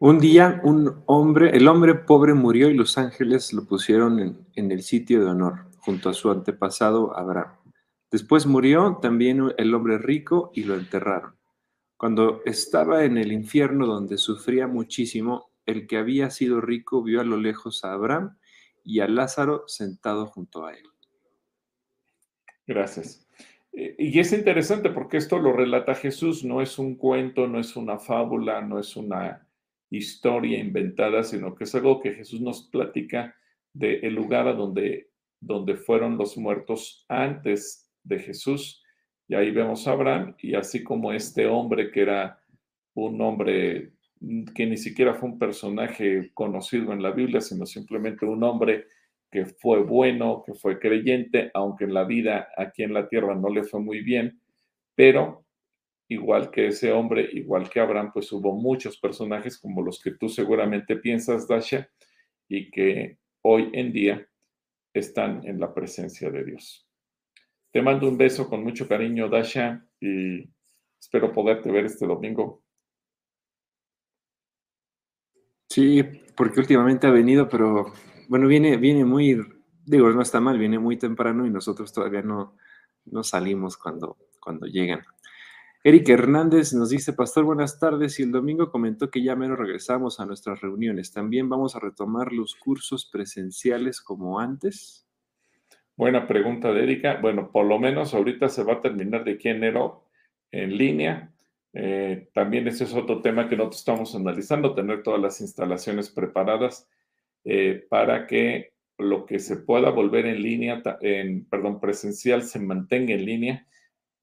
Un 0.00 0.18
día, 0.18 0.60
un 0.64 1.02
hombre, 1.06 1.56
el 1.56 1.68
hombre 1.68 1.94
pobre 1.94 2.34
murió 2.34 2.68
y 2.68 2.74
los 2.74 2.98
ángeles 2.98 3.52
lo 3.52 3.64
pusieron 3.64 4.18
en, 4.18 4.46
en 4.54 4.72
el 4.72 4.82
sitio 4.82 5.24
de 5.24 5.30
honor, 5.30 5.70
junto 5.78 6.10
a 6.10 6.14
su 6.14 6.30
antepasado 6.30 7.16
Abraham. 7.16 7.56
Después 8.10 8.46
murió 8.46 8.98
también 9.00 9.52
el 9.56 9.74
hombre 9.74 9.98
rico 9.98 10.50
y 10.54 10.64
lo 10.64 10.74
enterraron. 10.74 11.36
Cuando 11.96 12.42
estaba 12.44 13.04
en 13.04 13.18
el 13.18 13.32
infierno 13.32 13.86
donde 13.86 14.18
sufría 14.18 14.66
muchísimo, 14.66 15.50
el 15.64 15.86
que 15.86 15.96
había 15.96 16.30
sido 16.30 16.60
rico 16.60 17.02
vio 17.02 17.20
a 17.20 17.24
lo 17.24 17.36
lejos 17.36 17.84
a 17.84 17.92
Abraham 17.92 18.36
y 18.84 19.00
a 19.00 19.08
Lázaro 19.08 19.64
sentado 19.66 20.26
junto 20.26 20.66
a 20.66 20.74
él. 20.74 20.86
Gracias. 22.66 23.26
Eh, 23.72 23.96
y 23.98 24.18
es 24.18 24.32
interesante 24.32 24.90
porque 24.90 25.16
esto 25.16 25.38
lo 25.38 25.52
relata 25.52 25.94
Jesús, 25.94 26.44
no 26.44 26.60
es 26.60 26.78
un 26.78 26.96
cuento, 26.96 27.46
no 27.46 27.58
es 27.58 27.76
una 27.76 27.98
fábula, 27.98 28.60
no 28.60 28.78
es 28.78 28.96
una 28.96 29.46
historia 29.96 30.58
inventada, 30.58 31.22
sino 31.22 31.54
que 31.54 31.64
es 31.64 31.74
algo 31.74 32.00
que 32.00 32.14
Jesús 32.14 32.40
nos 32.40 32.68
platica 32.68 33.34
del 33.72 34.14
lugar 34.14 34.48
a 34.48 34.52
donde, 34.52 35.10
donde 35.40 35.76
fueron 35.76 36.16
los 36.16 36.36
muertos 36.36 37.04
antes 37.08 37.90
de 38.02 38.18
Jesús. 38.18 38.82
Y 39.28 39.34
ahí 39.34 39.50
vemos 39.50 39.86
a 39.86 39.92
Abraham 39.92 40.34
y 40.38 40.54
así 40.54 40.82
como 40.82 41.12
este 41.12 41.46
hombre 41.46 41.90
que 41.90 42.02
era 42.02 42.38
un 42.94 43.20
hombre 43.20 43.92
que 44.54 44.66
ni 44.66 44.76
siquiera 44.76 45.14
fue 45.14 45.30
un 45.30 45.38
personaje 45.38 46.30
conocido 46.32 46.92
en 46.92 47.02
la 47.02 47.10
Biblia, 47.10 47.40
sino 47.40 47.66
simplemente 47.66 48.24
un 48.24 48.42
hombre 48.42 48.86
que 49.30 49.46
fue 49.46 49.82
bueno, 49.82 50.42
que 50.46 50.54
fue 50.54 50.78
creyente, 50.78 51.50
aunque 51.54 51.84
en 51.84 51.94
la 51.94 52.04
vida 52.04 52.48
aquí 52.56 52.84
en 52.84 52.94
la 52.94 53.08
tierra 53.08 53.34
no 53.34 53.48
le 53.48 53.64
fue 53.64 53.80
muy 53.80 54.00
bien, 54.00 54.40
pero 54.94 55.43
igual 56.08 56.50
que 56.50 56.68
ese 56.68 56.92
hombre, 56.92 57.28
igual 57.32 57.68
que 57.70 57.80
Abraham, 57.80 58.10
pues 58.12 58.30
hubo 58.32 58.54
muchos 58.54 58.98
personajes 58.98 59.58
como 59.58 59.82
los 59.82 60.00
que 60.00 60.12
tú 60.12 60.28
seguramente 60.28 60.96
piensas, 60.96 61.48
Dasha, 61.48 61.88
y 62.48 62.70
que 62.70 63.18
hoy 63.42 63.70
en 63.72 63.92
día 63.92 64.28
están 64.92 65.46
en 65.46 65.58
la 65.58 65.72
presencia 65.72 66.30
de 66.30 66.44
Dios. 66.44 66.88
Te 67.72 67.82
mando 67.82 68.08
un 68.08 68.18
beso 68.18 68.48
con 68.48 68.62
mucho 68.62 68.86
cariño, 68.86 69.28
Dasha, 69.28 69.84
y 70.00 70.48
espero 71.00 71.32
poderte 71.32 71.70
ver 71.70 71.86
este 71.86 72.06
domingo 72.06 72.64
Sí, 75.74 76.04
porque 76.36 76.60
últimamente 76.60 77.08
ha 77.08 77.10
venido, 77.10 77.48
pero 77.48 77.92
bueno, 78.28 78.46
viene, 78.46 78.76
viene 78.76 79.04
muy, 79.04 79.40
digo, 79.84 80.08
no 80.10 80.22
está 80.22 80.40
mal, 80.40 80.56
viene 80.56 80.78
muy 80.78 80.96
temprano 80.96 81.44
y 81.46 81.50
nosotros 81.50 81.92
todavía 81.92 82.22
no, 82.22 82.56
no 83.06 83.24
salimos 83.24 83.76
cuando, 83.76 84.16
cuando 84.38 84.66
llegan. 84.66 85.04
Eric 85.86 86.08
Hernández 86.08 86.72
nos 86.72 86.88
dice, 86.88 87.12
Pastor, 87.12 87.44
buenas 87.44 87.78
tardes. 87.78 88.18
Y 88.18 88.22
el 88.22 88.32
domingo 88.32 88.70
comentó 88.70 89.10
que 89.10 89.22
ya 89.22 89.36
menos 89.36 89.58
regresamos 89.58 90.18
a 90.18 90.24
nuestras 90.24 90.62
reuniones. 90.62 91.12
¿También 91.12 91.50
vamos 91.50 91.76
a 91.76 91.78
retomar 91.78 92.32
los 92.32 92.54
cursos 92.54 93.04
presenciales 93.04 94.00
como 94.00 94.40
antes? 94.40 95.06
Buena 95.94 96.26
pregunta 96.26 96.70
Erika. 96.70 97.18
Bueno, 97.20 97.52
por 97.52 97.66
lo 97.66 97.78
menos 97.78 98.14
ahorita 98.14 98.48
se 98.48 98.64
va 98.64 98.72
a 98.72 98.80
terminar 98.80 99.24
de 99.24 99.32
aquí 99.32 99.50
enero 99.50 100.06
en 100.50 100.74
línea. 100.74 101.30
Eh, 101.74 102.30
también 102.32 102.66
ese 102.66 102.84
es 102.84 102.94
otro 102.94 103.20
tema 103.20 103.46
que 103.46 103.56
nosotros 103.56 103.80
estamos 103.80 104.14
analizando, 104.14 104.74
tener 104.74 105.02
todas 105.02 105.20
las 105.20 105.42
instalaciones 105.42 106.08
preparadas 106.08 106.88
eh, 107.44 107.84
para 107.90 108.26
que 108.26 108.72
lo 108.96 109.26
que 109.26 109.38
se 109.38 109.58
pueda 109.58 109.90
volver 109.90 110.24
en 110.24 110.42
línea, 110.42 110.82
en, 111.02 111.44
perdón, 111.44 111.78
presencial, 111.78 112.42
se 112.42 112.58
mantenga 112.58 113.12
en 113.12 113.26
línea. 113.26 113.66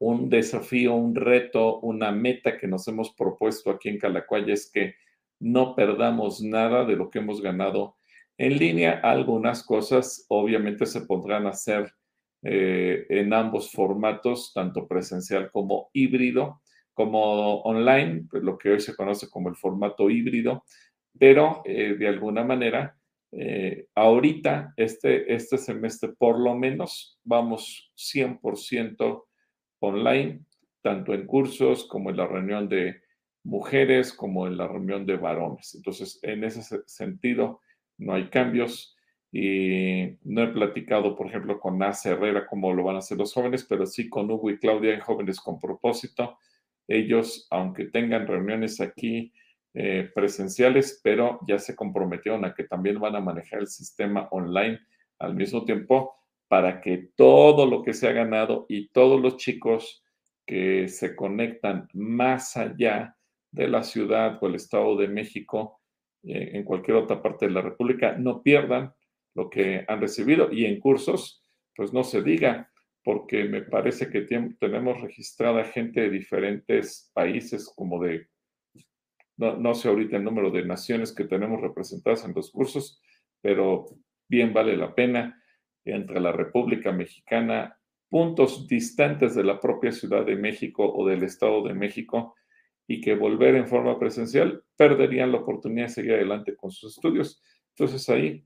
Un 0.01 0.29
desafío, 0.29 0.95
un 0.95 1.13
reto, 1.13 1.79
una 1.81 2.11
meta 2.11 2.57
que 2.57 2.67
nos 2.67 2.87
hemos 2.87 3.13
propuesto 3.13 3.69
aquí 3.69 3.87
en 3.87 3.99
Calacuaya 3.99 4.51
es 4.51 4.71
que 4.71 4.95
no 5.39 5.75
perdamos 5.75 6.41
nada 6.41 6.85
de 6.85 6.95
lo 6.95 7.11
que 7.11 7.19
hemos 7.19 7.39
ganado 7.39 7.97
en 8.35 8.57
línea. 8.57 8.99
Algunas 9.03 9.63
cosas 9.63 10.25
obviamente 10.27 10.87
se 10.87 11.01
podrán 11.01 11.45
hacer 11.45 11.93
eh, 12.41 13.05
en 13.09 13.31
ambos 13.31 13.71
formatos, 13.71 14.51
tanto 14.55 14.87
presencial 14.87 15.51
como 15.51 15.91
híbrido 15.93 16.63
como 16.95 17.61
online, 17.61 18.25
pues 18.27 18.41
lo 18.41 18.57
que 18.57 18.71
hoy 18.71 18.79
se 18.79 18.95
conoce 18.95 19.29
como 19.29 19.49
el 19.49 19.55
formato 19.55 20.09
híbrido, 20.09 20.63
pero 21.19 21.61
eh, 21.63 21.93
de 21.93 22.07
alguna 22.07 22.43
manera, 22.43 22.97
eh, 23.31 23.85
ahorita, 23.93 24.73
este, 24.75 25.31
este 25.31 25.59
semestre, 25.59 26.09
por 26.17 26.39
lo 26.39 26.55
menos, 26.55 27.19
vamos 27.23 27.93
100% 27.95 29.25
online, 29.81 30.45
tanto 30.81 31.13
en 31.13 31.25
cursos 31.25 31.85
como 31.85 32.09
en 32.09 32.17
la 32.17 32.27
reunión 32.27 32.69
de 32.69 33.01
mujeres, 33.43 34.13
como 34.13 34.47
en 34.47 34.57
la 34.57 34.67
reunión 34.67 35.05
de 35.05 35.17
varones. 35.17 35.75
Entonces, 35.75 36.19
en 36.21 36.43
ese 36.43 36.81
sentido, 36.85 37.61
no 37.97 38.13
hay 38.13 38.29
cambios. 38.29 38.95
y 39.33 40.17
no 40.23 40.43
he 40.43 40.47
platicado, 40.47 41.15
por 41.15 41.27
ejemplo, 41.27 41.57
con 41.57 41.77
Nace 41.77 42.09
Herrera 42.09 42.45
cómo 42.47 42.73
lo 42.73 42.83
van 42.83 42.97
a 42.97 42.99
hacer 42.99 43.17
los 43.17 43.33
jóvenes, 43.33 43.63
pero 43.63 43.85
sí 43.85 44.09
con 44.09 44.29
Hugo 44.29 44.49
y 44.49 44.59
Claudia 44.59 44.93
en 44.93 44.99
Jóvenes 44.99 45.39
con 45.39 45.57
Propósito. 45.57 46.37
Ellos, 46.85 47.47
aunque 47.49 47.85
tengan 47.85 48.27
reuniones 48.27 48.81
aquí 48.81 49.31
eh, 49.73 50.11
presenciales, 50.13 50.99
pero 51.01 51.39
ya 51.47 51.57
se 51.59 51.77
comprometieron 51.77 52.43
a 52.43 52.53
que 52.53 52.65
también 52.65 52.99
van 52.99 53.15
a 53.15 53.21
manejar 53.21 53.61
el 53.61 53.67
sistema 53.67 54.27
online 54.31 54.81
al 55.17 55.33
mismo 55.33 55.63
tiempo 55.63 56.20
para 56.51 56.81
que 56.81 57.11
todo 57.15 57.65
lo 57.65 57.81
que 57.81 57.93
se 57.93 58.09
ha 58.09 58.11
ganado 58.11 58.65
y 58.67 58.89
todos 58.89 59.21
los 59.21 59.37
chicos 59.37 60.03
que 60.45 60.89
se 60.89 61.15
conectan 61.15 61.87
más 61.93 62.57
allá 62.57 63.15
de 63.51 63.69
la 63.69 63.83
ciudad 63.83 64.37
o 64.41 64.47
el 64.47 64.55
Estado 64.55 64.97
de 64.97 65.07
México, 65.07 65.79
eh, 66.23 66.49
en 66.55 66.65
cualquier 66.65 66.97
otra 66.97 67.21
parte 67.21 67.47
de 67.47 67.53
la 67.53 67.61
República, 67.61 68.17
no 68.17 68.43
pierdan 68.43 68.93
lo 69.33 69.49
que 69.49 69.85
han 69.87 70.01
recibido. 70.01 70.51
Y 70.51 70.65
en 70.65 70.81
cursos, 70.81 71.41
pues 71.73 71.93
no 71.93 72.03
se 72.03 72.21
diga, 72.21 72.69
porque 73.01 73.45
me 73.45 73.61
parece 73.61 74.09
que 74.09 74.27
tenemos 74.59 74.99
registrada 74.99 75.63
gente 75.63 76.01
de 76.01 76.09
diferentes 76.09 77.11
países, 77.13 77.71
como 77.73 78.03
de, 78.03 78.27
no, 79.37 79.55
no 79.55 79.73
sé 79.73 79.87
ahorita 79.87 80.17
el 80.17 80.25
número 80.25 80.51
de 80.51 80.65
naciones 80.65 81.15
que 81.15 81.23
tenemos 81.23 81.61
representadas 81.61 82.25
en 82.25 82.33
los 82.35 82.51
cursos, 82.51 83.01
pero 83.39 83.85
bien 84.27 84.51
vale 84.51 84.75
la 84.75 84.93
pena 84.93 85.40
entre 85.85 86.19
la 86.19 86.31
República 86.31 86.91
Mexicana, 86.91 87.77
puntos 88.09 88.67
distantes 88.67 89.35
de 89.35 89.43
la 89.43 89.59
propia 89.59 89.91
Ciudad 89.91 90.25
de 90.25 90.35
México 90.35 90.91
o 90.93 91.07
del 91.07 91.23
Estado 91.23 91.63
de 91.63 91.73
México, 91.73 92.35
y 92.87 92.99
que 92.99 93.15
volver 93.15 93.55
en 93.55 93.67
forma 93.67 93.97
presencial 93.97 94.63
perderían 94.75 95.31
la 95.31 95.39
oportunidad 95.39 95.87
de 95.87 95.93
seguir 95.93 96.13
adelante 96.13 96.55
con 96.55 96.71
sus 96.71 96.97
estudios. 96.97 97.41
Entonces 97.69 98.09
ahí 98.09 98.45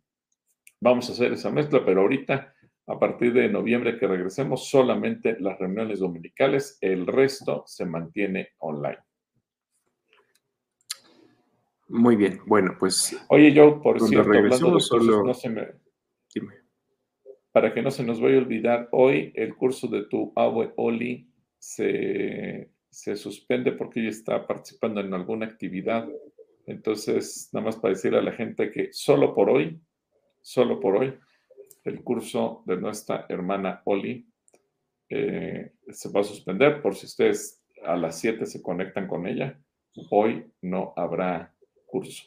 Vamos 0.85 1.09
a 1.09 1.13
hacer 1.13 1.33
esa 1.33 1.49
mezcla, 1.49 1.83
pero 1.85 2.01
ahorita, 2.01 2.53
a 2.87 2.99
partir 2.99 3.33
de 3.33 3.49
noviembre 3.49 3.97
que 3.97 4.07
regresemos, 4.07 4.69
solamente 4.69 5.35
las 5.39 5.57
reuniones 5.57 5.99
dominicales, 5.99 6.77
el 6.81 7.07
resto 7.07 7.63
se 7.65 7.85
mantiene 7.85 8.49
online. 8.59 8.99
Muy 11.87 12.15
bien, 12.15 12.39
bueno, 12.45 12.75
pues. 12.79 13.17
Oye, 13.29 13.53
yo, 13.53 13.81
por 13.81 13.99
cierto, 13.99 14.31
hablando 14.31 14.75
de 14.75 14.79
solo... 14.79 15.23
no 15.23 15.33
se 15.33 15.49
me... 15.49 15.67
Para 17.55 17.73
que 17.73 17.81
no 17.81 17.89
se 17.89 18.03
nos 18.03 18.19
vaya 18.19 18.35
a 18.35 18.39
olvidar, 18.39 18.89
hoy 18.91 19.31
el 19.33 19.55
curso 19.55 19.87
de 19.87 20.03
tu 20.03 20.33
abue 20.35 20.73
Oli 20.75 21.25
se, 21.57 22.69
se 22.89 23.15
suspende 23.15 23.71
porque 23.71 24.01
ella 24.01 24.09
está 24.09 24.45
participando 24.45 24.99
en 24.99 25.13
alguna 25.13 25.45
actividad. 25.45 26.05
Entonces, 26.65 27.47
nada 27.53 27.67
más 27.67 27.77
para 27.77 27.93
decirle 27.93 28.17
a 28.17 28.23
la 28.23 28.33
gente 28.33 28.73
que 28.73 28.89
solo 28.91 29.33
por 29.33 29.49
hoy 29.49 29.79
solo 30.41 30.81
por 30.81 30.97
hoy, 30.97 31.17
el 31.85 32.03
curso 32.03 32.61
de 32.65 32.75
nuestra 32.75 33.25
hermana 33.29 33.81
Oli 33.85 34.27
eh, 35.09 35.71
se 35.87 36.09
va 36.09 36.19
a 36.19 36.23
suspender 36.25 36.81
por 36.81 36.93
si 36.93 37.05
ustedes 37.05 37.63
a 37.85 37.95
las 37.95 38.19
7 38.19 38.45
se 38.45 38.61
conectan 38.61 39.07
con 39.07 39.27
ella. 39.27 39.57
Hoy 40.11 40.45
no 40.61 40.91
habrá 40.97 41.55
curso. 41.87 42.25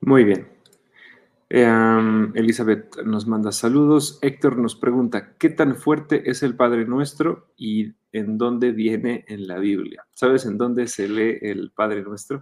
Muy 0.00 0.24
bien. 0.24 0.55
Em, 1.48 2.32
Elizabeth 2.36 2.96
nos 3.04 3.26
manda 3.26 3.52
saludos. 3.52 4.18
Héctor 4.20 4.58
nos 4.58 4.74
pregunta, 4.74 5.36
¿qué 5.38 5.48
tan 5.48 5.76
fuerte 5.76 6.28
es 6.28 6.42
el 6.42 6.56
Padre 6.56 6.84
Nuestro 6.86 7.52
y 7.56 7.92
en 8.12 8.36
dónde 8.36 8.72
viene 8.72 9.24
en 9.28 9.46
la 9.46 9.58
Biblia? 9.58 10.04
¿Sabes 10.12 10.44
en 10.44 10.58
dónde 10.58 10.88
se 10.88 11.08
lee 11.08 11.38
el 11.42 11.70
Padre 11.70 12.02
Nuestro? 12.02 12.40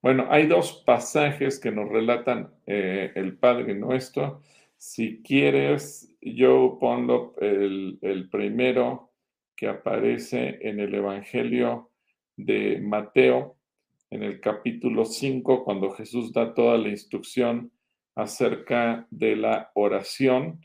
Bueno, 0.00 0.26
hay 0.30 0.48
dos 0.48 0.82
pasajes 0.84 1.60
que 1.60 1.70
nos 1.70 1.88
relatan 1.88 2.52
eh, 2.66 3.12
el 3.14 3.38
Padre 3.38 3.74
Nuestro. 3.74 4.40
Si 4.76 5.22
quieres, 5.22 6.12
yo 6.20 6.78
pongo 6.80 7.36
el, 7.40 7.98
el 8.02 8.28
primero 8.28 9.12
que 9.54 9.68
aparece 9.68 10.58
en 10.62 10.80
el 10.80 10.92
Evangelio 10.92 11.90
de 12.36 12.80
Mateo, 12.80 13.58
en 14.12 14.22
el 14.22 14.40
capítulo 14.40 15.06
5, 15.06 15.64
cuando 15.64 15.90
Jesús 15.92 16.34
da 16.34 16.52
toda 16.52 16.76
la 16.76 16.90
instrucción 16.90 17.72
acerca 18.14 19.06
de 19.10 19.36
la 19.36 19.70
oración 19.74 20.60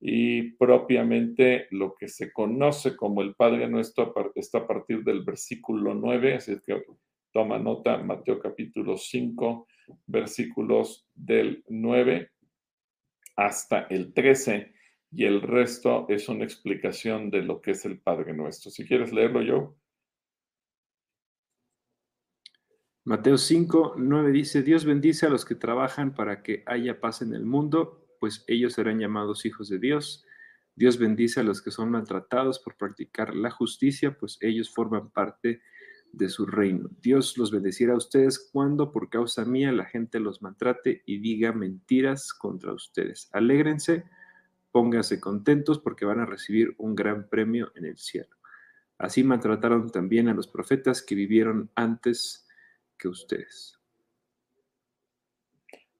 y 0.00 0.52
propiamente 0.52 1.66
lo 1.72 1.96
que 1.96 2.06
se 2.06 2.32
conoce 2.32 2.96
como 2.96 3.20
el 3.22 3.34
Padre 3.34 3.68
Nuestro 3.68 4.14
está 4.36 4.58
a 4.58 4.66
partir 4.68 5.02
del 5.02 5.24
versículo 5.24 5.94
9, 5.94 6.34
así 6.34 6.54
que 6.64 6.84
Toma 7.32 7.58
nota, 7.58 7.98
Mateo 7.98 8.38
capítulo 8.38 8.96
5, 8.96 9.66
versículos 10.06 11.08
del 11.12 11.64
9 11.66 12.30
hasta 13.34 13.88
el 13.90 14.12
13, 14.12 14.72
y 15.10 15.24
el 15.24 15.42
resto 15.42 16.06
es 16.08 16.28
una 16.28 16.44
explicación 16.44 17.30
de 17.30 17.42
lo 17.42 17.60
que 17.60 17.72
es 17.72 17.84
el 17.84 17.98
Padre 17.98 18.32
Nuestro. 18.32 18.70
Si 18.70 18.86
quieres 18.86 19.12
leerlo 19.12 19.42
yo. 19.42 19.76
Mateo 23.04 23.36
5, 23.36 23.94
9 23.96 24.30
dice, 24.30 24.62
Dios 24.62 24.84
bendice 24.84 25.26
a 25.26 25.28
los 25.28 25.44
que 25.44 25.56
trabajan 25.56 26.14
para 26.14 26.40
que 26.40 26.62
haya 26.66 27.00
paz 27.00 27.20
en 27.20 27.34
el 27.34 27.44
mundo, 27.44 28.06
pues 28.20 28.44
ellos 28.46 28.74
serán 28.74 29.00
llamados 29.00 29.44
hijos 29.44 29.68
de 29.68 29.80
Dios. 29.80 30.24
Dios 30.76 30.98
bendice 30.98 31.40
a 31.40 31.42
los 31.42 31.60
que 31.60 31.72
son 31.72 31.90
maltratados 31.90 32.60
por 32.60 32.76
practicar 32.76 33.34
la 33.34 33.50
justicia, 33.50 34.16
pues 34.16 34.38
ellos 34.40 34.72
forman 34.72 35.10
parte 35.10 35.62
de 36.12 36.28
su 36.28 36.46
reino. 36.46 36.90
Dios 37.00 37.36
los 37.38 37.50
bendecirá 37.50 37.94
a 37.94 37.96
ustedes 37.96 38.50
cuando 38.52 38.92
por 38.92 39.10
causa 39.10 39.44
mía 39.44 39.72
la 39.72 39.86
gente 39.86 40.20
los 40.20 40.40
maltrate 40.40 41.02
y 41.04 41.18
diga 41.18 41.52
mentiras 41.52 42.32
contra 42.32 42.72
ustedes. 42.72 43.28
Alégrense, 43.32 44.04
pónganse 44.70 45.18
contentos 45.18 45.80
porque 45.80 46.04
van 46.04 46.20
a 46.20 46.26
recibir 46.26 46.76
un 46.78 46.94
gran 46.94 47.28
premio 47.28 47.72
en 47.74 47.86
el 47.86 47.98
cielo. 47.98 48.36
Así 48.96 49.24
maltrataron 49.24 49.90
también 49.90 50.28
a 50.28 50.34
los 50.34 50.46
profetas 50.46 51.02
que 51.02 51.16
vivieron 51.16 51.68
antes 51.74 52.46
que 53.02 53.08
ustedes. 53.08 53.76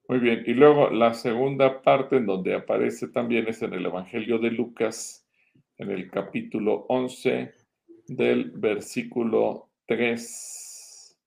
Muy 0.08 0.20
bien, 0.20 0.44
y 0.46 0.54
luego 0.54 0.88
la 0.90 1.14
segunda 1.14 1.82
parte 1.82 2.16
en 2.16 2.26
donde 2.26 2.54
aparece 2.54 3.08
también 3.08 3.48
es 3.48 3.60
en 3.62 3.72
el 3.72 3.86
Evangelio 3.86 4.38
de 4.38 4.52
Lucas, 4.52 5.26
en 5.78 5.90
el 5.90 6.08
capítulo 6.10 6.86
11 6.88 7.52
del 8.06 8.52
versículo 8.52 9.70
3, 9.86 11.18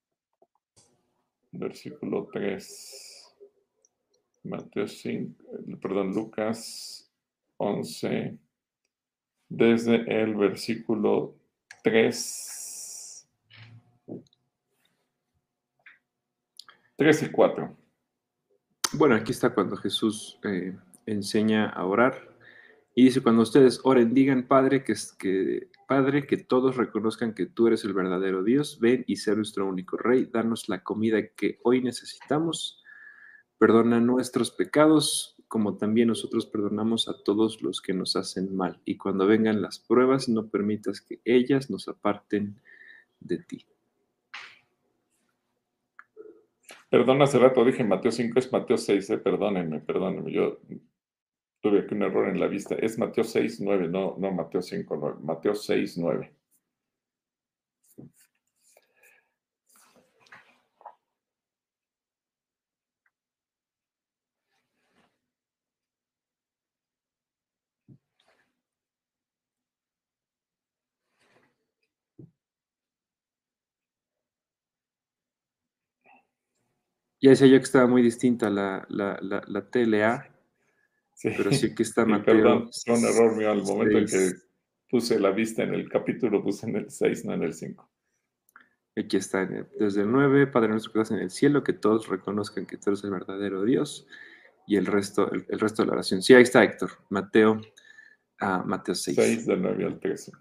versículo 1.51 2.29
3, 2.31 3.35
Mateo 4.43 4.87
5, 4.87 5.43
perdón, 5.81 6.13
Lucas 6.13 7.11
11, 7.57 8.37
desde 9.49 10.21
el 10.21 10.35
versículo 10.35 11.35
3, 11.83 12.54
3 16.97 17.23
y 17.23 17.29
4. 17.29 17.77
Bueno, 18.93 19.15
aquí 19.15 19.31
está 19.31 19.53
cuando 19.53 19.75
Jesús 19.75 20.39
eh, 20.43 20.77
enseña 21.05 21.69
a 21.69 21.85
orar. 21.85 22.35
Y 22.93 23.03
dice, 23.05 23.21
cuando 23.21 23.41
ustedes 23.41 23.81
oren, 23.83 24.13
digan, 24.13 24.47
Padre, 24.47 24.85
que, 24.85 24.93
que 25.19 25.69
Padre, 25.87 26.25
que 26.25 26.37
todos 26.37 26.77
reconozcan 26.77 27.33
que 27.33 27.45
tú 27.45 27.67
eres 27.67 27.83
el 27.83 27.93
verdadero 27.93 28.43
Dios. 28.43 28.79
Ven 28.79 29.03
y 29.07 29.17
sé 29.17 29.35
nuestro 29.35 29.67
único 29.67 29.97
Rey. 29.97 30.29
Danos 30.31 30.69
la 30.69 30.83
comida 30.83 31.27
que 31.35 31.59
hoy 31.63 31.81
necesitamos. 31.81 32.81
Perdona 33.57 33.99
nuestros 33.99 34.51
pecados, 34.51 35.35
como 35.49 35.75
también 35.77 36.07
nosotros 36.07 36.45
perdonamos 36.45 37.09
a 37.09 37.21
todos 37.23 37.61
los 37.61 37.81
que 37.81 37.93
nos 37.93 38.15
hacen 38.15 38.55
mal. 38.55 38.79
Y 38.85 38.95
cuando 38.95 39.27
vengan 39.27 39.61
las 39.61 39.79
pruebas, 39.79 40.29
no 40.29 40.47
permitas 40.47 41.01
que 41.01 41.19
ellas 41.25 41.69
nos 41.69 41.89
aparten 41.89 42.61
de 43.19 43.39
ti. 43.39 43.65
Perdón, 46.95 47.21
hace 47.21 47.37
rato 47.39 47.65
dije 47.65 47.83
Mateo 47.83 48.09
5, 48.09 48.39
es 48.39 48.49
Mateo 48.53 48.77
6, 48.77 49.09
eh, 49.09 49.17
perdónenme, 49.17 49.81
perdónenme. 49.81 50.31
Yo 50.31 50.61
tuve 51.61 51.79
aquí 51.79 51.93
un 51.93 52.03
error 52.03 52.29
en 52.29 52.39
la 52.39 52.47
vista. 52.47 52.75
Es 52.75 52.97
Mateo 52.97 53.25
6, 53.25 53.59
9, 53.59 53.89
no, 53.89 54.15
no 54.17 54.31
Mateo 54.31 54.61
5, 54.61 54.95
9. 54.95 55.17
Mateo 55.21 55.55
6, 55.55 55.97
9. 55.97 56.33
Ya 77.25 77.31
decía 77.31 77.47
yo 77.47 77.57
que 77.57 77.63
estaba 77.63 77.87
muy 77.87 78.01
distinta 78.01 78.49
la, 78.49 78.85
la, 78.89 79.17
la, 79.21 79.41
la 79.47 79.69
TLA 79.69 80.35
pero 81.23 81.51
sí 81.51 81.73
que 81.73 81.83
está 81.83 82.05
Mateo. 82.05 82.35
Perdón, 82.35 82.69
fue 82.85 82.97
un 82.97 83.05
error 83.05 83.35
mío 83.35 83.51
al 83.51 83.63
momento 83.63 83.97
en 83.97 84.05
que 84.05 84.31
puse 84.89 85.19
la 85.19 85.31
vista 85.31 85.63
en 85.63 85.73
el 85.73 85.89
capítulo, 85.89 86.43
puse 86.43 86.67
en 86.67 86.75
el 86.75 86.89
6, 86.89 87.25
no 87.25 87.33
en 87.33 87.43
el 87.43 87.53
5. 87.53 87.89
Aquí 88.97 89.17
está, 89.17 89.45
desde 89.45 90.01
el 90.01 90.11
9, 90.11 90.47
Padre 90.47 90.69
nuestro 90.69 90.93
que 90.93 90.99
estás 90.99 91.17
en 91.17 91.23
el 91.23 91.29
cielo, 91.29 91.63
que 91.63 91.73
todos 91.73 92.07
reconozcan 92.07 92.65
que 92.65 92.77
tú 92.77 92.91
eres 92.91 93.03
el 93.03 93.11
verdadero 93.11 93.63
Dios 93.63 94.07
y 94.67 94.77
el 94.77 94.85
resto, 94.85 95.29
el, 95.31 95.59
resto 95.59 95.83
de 95.83 95.87
la 95.87 95.93
oración. 95.93 96.21
Sí, 96.21 96.33
ahí 96.33 96.43
está 96.43 96.63
Héctor, 96.63 96.91
Mateo, 97.09 97.59
uh, 98.41 98.65
Mateo 98.65 98.95
6. 98.95 99.17
6 99.17 99.45
del 99.47 99.61
9 99.61 99.85
al 99.85 99.99
13. 99.99 100.31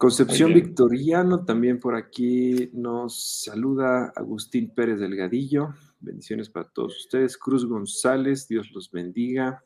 Concepción 0.00 0.54
Victoriano 0.54 1.44
también 1.44 1.78
por 1.78 1.94
aquí 1.94 2.70
nos 2.72 3.42
saluda 3.44 4.10
Agustín 4.16 4.72
Pérez 4.72 4.98
Delgadillo. 4.98 5.74
Bendiciones 6.00 6.48
para 6.48 6.70
todos 6.70 6.96
ustedes. 6.96 7.36
Cruz 7.36 7.66
González, 7.66 8.48
Dios 8.48 8.70
los 8.72 8.90
bendiga. 8.90 9.62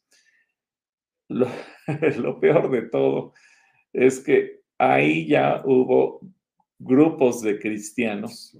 lo, 1.28 1.48
peor 2.40 2.70
de 2.70 2.84
todo 2.84 3.34
es 3.94 4.20
que 4.20 4.57
ahí 4.78 5.28
ya 5.28 5.62
hubo 5.66 6.22
grupos 6.80 7.42
de 7.42 7.60
cristianos 7.60 8.58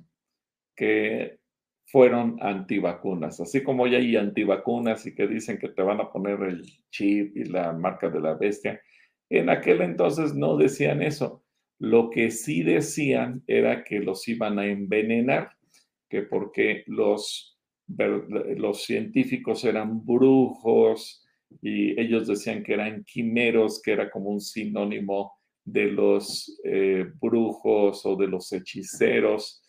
que 0.76 1.40
fueron 1.86 2.38
antivacunas, 2.42 3.40
así 3.40 3.64
como 3.64 3.88
ya 3.88 3.98
hay 3.98 4.16
antivacunas 4.16 5.06
y 5.06 5.16
que 5.16 5.28
dicen 5.28 5.58
que 5.58 5.70
te 5.70 5.82
van 5.82 6.02
a 6.02 6.12
poner 6.12 6.42
el 6.42 6.64
chip 6.92 7.36
y 7.38 7.46
la 7.46 7.72
marca 7.72 8.10
de 8.10 8.20
la 8.20 8.34
bestia. 8.34 8.82
En 9.30 9.50
aquel 9.50 9.82
entonces 9.82 10.36
no 10.36 10.58
decían 10.58 11.02
eso. 11.02 11.44
Lo 11.80 12.10
que 12.10 12.32
sí 12.32 12.64
decían 12.64 13.44
era 13.48 13.84
que 13.84 14.00
los 14.00 14.28
iban 14.28 14.60
a 14.60 14.66
envenenar, 14.66 15.52
que 16.10 16.24
porque 16.24 16.84
los, 16.88 17.58
los 17.88 18.84
científicos 18.84 19.64
eran 19.64 20.06
brujos, 20.06 21.24
y 21.62 22.00
ellos 22.00 22.28
decían 22.28 22.64
que 22.64 22.74
eran 22.74 23.04
quimeros, 23.04 23.82
que 23.82 23.94
era 23.94 24.10
como 24.10 24.30
un 24.30 24.42
sinónimo 24.42 25.37
de 25.68 25.92
los 25.92 26.60
eh, 26.64 27.06
brujos 27.20 28.06
o 28.06 28.16
de 28.16 28.28
los 28.28 28.52
hechiceros. 28.54 29.62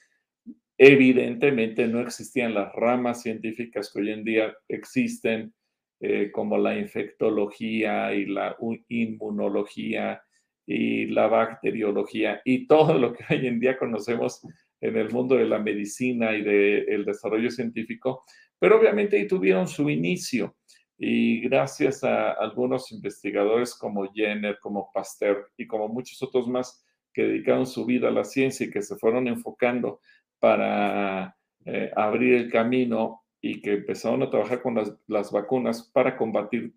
Evidentemente 0.78 1.88
no 1.88 2.00
existían 2.00 2.54
las 2.54 2.72
ramas 2.72 3.22
científicas 3.22 3.90
que 3.92 4.00
hoy 4.00 4.12
en 4.12 4.22
día 4.22 4.54
existen, 4.68 5.52
eh, 6.00 6.30
como 6.30 6.56
la 6.56 6.78
infectología 6.78 8.14
y 8.14 8.26
la 8.26 8.56
inmunología 8.88 10.22
y 10.64 11.06
la 11.06 11.26
bacteriología 11.26 12.40
y 12.44 12.68
todo 12.68 12.96
lo 12.96 13.12
que 13.12 13.24
hoy 13.34 13.48
en 13.48 13.58
día 13.58 13.76
conocemos 13.76 14.40
en 14.80 14.96
el 14.96 15.10
mundo 15.10 15.34
de 15.34 15.46
la 15.46 15.58
medicina 15.58 16.32
y 16.36 16.42
del 16.42 17.04
desarrollo 17.04 17.50
científico, 17.50 18.22
pero 18.60 18.78
obviamente 18.78 19.16
ahí 19.16 19.26
tuvieron 19.26 19.66
su 19.66 19.90
inicio. 19.90 20.56
Y 20.98 21.40
gracias 21.42 22.02
a 22.02 22.32
algunos 22.32 22.90
investigadores 22.90 23.74
como 23.74 24.12
Jenner, 24.12 24.58
como 24.58 24.90
Pasteur 24.92 25.50
y 25.56 25.66
como 25.66 25.88
muchos 25.88 26.20
otros 26.22 26.48
más 26.48 26.84
que 27.14 27.22
dedicaron 27.22 27.66
su 27.66 27.86
vida 27.86 28.08
a 28.08 28.12
la 28.12 28.24
ciencia 28.24 28.66
y 28.66 28.70
que 28.70 28.82
se 28.82 28.96
fueron 28.96 29.28
enfocando 29.28 30.00
para 30.40 31.36
eh, 31.64 31.92
abrir 31.94 32.34
el 32.34 32.50
camino 32.50 33.22
y 33.40 33.60
que 33.60 33.74
empezaron 33.74 34.22
a 34.22 34.30
trabajar 34.30 34.60
con 34.60 34.74
las, 34.74 34.92
las, 35.06 35.30
vacunas 35.30 35.82
para 35.92 36.16
combatir 36.16 36.74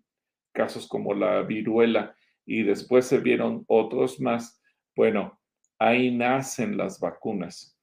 casos 0.52 0.86
como 0.86 1.14
la 1.14 1.42
viruela 1.42 2.14
y 2.46 2.62
después 2.62 3.06
se 3.06 3.18
vieron 3.18 3.64
otros 3.66 4.20
más, 4.20 4.60
bueno, 4.94 5.40
ahí 5.78 6.10
nacen 6.10 6.76
las 6.76 7.00
vacunas. 7.00 7.76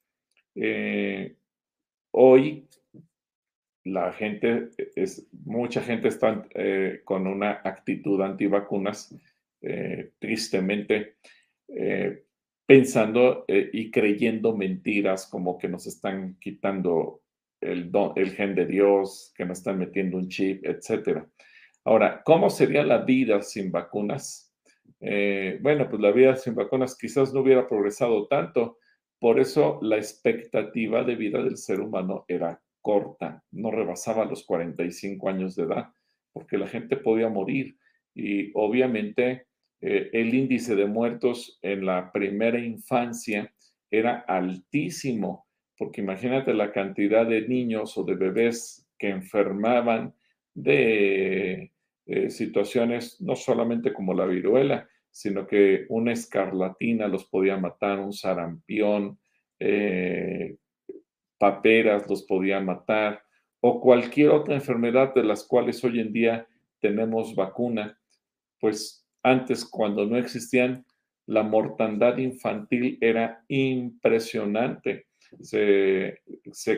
Eh, 0.56 1.36
hoy 2.12 2.68
la 3.84 4.11
gente, 4.13 4.69
es, 4.95 5.27
mucha 5.32 5.82
gente 5.82 6.09
está 6.09 6.45
eh, 6.53 7.01
con 7.03 7.27
una 7.27 7.61
actitud 7.63 8.21
antivacunas, 8.21 9.15
eh, 9.61 10.11
tristemente, 10.19 11.15
eh, 11.67 12.23
pensando 12.65 13.45
y 13.47 13.89
creyendo 13.89 14.55
mentiras 14.55 15.25
como 15.25 15.57
que 15.57 15.67
nos 15.67 15.88
están 15.88 16.38
quitando 16.39 17.23
el, 17.59 17.91
el 18.15 18.30
gen 18.32 18.53
de 18.53 18.67
Dios, 18.67 19.34
que 19.36 19.43
nos 19.43 19.57
están 19.57 19.80
metiendo 19.80 20.17
un 20.17 20.27
chip, 20.27 20.63
etc. 20.63 21.23
Ahora, 21.84 22.21
¿cómo 22.23 22.51
sería 22.51 22.84
la 22.84 22.99
vida 22.99 23.41
sin 23.41 23.71
vacunas? 23.71 24.45
bueno, 24.99 25.89
pues 25.89 26.01
la 26.01 26.11
vida 26.11 26.36
sin 26.36 26.53
vacunas 26.53 26.95
quizás 26.95 27.34
no 27.34 27.39
hubiera 27.39 27.67
progresado 27.67 28.27
tanto, 28.27 28.77
por 29.17 29.39
eso 29.39 29.80
la 29.82 29.97
expectativa 29.97 31.03
de 31.03 31.15
vida 31.15 31.41
del 31.41 31.57
ser 31.57 31.80
humano 31.80 32.25
era 32.27 32.61
corta, 32.82 33.43
no 33.51 33.71
rebasaba 33.71 34.25
los 34.25 34.45
45 34.45 35.30
años 35.30 35.55
de 35.55 35.63
edad, 35.63 35.89
porque 36.32 36.57
la 36.57 36.67
gente 36.67 36.97
podía 36.97 37.30
morir. 37.30 37.77
Y 38.13 38.51
obviamente 38.53 39.47
eh, 39.82 40.09
el 40.13 40.34
índice 40.34 40.75
de 40.75 40.86
muertos 40.86 41.59
en 41.61 41.86
la 41.86 42.11
primera 42.11 42.59
infancia 42.59 43.53
era 43.89 44.19
altísimo, 44.27 45.47
porque 45.77 46.01
imagínate 46.01 46.53
la 46.53 46.71
cantidad 46.71 47.25
de 47.25 47.47
niños 47.47 47.97
o 47.97 48.03
de 48.03 48.15
bebés 48.15 48.88
que 48.97 49.09
enfermaban 49.09 50.13
de 50.53 51.71
eh, 52.05 52.30
situaciones 52.30 53.21
no 53.21 53.36
solamente 53.36 53.93
como 53.93 54.13
la 54.13 54.25
viruela, 54.25 54.88
sino 55.11 55.47
que 55.47 55.86
una 55.89 56.13
escarlatina 56.13 57.07
los 57.07 57.25
podía 57.25 57.57
matar, 57.57 57.99
un 57.99 58.13
sarampión, 58.13 59.19
eh, 59.59 60.57
paperas 61.40 62.08
los 62.08 62.24
podían 62.24 62.66
matar 62.66 63.24
o 63.62 63.82
cualquier 63.82 64.30
otra 64.30 64.56
enfermedad 64.56 65.14
de 65.14 65.24
las 65.24 65.44
cuales 65.44 65.84
hoy 65.84 66.00
en 66.00 66.14
día 66.14 66.48
tenemos 66.80 67.36
vacuna, 67.36 68.00
pues 68.60 69.06
antes 69.24 69.66
cuando 69.66 70.06
no 70.06 70.18
existían, 70.18 70.86
la 71.26 71.44
mortandad 71.44 72.18
infantil 72.18 72.98
era 73.02 73.44
impresionante. 73.50 75.08
Se, 75.42 76.18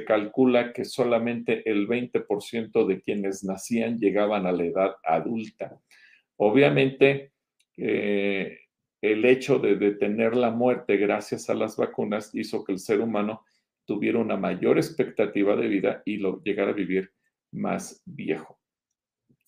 calcula 0.05 0.73
que 0.73 0.83
solamente 0.83 1.69
el 1.69 1.87
20% 1.87 2.85
de 2.85 2.99
quienes 2.99 3.43
nacían 3.43 3.97
llegaban 3.97 4.45
a 4.45 4.51
la 4.51 4.65
edad 4.65 4.95
adulta. 5.03 5.79
Obviamente, 6.35 7.31
eh, 7.77 8.59
el 9.01 9.23
hecho 9.23 9.57
de 9.59 9.77
detener 9.77 10.35
la 10.35 10.51
muerte 10.51 10.97
gracias 10.97 11.49
a 11.49 11.53
las 11.53 11.77
vacunas 11.77 12.35
hizo 12.35 12.65
que 12.65 12.73
el 12.73 12.79
ser 12.79 12.99
humano 12.99 13.45
tuviera 13.91 14.19
una 14.19 14.37
mayor 14.37 14.77
expectativa 14.77 15.53
de 15.57 15.67
vida 15.67 16.01
y 16.05 16.15
lo 16.15 16.41
llegara 16.43 16.71
a 16.71 16.73
vivir 16.73 17.11
más 17.51 18.01
viejo. 18.05 18.57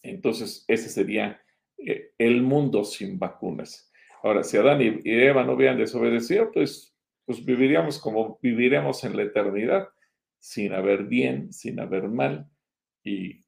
Entonces, 0.02 0.66
ese 0.68 0.90
sería 0.90 1.42
eh, 1.78 2.12
el 2.18 2.42
mundo 2.42 2.84
sin 2.84 3.18
vacunas. 3.18 3.90
Ahora, 4.22 4.44
si 4.44 4.58
Adán 4.58 4.82
y 4.82 5.00
Eva 5.06 5.46
no 5.46 5.54
hubieran 5.54 5.78
desobedecido, 5.78 6.52
pues, 6.52 6.94
pues 7.26 7.46
viviríamos 7.46 8.00
como 8.00 8.38
viviremos 8.42 9.06
en 9.06 9.16
la 9.16 9.24
eternidad, 9.24 9.88
sin 10.40 10.74
haber 10.74 11.06
bien, 11.06 11.54
sin 11.54 11.80
haber 11.80 12.10
mal 12.10 12.50
y 13.02 13.46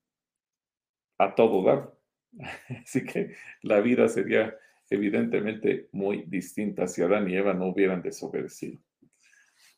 a 1.18 1.36
todo 1.36 1.62
dar. 1.62 1.94
Así 2.84 3.04
que 3.04 3.36
la 3.64 3.82
vida 3.82 4.08
sería 4.08 4.56
evidentemente 4.90 5.90
muy 5.92 6.24
distinta 6.26 6.88
si 6.88 7.02
Adán 7.02 7.30
y 7.30 7.36
Eva 7.36 7.54
no 7.54 7.68
hubieran 7.68 8.02
desobedecido. 8.02 8.80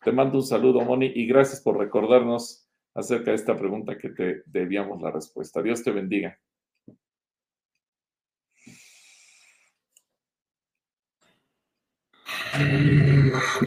Te 0.04 0.12
mando 0.12 0.38
un 0.38 0.43
saludo, 0.43 0.82
Moni, 0.82 1.12
y 1.14 1.26
gracias 1.28 1.62
por 1.62 1.78
recordarnos 1.78 2.68
acerca 2.93 3.32
de 3.32 3.36
esta 3.36 3.58
pregunta 3.58 3.98
que 3.98 4.10
te 4.10 4.43
debíamos 4.45 5.02
la 5.02 5.12
respuesta. 5.12 5.62
Dios 5.62 5.84
te 5.84 5.91
bendiga. 5.91 6.39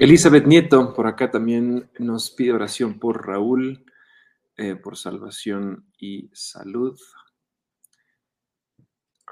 Elizabeth 0.00 0.46
Nieto, 0.46 0.94
por 0.94 1.06
acá 1.06 1.30
también 1.30 1.90
nos 1.98 2.30
pide 2.30 2.52
oración 2.52 2.98
por 2.98 3.26
Raúl, 3.26 3.84
eh, 4.56 4.76
por 4.76 4.96
salvación 4.96 5.86
y 5.98 6.30
salud. 6.32 6.98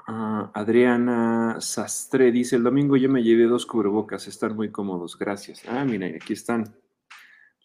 Ah, 0.07 0.51
Adriana 0.53 1.57
Sastre 1.59 2.31
dice, 2.31 2.55
el 2.55 2.63
domingo 2.63 2.97
yo 2.97 3.09
me 3.09 3.21
llevé 3.21 3.43
dos 3.43 3.65
cubrebocas, 3.65 4.27
están 4.27 4.55
muy 4.55 4.71
cómodos, 4.71 5.17
gracias. 5.17 5.61
Ah, 5.67 5.85
mira, 5.85 6.07
aquí 6.07 6.33
están 6.33 6.75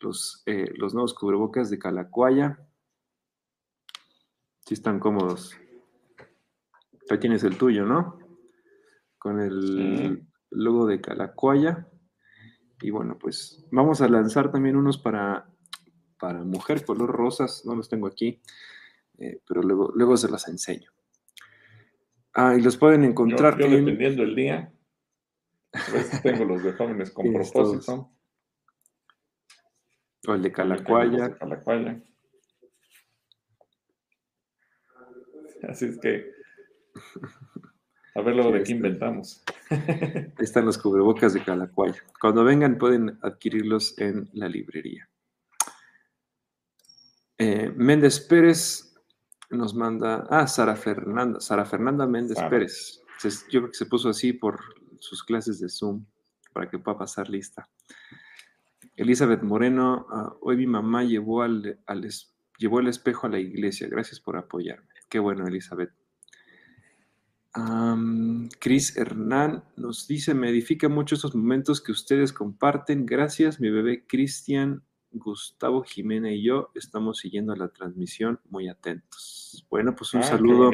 los, 0.05 0.43
eh, 0.47 0.71
los 0.77 0.95
nuevos 0.95 1.15
cubrebocas 1.15 1.71
de 1.71 1.79
Calacuaya. 1.79 2.59
Sí 4.61 4.75
están 4.75 5.01
cómodos. 5.01 5.57
Ahí 7.11 7.19
tienes 7.19 7.43
el 7.45 7.59
tuyo, 7.59 7.85
¿no? 7.85 8.19
Con 9.19 9.41
el, 9.41 10.27
logo 10.51 10.87
de 10.87 11.01
Calacuaya. 11.01 11.89
Y 12.81 12.91
bueno, 12.91 13.19
pues 13.19 13.65
vamos 13.71 14.01
a 14.01 14.09
lanzar 14.09 14.53
también 14.53 14.77
unos 14.77 14.99
para, 14.99 15.51
para 16.19 16.45
mujer, 16.45 16.85
color 16.85 17.11
rosas, 17.11 17.65
no 17.65 17.75
los 17.75 17.89
tengo 17.89 18.07
aquí, 18.07 18.43
eh, 19.19 19.41
pero 19.47 19.63
luego, 19.63 19.93
luego 19.95 20.17
se 20.17 20.29
los 20.29 20.47
enseño. 20.49 20.91
Ah, 22.35 22.55
y 22.59 22.61
los 22.61 22.77
pueden 22.77 23.05
encontrar. 23.05 23.59
Yo, 23.59 23.69
dependiendo 23.69 24.23
el 24.23 24.35
día, 24.35 24.73
tengo 26.23 26.45
los 26.45 26.63
de 26.63 26.73
jóvenes 26.73 27.11
con 27.11 27.33
propósito. 27.33 28.14
O 30.27 30.35
el 30.35 30.43
de 30.43 30.53
Calacuaya. 30.53 31.37
Así 35.69 35.87
es 35.87 35.99
que, 35.99 36.31
a 38.15 38.21
ver 38.21 38.35
luego 38.35 38.53
de 38.53 38.63
qué 38.63 38.73
inventamos. 38.73 39.43
Ahí 39.71 40.33
están 40.39 40.67
los 40.67 40.79
cubrebocas 40.79 41.35
de 41.35 41.43
Calacuaya. 41.43 42.03
Cuando 42.21 42.45
vengan 42.45 42.79
pueden 42.79 43.19
adquirirlos 43.23 43.99
en 43.99 44.29
la 44.35 44.49
librería. 44.49 45.09
Eh, 47.39 47.73
Méndez 47.75 48.21
Pérez 48.21 48.95
nos 49.51 49.75
manda, 49.75 50.27
ah, 50.31 50.47
Sara 50.47 50.77
Fernanda, 50.77 51.41
Sara 51.41 51.65
Fernanda 51.65 52.07
Méndez 52.07 52.39
Pérez. 52.49 53.03
Yo 53.51 53.61
creo 53.61 53.71
que 53.71 53.79
se 53.79 53.87
puso 53.87 54.11
así 54.11 54.33
por 54.33 54.61
sus 54.99 55.25
clases 55.25 55.61
de 55.61 55.69
Zoom 55.69 56.05
para 56.53 56.69
que 56.71 56.79
pueda 56.79 56.99
pasar 56.99 57.29
lista. 57.29 57.69
Elizabeth 58.97 59.43
Moreno, 59.43 60.07
ah, 60.11 60.35
hoy 60.41 60.57
mi 60.57 60.67
mamá 60.67 61.05
llevó, 61.05 61.43
al, 61.43 61.79
llevó 62.59 62.81
el 62.81 62.89
espejo 62.89 63.27
a 63.27 63.31
la 63.31 63.39
iglesia. 63.39 63.89
Gracias 63.89 64.21
por 64.21 64.37
apoyarme. 64.37 64.89
Qué 65.09 65.19
bueno, 65.19 65.47
Elizabeth. 65.47 65.91
Cris 68.59 68.97
Hernán 68.97 69.63
nos 69.77 70.09
dice, 70.09 70.35
me 70.35 70.51
edifica 70.51 70.89
mucho 70.89 71.15
estos 71.15 71.37
momentos 71.37 71.81
que 71.81 71.93
ustedes 71.93 72.33
comparten. 72.33 73.07
Gracias, 73.07 73.61
mi 73.61 73.71
bebé 73.71 74.05
Cristian, 74.09 74.83
Gustavo 75.13 75.85
Jimena 75.85 76.33
y 76.33 76.43
yo 76.43 76.71
estamos 76.75 77.19
siguiendo 77.19 77.55
la 77.55 77.69
transmisión 77.69 78.41
muy 78.51 78.69
atentos. 78.69 79.65
Bueno, 79.71 79.95
pues 79.95 80.15
un 80.15 80.21
ah, 80.21 80.25
saludo. 80.25 80.73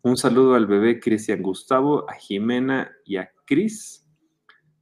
Un 0.00 0.16
saludo 0.16 0.54
al 0.54 0.66
bebé 0.66 1.00
Cristian 1.00 1.42
Gustavo, 1.42 2.08
a 2.08 2.14
Jimena 2.14 2.90
y 3.04 3.16
a 3.16 3.30
Cris. 3.44 4.06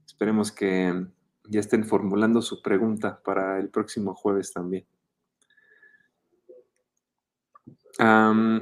Esperemos 0.06 0.52
que 0.52 1.04
ya 1.52 1.60
estén 1.60 1.84
formulando 1.84 2.40
su 2.40 2.62
pregunta 2.62 3.20
para 3.22 3.58
el 3.58 3.68
próximo 3.68 4.14
jueves 4.14 4.52
también. 4.52 4.86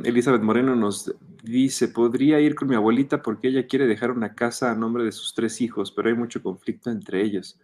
Elizabeth 0.05 0.43
Moreno 0.43 0.75
nos 0.75 1.15
dice, 1.43 1.89
podría 1.89 2.41
ir 2.41 2.57
con 2.57 2.69
mi 2.69 2.75
abuelita 2.75 3.23
porque 3.23 3.49
ella 3.49 3.67
quiere 3.67 3.87
dejar 3.87 4.11
una 4.11 4.35
casa 4.35 4.73
a 4.73 4.75
nombre 4.75 5.05
de 5.05 5.13
sus 5.13 5.35
tres 5.35 5.61
hijos, 5.61 5.93
pero 5.93 6.09
hay 6.09 6.15
mucho 6.15 6.43
conflicto 6.43 6.91
entre 6.91 7.23
ellos. 7.23 7.59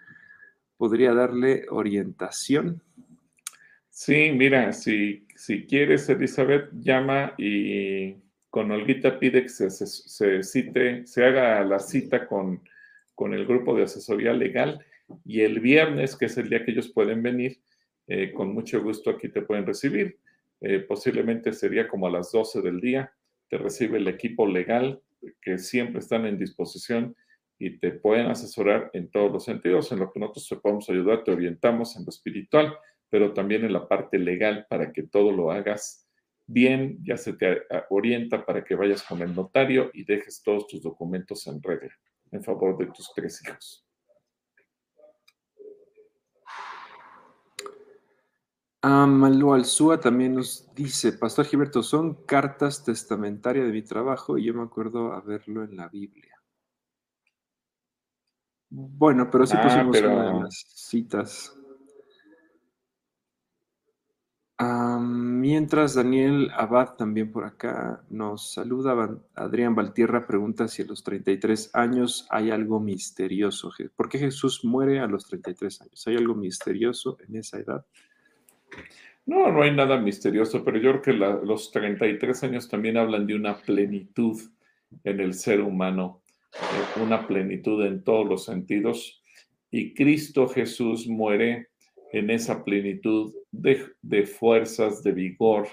¿Podría 0.77 1.13
darle 1.13 1.67
orientación? 1.71 2.81
Sí, 3.91 4.31
mira, 4.33 4.73
si, 4.73 5.27
si 5.35 5.67
quieres, 5.67 6.09
Elizabeth, 6.09 6.71
llama 6.73 7.35
y 7.37 8.15
con 8.49 8.71
Olguita 8.71 9.19
pide 9.19 9.43
que 9.43 9.49
se, 9.49 9.71
se, 9.71 10.43
cite, 10.45 11.05
se 11.07 11.25
haga 11.25 11.65
la 11.65 11.81
cita 11.81 12.29
con, 12.29 12.63
con, 13.15 13.35
el 13.35 13.45
grupo 13.45 13.75
de 13.75 13.85
asesoría 13.85 14.33
legal 14.33 14.86
y 15.25 15.41
el 15.41 15.61
viernes, 15.61 16.17
que 16.17 16.27
es 16.27 16.37
el 16.39 16.49
día 16.49 16.65
que 16.65 16.73
ellos 16.73 16.93
pueden 16.93 17.23
venir, 17.23 17.61
eh, 18.07 18.33
con 18.33 18.53
mucho 18.53 18.83
gusto 18.83 19.11
aquí 19.11 19.29
te 19.29 19.43
pueden 19.43 19.67
recibir. 19.67 20.19
Eh, 20.61 20.81
posiblemente 20.81 21.53
sería 21.53 21.89
como 21.89 22.07
a 22.07 22.11
las 22.11 22.33
12 22.33 22.63
del 22.63 22.81
día, 22.81 23.13
te 23.49 23.59
recibe 23.59 23.99
el 23.99 24.09
equipo 24.09 24.47
legal 24.47 25.03
que 25.41 25.59
siempre 25.59 26.01
están 26.01 26.27
en 26.27 26.39
disposición 26.39 27.17
y 27.59 27.79
te 27.79 27.91
pueden 27.91 28.27
asesorar 28.27 28.91
en 28.93 29.11
todos 29.11 29.33
los 29.33 29.45
sentidos, 29.45 29.91
en 29.93 29.99
lo 29.99 30.13
que 30.13 30.21
nosotros 30.21 30.49
te 30.49 30.57
podemos 30.57 30.89
ayudar, 30.91 31.25
te 31.25 31.33
orientamos 31.33 31.97
en 31.97 32.05
lo 32.05 32.11
espiritual, 32.11 32.77
pero 33.09 33.33
también 33.33 33.65
en 33.65 33.73
la 33.73 33.89
parte 33.89 34.19
legal 34.19 34.67
para 34.69 34.93
que 34.93 35.05
todo 35.05 35.33
lo 35.33 35.51
hagas 35.51 36.07
bien, 36.47 36.99
ya 37.03 37.17
se 37.17 37.33
te 37.33 37.63
orienta 37.91 38.45
para 38.45 38.63
que 38.63 38.75
vayas 38.75 39.03
con 39.03 39.21
el 39.23 39.35
notario 39.35 39.91
y 39.95 40.05
dejes 40.05 40.43
todos 40.43 40.67
tus 40.67 40.83
documentos 40.83 41.47
en 41.47 41.63
regla 41.63 41.93
en 42.33 42.43
favor 42.43 42.77
de 42.77 42.87
tus 42.87 43.13
tres 43.15 43.43
hijos. 43.43 43.86
Malu 48.89 49.53
Alzúa 49.53 49.99
también 49.99 50.35
nos 50.35 50.73
dice, 50.75 51.13
Pastor 51.13 51.47
Gilberto, 51.47 51.83
son 51.83 52.25
cartas 52.25 52.85
testamentarias 52.85 53.67
de 53.67 53.73
mi 53.73 53.83
trabajo 53.83 54.39
y 54.39 54.45
yo 54.45 54.55
me 54.55 54.63
acuerdo 54.63 55.13
haberlo 55.13 55.65
en 55.65 55.77
la 55.77 55.89
Biblia. 55.89 56.41
Bueno, 58.69 59.31
pero 59.31 59.47
sí 59.47 59.57
ah, 59.57 59.63
pusimos 59.63 60.01
una 60.01 60.33
de 60.33 60.41
las 60.41 60.65
citas. 60.75 61.53
mientras 64.99 65.95
Daniel 65.95 66.51
Abad 66.57 66.95
también 66.95 67.31
por 67.31 67.45
acá 67.45 68.03
nos 68.09 68.53
saluda. 68.53 69.21
Adrián 69.35 69.75
Valtierra 69.75 70.27
pregunta 70.27 70.67
si 70.69 70.83
a 70.83 70.87
los 70.87 71.03
33 71.03 71.71
años 71.75 72.27
hay 72.31 72.51
algo 72.51 72.81
misterioso. 72.81 73.71
¿Por 73.95 74.09
qué 74.09 74.19
Jesús 74.19 74.65
muere 74.65 75.01
a 75.01 75.07
los 75.07 75.27
33 75.27 75.83
años? 75.83 76.07
¿Hay 76.07 76.17
algo 76.17 76.35
misterioso 76.35 77.17
en 77.27 77.37
esa 77.37 77.59
edad? 77.59 77.85
No, 79.27 79.51
no 79.51 79.63
hay 79.63 79.75
nada 79.75 79.99
misterioso, 79.99 80.65
pero 80.65 80.79
yo 80.79 81.01
creo 81.01 81.03
que 81.03 81.13
los 81.45 81.73
33 81.73 82.45
años 82.45 82.69
también 82.69 82.97
hablan 82.97 83.27
de 83.27 83.35
una 83.35 83.57
plenitud 83.57 84.41
en 85.03 85.21
el 85.21 85.35
ser 85.35 85.61
humano, 85.61 86.23
eh, 86.55 87.01
una 87.03 87.27
plenitud 87.27 87.85
en 87.85 88.05
todos 88.05 88.27
los 88.27 88.45
sentidos. 88.45 89.21
Y 89.71 89.95
Cristo 89.95 90.47
Jesús 90.47 91.09
muere 91.09 91.71
en 92.13 92.31
esa 92.31 92.65
plenitud 92.65 93.35
de, 93.51 93.85
de 94.01 94.27
fuerzas, 94.27 95.03
de 95.03 95.11
vigor, 95.11 95.67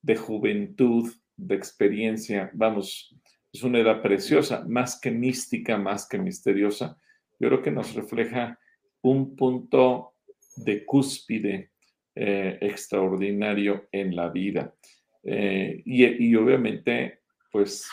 de 0.00 0.16
juventud, 0.16 1.12
de 1.36 1.54
experiencia. 1.54 2.50
Vamos, 2.54 3.14
es 3.52 3.62
una 3.62 3.80
edad 3.80 4.00
preciosa, 4.00 4.64
más 4.66 4.98
que 4.98 5.10
mística, 5.10 5.76
más 5.76 6.08
que 6.08 6.18
misteriosa. 6.18 6.96
Yo 7.38 7.48
creo 7.48 7.62
que 7.62 7.70
nos 7.70 7.94
refleja 7.94 8.58
un 9.02 9.36
punto 9.36 10.14
de 10.56 10.86
cúspide 10.86 11.70
eh, 12.14 12.58
extraordinario 12.60 13.88
en 13.92 14.16
la 14.16 14.28
vida. 14.28 14.74
Eh, 15.22 15.82
y, 15.84 16.34
obviamente, 16.34 17.20
pues 17.52 17.88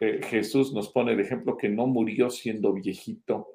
eh, 0.00 0.20
Jesús 0.24 0.72
nos 0.72 0.90
pone 0.90 1.12
el 1.12 1.20
ejemplo 1.20 1.56
que 1.56 1.68
no 1.68 1.86
murió 1.86 2.30
siendo 2.30 2.72
viejito, 2.72 3.48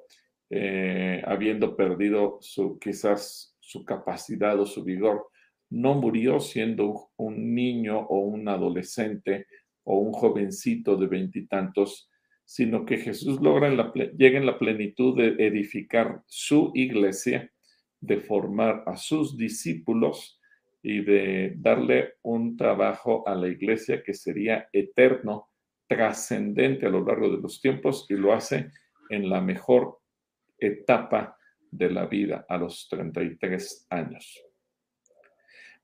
habiendo 1.26 1.76
perdido 1.76 2.40
quizás 2.80 3.56
su 3.60 3.84
capacidad 3.84 4.58
o 4.60 4.66
su 4.66 4.84
vigor. 4.84 5.28
No 5.70 5.96
murió 5.96 6.40
siendo 6.40 7.10
un 7.18 7.54
niño 7.54 8.00
o 8.00 8.20
un 8.20 8.48
adolescente 8.48 9.48
o 9.84 9.98
un 9.98 10.14
jovencito 10.14 10.96
de 10.96 11.08
veintitantos, 11.08 12.10
sino 12.46 12.86
que 12.86 12.98
Jesús 12.98 13.42
logra 13.42 13.68
en 13.68 13.76
la, 13.76 13.92
llega 13.94 14.38
en 14.38 14.46
la 14.46 14.58
plenitud 14.58 15.18
de 15.18 15.46
edificar 15.46 16.24
su 16.28 16.72
iglesia 16.76 17.52
de 18.00 18.18
formar 18.22 18.84
a 18.86 18.95
sus 18.95 19.38
discípulos 19.38 20.39
y 20.82 21.02
de 21.02 21.54
darle 21.58 22.14
un 22.24 22.56
trabajo 22.56 23.28
a 23.28 23.36
la 23.36 23.48
iglesia 23.48 24.04
que 24.04 24.14
sería 24.14 24.70
eterno, 24.72 25.50
trascendente 25.88 26.86
a 26.86 26.89
lo 26.89 27.04
largo 27.04 27.30
de 27.30 27.41
los 27.41 27.62
tiempos 27.62 28.06
y 28.10 28.16
lo 28.16 28.34
hace 28.34 28.72
en 29.10 29.30
la 29.30 29.41
mejor 29.41 30.00
etapa 30.58 31.38
de 31.72 31.89
la 31.89 32.06
vida, 32.06 32.45
a 32.48 32.58
los 32.58 32.88
33 32.89 33.88
años. 33.89 34.43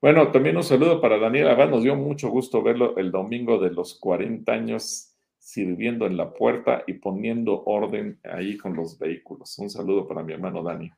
Bueno, 0.02 0.32
también 0.32 0.58
un 0.58 0.64
saludo 0.64 1.00
para 1.00 1.18
Daniel 1.18 1.48
Abad. 1.48 1.70
Nos 1.70 1.84
dio 1.84 1.96
mucho 1.96 2.30
gusto 2.30 2.62
verlo 2.62 2.98
el 2.98 3.12
domingo 3.12 3.58
de 3.58 3.72
los 3.72 3.98
40 4.00 4.52
años 4.52 5.16
sirviendo 5.38 6.06
en 6.06 6.18
la 6.18 6.34
puerta 6.34 6.84
y 6.88 6.94
poniendo 6.94 7.64
orden 7.66 8.20
ahí 8.24 8.58
con 8.58 8.76
los 8.76 8.98
vehículos. 8.98 9.58
Un 9.60 9.70
saludo 9.70 10.08
para 10.08 10.24
mi 10.24 10.34
hermano 10.34 10.64
Dani. 10.64 10.92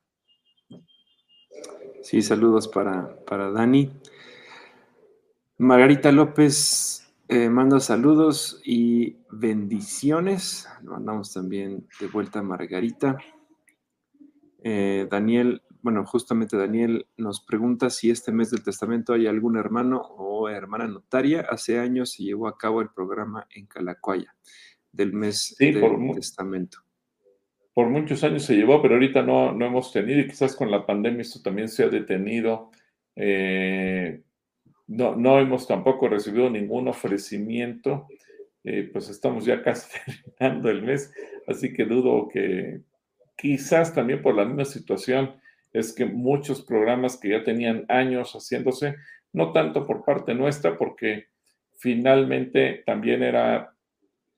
Sí, 2.06 2.22
saludos 2.22 2.68
para, 2.68 3.16
para 3.26 3.50
Dani. 3.50 3.92
Margarita 5.58 6.12
López 6.12 7.12
eh, 7.28 7.50
manda 7.50 7.80
saludos 7.80 8.62
y 8.64 9.16
bendiciones. 9.32 10.68
mandamos 10.84 11.34
también 11.34 11.88
de 12.00 12.06
vuelta 12.06 12.38
a 12.38 12.44
Margarita. 12.44 13.18
Eh, 14.62 15.08
Daniel, 15.10 15.64
bueno, 15.82 16.06
justamente 16.06 16.58
Daniel 16.58 17.08
nos 17.18 17.42
pregunta 17.42 17.90
si 17.90 18.12
este 18.12 18.32
mes 18.32 18.52
del 18.52 18.62
testamento 18.62 19.14
hay 19.14 19.26
algún 19.26 19.58
hermano 19.58 19.98
o 20.00 20.48
hermana 20.48 20.86
notaria. 20.86 21.48
Hace 21.50 21.80
años 21.80 22.12
se 22.12 22.22
llevó 22.22 22.48
a 22.48 22.56
cabo 22.56 22.82
el 22.82 22.90
programa 22.90 23.48
en 23.50 23.66
Calacuaya 23.66 24.36
del 24.92 25.12
mes 25.12 25.56
del 25.58 25.82
testamento 26.14 26.86
por 27.76 27.90
muchos 27.90 28.24
años 28.24 28.44
se 28.44 28.56
llevó, 28.56 28.82
pero 28.82 28.94
ahorita 28.94 29.22
no, 29.22 29.52
no 29.52 29.66
hemos 29.66 29.92
tenido 29.92 30.22
y 30.22 30.28
quizás 30.30 30.56
con 30.56 30.72
la 30.72 30.86
pandemia 30.86 31.22
esto 31.22 31.42
también 31.42 31.68
se 31.68 31.84
ha 31.84 31.90
detenido. 31.90 32.72
Eh, 33.18 34.22
no, 34.88 35.18
no 35.18 35.40
hemos 35.40 35.68
tampoco 35.68 36.08
recibido 36.08 36.50
ningún 36.50 36.88
ofrecimiento. 36.88 38.08
Eh, 38.64 38.90
pues 38.94 39.10
estamos 39.10 39.44
ya 39.46 39.62
casi 39.62 39.90
terminando 40.40 40.70
el 40.70 40.84
mes. 40.84 41.14
Así 41.48 41.74
que 41.74 41.84
dudo 41.84 42.30
que 42.30 42.80
quizás 43.36 43.94
también 43.94 44.22
por 44.22 44.36
la 44.36 44.46
misma 44.46 44.64
situación 44.64 45.36
es 45.74 45.94
que 45.94 46.06
muchos 46.06 46.62
programas 46.62 47.18
que 47.18 47.32
ya 47.32 47.44
tenían 47.44 47.84
años 47.90 48.32
haciéndose, 48.32 48.96
no 49.34 49.52
tanto 49.52 49.86
por 49.86 50.06
parte 50.06 50.34
nuestra, 50.34 50.78
porque 50.78 51.26
finalmente 51.76 52.84
también 52.86 53.22
era 53.22 53.76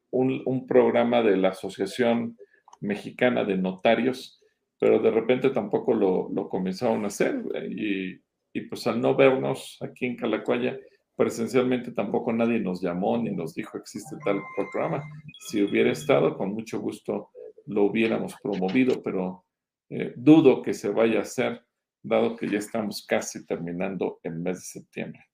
un, 0.10 0.66
programa 0.68 1.22
de 1.22 1.38
la 1.38 1.50
Asociación 1.50 2.36
Mexicana 2.82 3.44
de 3.44 3.58
Notarios, 3.58 4.42
pero 4.80 5.00
de 5.00 5.12
repente 5.12 5.50
tampoco 5.50 5.94
lo, 5.94 6.50
comenzaron 6.50 7.04
a 7.04 7.08
hacer 7.08 7.44
y, 7.70 8.22
pues 8.70 8.88
al 8.88 9.00
no 9.00 9.16
vernos 9.16 9.78
aquí 9.82 10.08
en 10.08 10.16
Calacuaya, 10.16 10.78
presencialmente 11.16 11.92
tampoco 11.92 12.34
nadie 12.34 12.60
nos 12.60 12.82
llamó 12.82 13.18
ni 13.18 13.32
nos 13.32 13.54
dijo 13.54 13.78
existe 13.78 14.16
tal 14.24 14.42
programa. 14.56 15.04
Si 15.48 15.62
hubiera 15.62 15.92
estado, 15.92 16.38
con 16.38 16.54
mucho 16.54 16.80
gusto 16.80 17.30
lo 17.68 17.84
hubiéramos 17.84 18.36
promovido, 18.42 19.02
pero 19.04 19.46
eh, 19.90 20.14
dudo 20.16 20.62
que 20.62 20.74
se 20.74 20.90
vaya 20.90 21.20
a 21.20 21.22
hacer, 21.24 21.64
dado 22.02 22.36
que 22.36 22.50
ya 22.50 22.58
estamos 22.58 23.06
casi 23.06 23.46
terminando 23.46 24.20
el 24.24 24.36
mes 24.40 24.60
de 24.60 24.66
septiembre. 24.80 25.26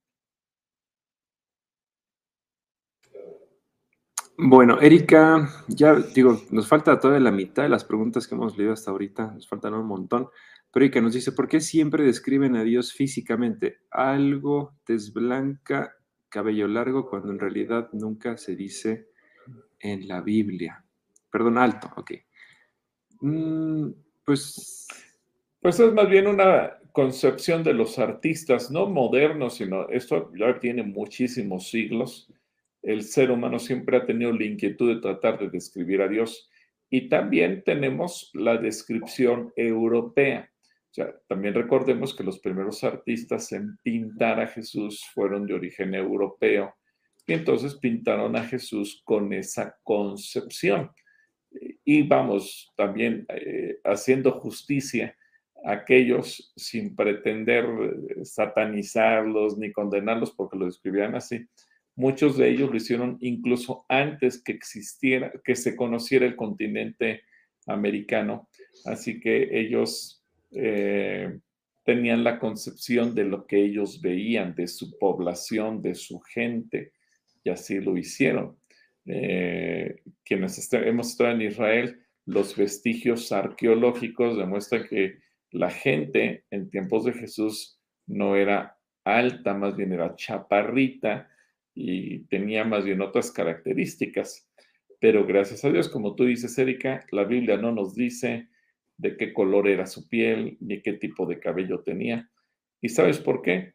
Bueno, 4.38 4.82
Erika, 4.82 5.48
ya 5.68 5.94
digo, 5.94 6.42
nos 6.50 6.68
falta 6.68 7.00
toda 7.00 7.20
la 7.20 7.32
mitad 7.32 7.64
de 7.64 7.70
las 7.70 7.86
preguntas 7.86 8.28
que 8.28 8.34
hemos 8.34 8.58
leído 8.58 8.74
hasta 8.74 8.90
ahorita, 8.90 9.32
nos 9.34 9.48
faltan 9.48 9.76
un 9.76 9.86
montón. 9.86 10.28
Pero 10.72 10.86
Erika 10.86 11.02
nos 11.02 11.14
dice, 11.14 11.34
¿por 11.34 11.48
qué 11.48 11.62
siempre 11.62 12.04
describen 12.04 12.56
a 12.56 12.64
Dios 12.64 12.94
físicamente? 12.94 13.82
Algo 13.92 14.76
desblanca, 14.88 15.96
cabello 16.30 16.68
largo, 16.68 17.08
cuando 17.08 17.32
en 17.32 17.38
realidad 17.38 17.90
nunca 17.94 18.38
se 18.38 18.56
dice 18.56 19.10
en 19.80 20.08
la 20.08 20.22
Biblia. 20.22 20.84
Perdón, 21.30 21.60
alto, 21.60 21.92
ok. 21.96 22.12
Mm, 23.22 23.90
pues... 24.26 24.88
Pues 25.62 25.80
es 25.80 25.94
más 25.94 26.10
bien 26.10 26.28
una 26.28 26.80
concepción 26.92 27.64
de 27.64 27.74
los 27.74 28.00
artistas, 28.00 28.70
no 28.72 28.88
modernos, 28.88 29.56
sino 29.56 29.88
esto 29.90 30.32
ya 30.38 30.60
tiene 30.60 30.84
muchísimos 30.84 31.70
siglos. 31.70 32.30
El 32.84 33.04
ser 33.04 33.32
humano 33.32 33.58
siempre 33.58 33.98
ha 33.98 34.06
tenido 34.06 34.32
la 34.32 34.46
inquietud 34.46 34.94
de 34.94 35.02
tratar 35.02 35.40
de 35.40 35.50
describir 35.50 36.02
a 36.02 36.08
Dios. 36.08 36.50
Y 36.90 37.10
también 37.10 37.64
tenemos 37.64 38.30
la 38.34 38.58
descripción 38.58 39.52
europea. 39.56 40.52
O 40.92 40.94
sea, 40.94 41.16
también 41.28 41.56
recordemos 41.56 42.16
que 42.16 42.24
los 42.24 42.40
primeros 42.40 42.84
artistas 42.84 43.52
en 43.52 43.78
pintar 43.82 44.40
a 44.40 44.48
Jesús 44.48 45.04
fueron 45.14 45.48
de 45.48 45.56
origen 45.56 45.96
europeo. 45.96 46.76
Y 47.26 47.34
entonces 47.34 47.74
pintaron 47.76 48.36
a 48.36 48.44
Jesús 48.44 49.02
con 49.04 49.34
esa 49.34 49.76
concepción 49.82 50.92
y 51.84 52.04
vamos 52.04 52.72
también 52.76 53.26
eh, 53.30 53.80
haciendo 53.84 54.32
justicia 54.40 55.16
a 55.66 55.74
aquellos 55.74 56.52
sin 56.56 56.96
pretender 56.96 57.66
satanizarlos 58.24 59.58
ni 59.58 59.72
condenarlos 59.72 60.32
porque 60.32 60.58
lo 60.58 60.66
describían 60.66 61.16
así. 61.16 61.46
Muchos 61.96 62.38
de 62.38 62.50
ellos 62.50 62.72
lo 62.72 62.78
hicieron 62.78 63.18
incluso 63.22 63.86
antes 63.88 64.42
que 64.42 64.52
existiera, 64.52 65.32
que 65.44 65.56
se 65.56 65.76
conociera 65.76 66.26
el 66.26 66.36
continente 66.36 67.22
americano. 67.68 68.50
Así 68.86 69.20
que 69.20 69.60
ellos 69.60 70.24
eh, 70.52 71.40
tenían 71.84 72.24
la 72.24 72.40
concepción 72.40 73.14
de 73.14 73.26
lo 73.26 73.46
que 73.46 73.64
ellos 73.64 74.02
veían, 74.02 74.56
de 74.56 74.68
su 74.68 74.98
población, 74.98 75.82
de 75.82 75.94
su 75.94 76.20
gente, 76.20 76.94
y 77.44 77.50
así 77.50 77.80
lo 77.80 77.96
hicieron. 77.96 78.58
Eh, 79.06 79.98
quienes 80.24 80.74
hemos 80.74 81.10
estado 81.10 81.32
en 81.32 81.42
Israel, 81.42 82.00
los 82.26 82.56
vestigios 82.56 83.32
arqueológicos 83.32 84.38
demuestran 84.38 84.88
que 84.88 85.20
la 85.52 85.70
gente 85.70 86.46
en 86.50 86.70
tiempos 86.70 87.06
de 87.06 87.14
Jesús 87.14 87.80
no 88.08 88.36
era 88.36 88.78
alta, 89.04 89.54
más 89.54 89.76
bien 89.76 89.92
era 89.92 90.16
chaparrita 90.16 91.30
y 91.76 92.26
tenía 92.26 92.64
más 92.64 92.86
bien 92.86 93.02
otras 93.02 93.32
características. 93.32 94.50
Pero 95.00 95.26
gracias 95.26 95.66
a 95.66 95.72
Dios, 95.72 95.90
como 95.90 96.16
tú 96.16 96.26
dices, 96.26 96.58
Erika, 96.58 97.06
la 97.12 97.26
Biblia 97.26 97.58
no 97.58 97.72
nos 97.72 97.96
dice 97.96 98.50
de 98.98 99.18
qué 99.18 99.34
color 99.34 99.68
era 99.68 99.86
su 99.86 100.08
piel 100.08 100.58
ni 100.60 100.82
qué 100.82 100.94
tipo 100.94 101.26
de 101.26 101.40
cabello 101.40 101.82
tenía. 101.82 102.30
¿Y 102.82 102.90
sabes 102.90 103.20
por 103.20 103.42
qué? 103.42 103.74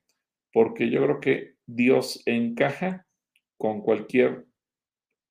Porque 0.53 0.91
yo 0.91 1.03
creo 1.05 1.21
que 1.21 1.55
Dios 1.67 2.23
encaja 2.27 3.07
con 3.57 3.83
cualquier 3.83 4.47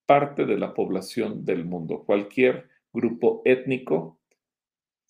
parte 0.06 0.46
de 0.46 0.58
la 0.58 0.74
población 0.74 1.46
del 1.46 1.66
mundo. 1.66 2.04
Cualquier 2.06 2.70
grupo 2.94 3.42
étnico, 3.46 4.20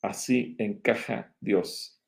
así 0.01 0.55
encaja 0.59 1.33
Dios. 1.39 2.01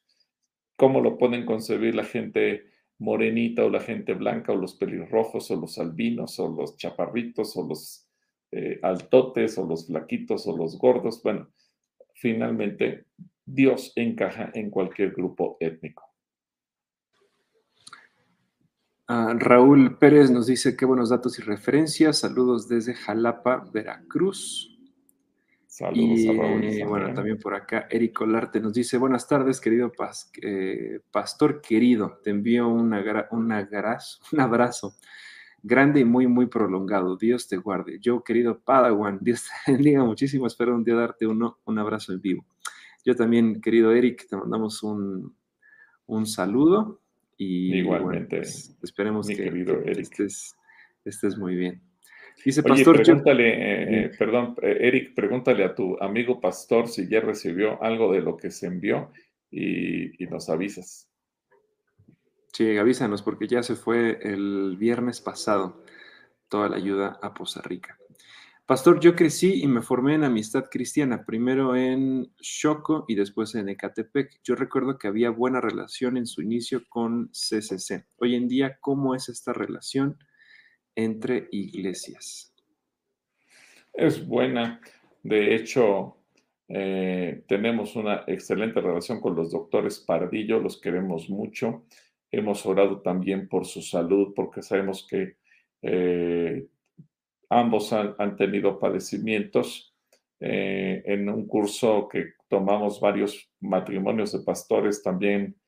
¿Cómo 0.78 1.02
lo 1.02 1.18
pueden 1.18 1.45
concebir 1.45 1.95
la 1.95 2.06
gente 2.06 2.66
morenita 3.00 3.66
o 3.66 3.70
la 3.70 3.80
gente 3.80 4.14
blanca 4.14 4.52
o 4.52 4.56
los 4.56 4.76
pelirrojos 4.76 5.50
o 5.52 5.56
los 5.56 5.78
albinos 5.80 6.39
o 6.39 6.50
los 6.50 6.78
chaparritos 6.78 7.56
o 7.58 7.68
los 7.68 8.08
eh, 8.52 8.80
altotes 8.84 9.58
o 9.58 9.66
los 9.66 9.88
flaquitos 9.88 10.45
o 10.47 10.56
los 10.56 10.78
gordos? 10.78 11.22
Bueno, 11.24 11.50
finalmente 12.14 13.06
Dios 13.45 13.93
encaja 13.95 14.52
en 14.54 14.70
cualquier 14.70 15.12
grupo 15.12 15.58
étnico. 15.60 16.04
Ah, 19.08 19.34
Raúl 19.36 19.97
Pérez 19.97 20.30
nos 20.30 20.45
dice 20.45 20.78
qué 20.78 20.86
buenos 20.86 21.10
datos 21.10 21.39
y 21.39 21.41
referencias. 21.41 22.20
Saludos 22.20 22.68
desde 22.68 22.93
Jalapa, 22.93 23.68
Veracruz. 23.74 24.68
Saludos 25.80 26.19
a 26.27 26.34
Raúl. 26.34 26.65
Y, 26.65 26.84
bueno, 26.84 27.13
también 27.13 27.38
por 27.38 27.55
acá, 27.55 27.88
Eric 27.89 28.19
Olarte 28.19 28.59
nos 28.59 28.73
dice: 28.73 28.97
Buenas 28.97 29.30
tardes, 29.30 29.61
querido 29.61 29.93
eh, 30.41 30.99
pastor 31.09 31.61
querido. 31.61 32.19
Te 32.21 32.32
envío 32.32 32.67
un 33.32 34.41
abrazo 34.41 34.95
grande 35.63 36.01
y 36.01 36.05
muy, 36.05 36.27
muy 36.27 36.47
prolongado. 36.47 37.15
Dios 37.15 37.47
te 37.47 37.55
guarde. 37.55 37.97
Yo, 38.01 38.25
querido 38.25 38.59
Padawan, 38.59 39.19
Dios 39.21 39.45
te 39.65 39.71
bendiga 39.71 40.03
muchísimo. 40.03 40.47
Espero 40.47 40.75
un 40.75 40.84
día 40.84 40.95
darte 40.95 41.25
uno, 41.25 41.59
un 41.63 41.80
abrazo 41.80 42.11
en 42.11 42.19
vivo. 42.19 42.45
Yo 43.05 43.15
también, 43.15 43.61
querido 43.61 43.93
Eric, 43.93 44.27
te 44.27 44.36
mandamos 44.36 44.84
un, 44.84 45.34
un 46.07 46.25
saludo 46.27 46.99
y 47.38 47.73
Igualmente. 47.77 48.36
Pues, 48.36 48.77
esperemos 48.84 49.27
que, 49.27 49.47
estés, 51.05 51.38
muy 51.38 51.55
bien. 51.55 51.82
Dice 52.43 52.63
Pastor. 52.63 53.01
pregúntale, 53.01 53.49
eh, 53.49 54.05
eh, 54.05 54.11
perdón, 54.17 54.55
eh, 54.61 54.77
Eric, 54.79 55.13
pregúntale 55.13 55.63
a 55.63 55.75
tu 55.75 55.97
amigo 56.01 56.39
Pastor 56.39 56.87
si 56.87 57.07
ya 57.07 57.19
recibió 57.19 57.81
algo 57.83 58.11
de 58.13 58.21
lo 58.21 58.37
que 58.37 58.49
se 58.49 58.67
envió 58.67 59.11
y, 59.51 60.23
y 60.23 60.27
nos 60.27 60.49
avisas. 60.49 61.09
Sí, 62.53 62.77
avísanos 62.77 63.21
porque 63.21 63.47
ya 63.47 63.61
se 63.61 63.75
fue 63.75 64.20
el 64.21 64.78
viernes 64.78 65.21
pasado 65.21 65.83
toda 66.47 66.70
la 66.70 66.78
ayuda 66.78 67.20
a 67.21 67.33
Poza 67.33 67.61
Rica. 67.61 67.97
Pastor, 68.70 68.99
yo 68.99 69.16
crecí 69.16 69.63
y 69.63 69.67
me 69.67 69.82
formé 69.82 70.13
en 70.13 70.24
amistad 70.24 70.66
cristiana, 70.70 71.25
primero 71.25 71.75
en 71.75 72.32
Choco 72.39 73.05
y 73.07 73.16
después 73.16 73.55
en 73.55 73.67
Ecatepec. 73.67 74.41
Yo 74.43 74.53
recuerdo 74.53 74.99
que 74.99 75.07
había 75.07 75.32
buena 75.32 75.59
relación 75.59 76.17
en 76.17 76.28
su 76.28 76.43
inicio 76.43 76.83
con 76.87 77.29
CCC. 77.29 78.05
Hoy 78.17 78.36
en 78.36 78.47
día, 78.47 78.78
¿cómo 78.79 79.16
es 79.16 79.28
esta 79.28 79.53
relación 79.53 80.20
entre 81.04 81.47
iglesias? 81.51 82.54
Es 83.93 84.26
buena. 84.26 84.82
De 85.24 85.55
hecho, 85.55 86.17
eh, 86.67 87.43
tenemos 87.47 87.96
una 87.96 88.24
excelente 88.28 88.82
relación 88.82 89.20
con 89.20 89.36
los 89.36 89.51
doctores 89.51 90.00
Pardillo, 90.00 90.59
los 90.59 90.80
queremos 90.80 91.30
mucho. 91.30 91.86
Hemos 92.32 92.66
orado 92.66 93.01
también 93.01 93.47
por 93.47 93.66
su 93.66 93.82
salud 93.82 94.34
porque 94.36 94.62
sabemos 94.62 95.08
que 95.09 95.38
eh, 95.82 96.67
Ambos 97.50 97.92
han, 97.93 98.36
tenido 98.38 98.80
padecimientos. 98.80 99.96
Eh, 100.39 101.01
en 101.05 101.28
un 101.28 101.47
curso 101.47 102.08
que 102.08 102.34
tomamos 102.47 103.01
varios 103.01 103.51
matrimonios 103.59 104.32
de 104.32 104.39
pastores, 104.39 105.01
también 105.04 105.58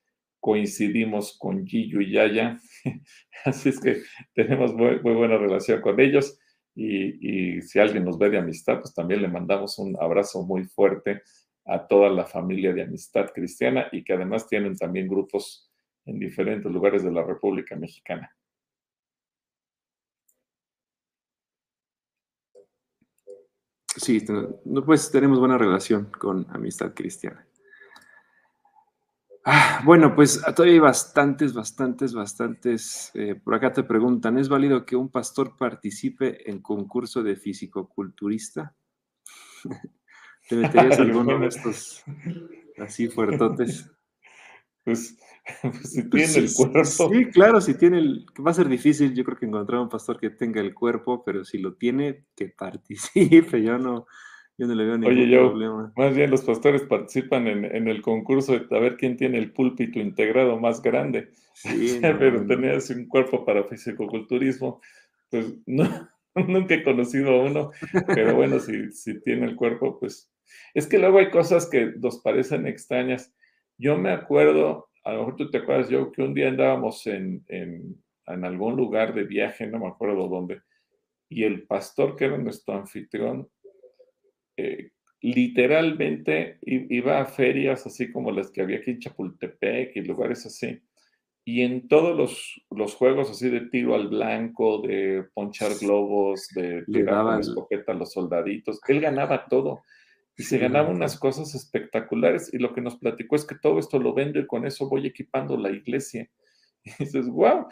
coincidimos 0.41 1.37
con 1.37 1.65
Gillo 1.65 2.01
y 2.01 2.11
Yaya. 2.11 2.59
Así 3.45 3.69
es 3.69 3.79
que 3.79 4.01
tenemos 4.33 4.73
muy, 4.73 4.97
buena 4.97 5.37
relación 5.37 5.79
con 5.81 5.99
ellos. 6.01 6.37
Y, 6.75 7.61
si 7.61 7.79
alguien 7.79 8.05
nos 8.05 8.17
ve 8.17 8.29
de 8.29 8.39
amistad, 8.39 8.79
pues 8.79 8.93
también 8.93 9.21
le 9.21 9.27
mandamos 9.27 9.77
un 9.77 9.95
abrazo 10.01 10.43
muy 10.43 10.65
fuerte 10.65 11.21
a 11.65 11.87
toda 11.87 12.09
la 12.09 12.25
familia 12.25 12.73
de 12.73 12.83
amistad 12.83 13.27
cristiana 13.33 13.87
y 13.91 14.03
que 14.03 14.13
además 14.13 14.47
tienen 14.47 14.75
también 14.75 15.07
grupos 15.07 15.71
en 16.05 16.17
diferentes 16.17 16.71
lugares 16.71 17.03
de 17.03 17.11
la 17.11 17.23
República 17.23 17.75
Mexicana. 17.75 18.35
Sí, 23.97 24.25
pues 24.85 25.11
tenemos 25.11 25.39
buena 25.39 25.57
relación 25.57 26.05
con 26.05 26.47
Amistad 26.49 26.93
Cristiana. 26.93 27.45
Ah, 29.43 29.81
bueno, 29.83 30.15
pues 30.15 30.39
todavía 30.55 30.73
hay 30.75 30.79
bastantes, 30.79 31.53
bastantes, 31.53 32.13
bastantes. 32.13 33.11
Eh, 33.15 33.35
por 33.35 33.55
acá 33.55 33.71
te 33.71 33.83
preguntan, 33.83 34.37
¿es 34.37 34.49
válido 34.49 34.85
que 34.85 34.95
un 34.95 35.09
pastor 35.09 35.57
participe 35.57 36.49
en 36.49 36.61
concurso 36.61 37.23
de 37.23 37.35
fisicoculturista? 37.35 38.75
¿Te 40.49 40.55
meterías 40.55 40.99
alguno 40.99 41.39
de 41.39 41.47
estos 41.47 42.03
así 42.77 43.07
fuertotes? 43.07 43.89
Pues, 44.83 45.17
pues 45.61 45.91
si 45.91 46.03
pues 46.03 46.33
tiene 46.33 46.47
el 46.47 46.53
cuerpo. 46.53 47.09
Sí, 47.11 47.25
claro, 47.31 47.61
si 47.61 47.73
tiene 47.75 47.97
el. 47.97 48.25
Va 48.45 48.51
a 48.51 48.55
ser 48.55 48.69
difícil, 48.69 49.15
yo 49.15 49.23
creo 49.23 49.37
que 49.37 49.47
encontrar 49.47 49.81
un 49.81 49.89
pastor 49.89 50.19
que 50.19 50.29
tenga 50.29 50.61
el 50.61 50.75
cuerpo, 50.75 51.23
pero 51.23 51.43
si 51.45 51.57
lo 51.57 51.73
tiene, 51.73 52.25
que 52.35 52.49
participe. 52.49 53.63
Yo 53.63 53.79
no, 53.79 54.05
yo 54.61 54.67
no 54.67 54.75
le 54.75 54.85
veo 54.85 54.95
ningún 54.95 55.17
Oye, 55.17 55.27
yo, 55.27 55.49
problema. 55.49 55.91
Más 55.95 56.15
bien 56.15 56.29
los 56.29 56.43
pastores 56.43 56.83
participan 56.83 57.47
en, 57.47 57.87
el 57.87 58.03
concurso 58.03 58.53
de 58.53 58.63
a 58.69 58.79
ver 58.79 58.95
quién 58.95 59.17
tiene 59.17 59.39
el 59.39 59.51
púlpito 59.51 59.97
integrado 59.97 60.59
más 60.59 60.83
grande. 60.83 61.29
Sí, 61.55 61.97
pero 62.01 62.45
tenías 62.45 62.87
un 62.91 63.07
cuerpo 63.07 63.43
para 63.43 63.63
fisicoculturismo. 63.63 64.79
Pues 65.31 65.55
no, 65.65 66.07
nunca 66.35 66.75
he 66.75 66.83
conocido 66.83 67.31
a 67.31 67.43
uno, 67.43 67.71
pero 68.05 68.35
bueno, 68.35 68.59
si, 68.59 68.91
si 68.91 69.19
tiene 69.21 69.47
el 69.47 69.55
cuerpo, 69.55 69.99
pues. 69.99 70.31
Es 70.75 70.85
que 70.85 70.99
luego 70.99 71.17
hay 71.17 71.31
cosas 71.31 71.67
que 71.67 71.93
nos 71.97 72.19
parecen 72.19 72.67
extrañas. 72.67 73.33
Yo 73.79 73.97
me 73.97 74.11
acuerdo, 74.11 74.89
a 75.03 75.13
lo 75.13 75.19
mejor 75.21 75.37
tú 75.37 75.49
te 75.49 75.57
acuerdas, 75.57 75.89
yo, 75.89 76.11
que 76.11 76.21
un 76.21 76.35
día 76.35 76.49
andábamos 76.49 77.07
en, 77.07 77.43
en, 77.47 77.99
en 78.27 78.45
algún 78.45 78.75
lugar 78.75 79.15
de 79.15 79.23
viaje, 79.23 79.65
no 79.65 79.79
me 79.79 79.87
acuerdo 79.87 80.27
dónde, 80.27 80.61
y 81.29 81.45
el 81.45 81.63
pastor 81.63 82.15
que 82.15 82.25
era 82.25 82.37
nuestro 82.37 82.75
anfitrión, 82.75 83.49
eh, 84.61 84.91
literalmente 85.21 86.57
iba 86.61 87.21
a 87.21 87.25
ferias 87.25 87.85
así 87.85 88.11
como 88.11 88.31
las 88.31 88.49
que 88.51 88.61
había 88.61 88.77
aquí 88.77 88.91
en 88.91 88.99
Chapultepec 88.99 89.95
y 89.95 90.01
lugares 90.01 90.45
así. 90.45 90.81
Y 91.43 91.61
en 91.61 91.87
todos 91.87 92.15
los, 92.15 92.61
los 92.69 92.95
juegos 92.95 93.29
así 93.29 93.49
de 93.49 93.61
tiro 93.61 93.95
al 93.95 94.09
blanco, 94.09 94.81
de 94.81 95.25
ponchar 95.33 95.71
globos, 95.79 96.47
de 96.55 96.83
tirar 96.85 97.25
con 97.25 97.39
escopeta 97.39 97.91
a 97.91 97.95
los 97.95 98.11
soldaditos, 98.11 98.79
él 98.87 99.01
ganaba 99.01 99.45
todo 99.47 99.81
y 100.37 100.43
se 100.43 100.57
ganaba 100.57 100.89
unas 100.89 101.17
cosas 101.19 101.53
espectaculares. 101.55 102.53
Y 102.53 102.57
lo 102.57 102.73
que 102.73 102.81
nos 102.81 102.97
platicó 102.97 103.35
es 103.35 103.45
que 103.45 103.55
todo 103.55 103.79
esto 103.79 103.99
lo 103.99 104.13
vendo 104.13 104.39
y 104.39 104.47
con 104.47 104.65
eso 104.65 104.89
voy 104.89 105.05
equipando 105.05 105.57
la 105.57 105.71
iglesia. 105.71 106.29
Y 106.83 107.03
dices, 107.03 107.27
wow, 107.27 107.67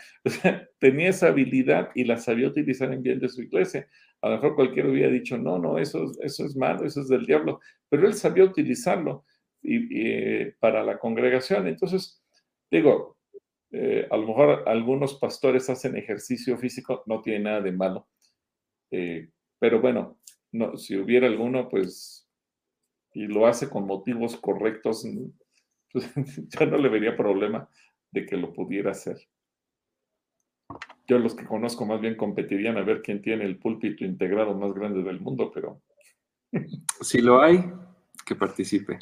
tenía 0.80 1.10
esa 1.10 1.30
habilidad 1.30 1.90
y 1.96 2.04
la 2.04 2.18
sabía 2.18 2.48
utilizar 2.48 2.94
en 2.94 3.02
bien 3.02 3.20
de 3.20 3.28
su 3.28 3.42
iglesia. 3.42 3.88
A 4.22 4.30
lo 4.30 4.36
mejor 4.36 4.56
cualquiera 4.56 4.90
hubiera 4.90 5.12
dicho, 5.12 5.38
no, 5.38 5.58
no, 5.60 5.78
eso, 5.78 6.12
eso 6.22 6.46
es 6.46 6.56
malo, 6.56 6.86
eso 6.86 7.02
es 7.02 7.08
del 7.08 7.26
diablo, 7.26 7.60
pero 7.88 8.08
él 8.08 8.14
sabía 8.14 8.44
utilizarlo 8.44 9.26
y, 9.62 10.46
para 10.60 10.84
la 10.84 11.00
congregación. 11.00 11.68
Entonces, 11.68 12.22
digo, 12.70 13.18
eh, 13.72 14.08
a 14.10 14.18
lo 14.18 14.28
mejor 14.28 14.64
algunos 14.68 15.16
pastores 15.16 15.70
hacen 15.70 15.96
ejercicio 15.96 16.58
físico, 16.58 17.04
no 17.06 17.22
tiene 17.22 17.46
nada 17.46 17.62
de 17.62 17.72
malo, 17.72 18.08
eh, 18.92 19.30
pero 19.60 19.80
bueno, 19.80 20.20
no, 20.52 20.78
si 20.78 20.98
hubiera 20.98 21.28
alguno, 21.28 21.70
pues, 21.70 22.28
y 23.14 23.28
lo 23.28 23.48
hace 23.48 23.70
con 23.70 23.86
motivos 23.86 24.38
correctos, 24.38 25.06
pues, 25.92 26.12
yo 26.16 26.66
no 26.66 26.78
le 26.78 26.90
vería 26.90 27.16
problema 27.16 27.70
de 28.12 28.26
que 28.26 28.38
lo 28.38 28.54
pudiera 28.54 28.92
hacer. 28.92 29.18
Yo 31.08 31.18
los 31.18 31.34
que 31.34 31.46
conozco 31.46 31.86
más 31.86 32.00
bien 32.00 32.16
competirían 32.16 32.78
a 32.78 32.84
ver 32.84 33.02
quién 33.02 33.22
tiene 33.22 33.44
el 33.46 33.58
púlpito 33.58 34.06
integrado 34.06 34.54
más 34.56 34.74
grande 34.74 35.02
del 35.02 35.20
mundo, 35.20 35.52
pero... 35.54 35.82
Si 37.02 37.20
lo 37.22 37.42
hay, 37.42 37.72
que 38.26 38.36
participe. 38.36 39.00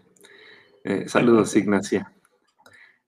Eh, 0.83 1.09
saludos, 1.09 1.55
Ignacia. 1.55 2.13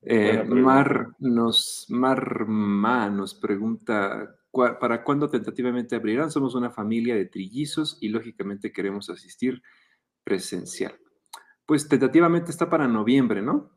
Eh, 0.02 0.44
Mar 0.44 1.08
nos, 1.18 1.86
Marma 1.88 3.08
nos 3.08 3.34
pregunta, 3.34 4.36
¿para 4.52 5.02
cuándo 5.02 5.28
tentativamente 5.28 5.96
abrirán? 5.96 6.30
Somos 6.30 6.54
una 6.54 6.70
familia 6.70 7.14
de 7.14 7.26
trillizos 7.26 7.98
y 8.00 8.08
lógicamente 8.08 8.72
queremos 8.72 9.08
asistir 9.08 9.62
presencial. 10.24 10.98
Pues 11.64 11.88
tentativamente 11.88 12.50
está 12.50 12.68
para 12.68 12.88
noviembre, 12.88 13.40
¿no? 13.40 13.70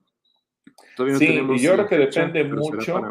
Todavía 0.95 1.14
no 1.14 1.19
sí, 1.19 1.26
y 1.26 1.60
yo 1.60 1.73
creo 1.73 1.88
que 1.88 1.97
depende 1.97 2.43
mucho 2.43 3.01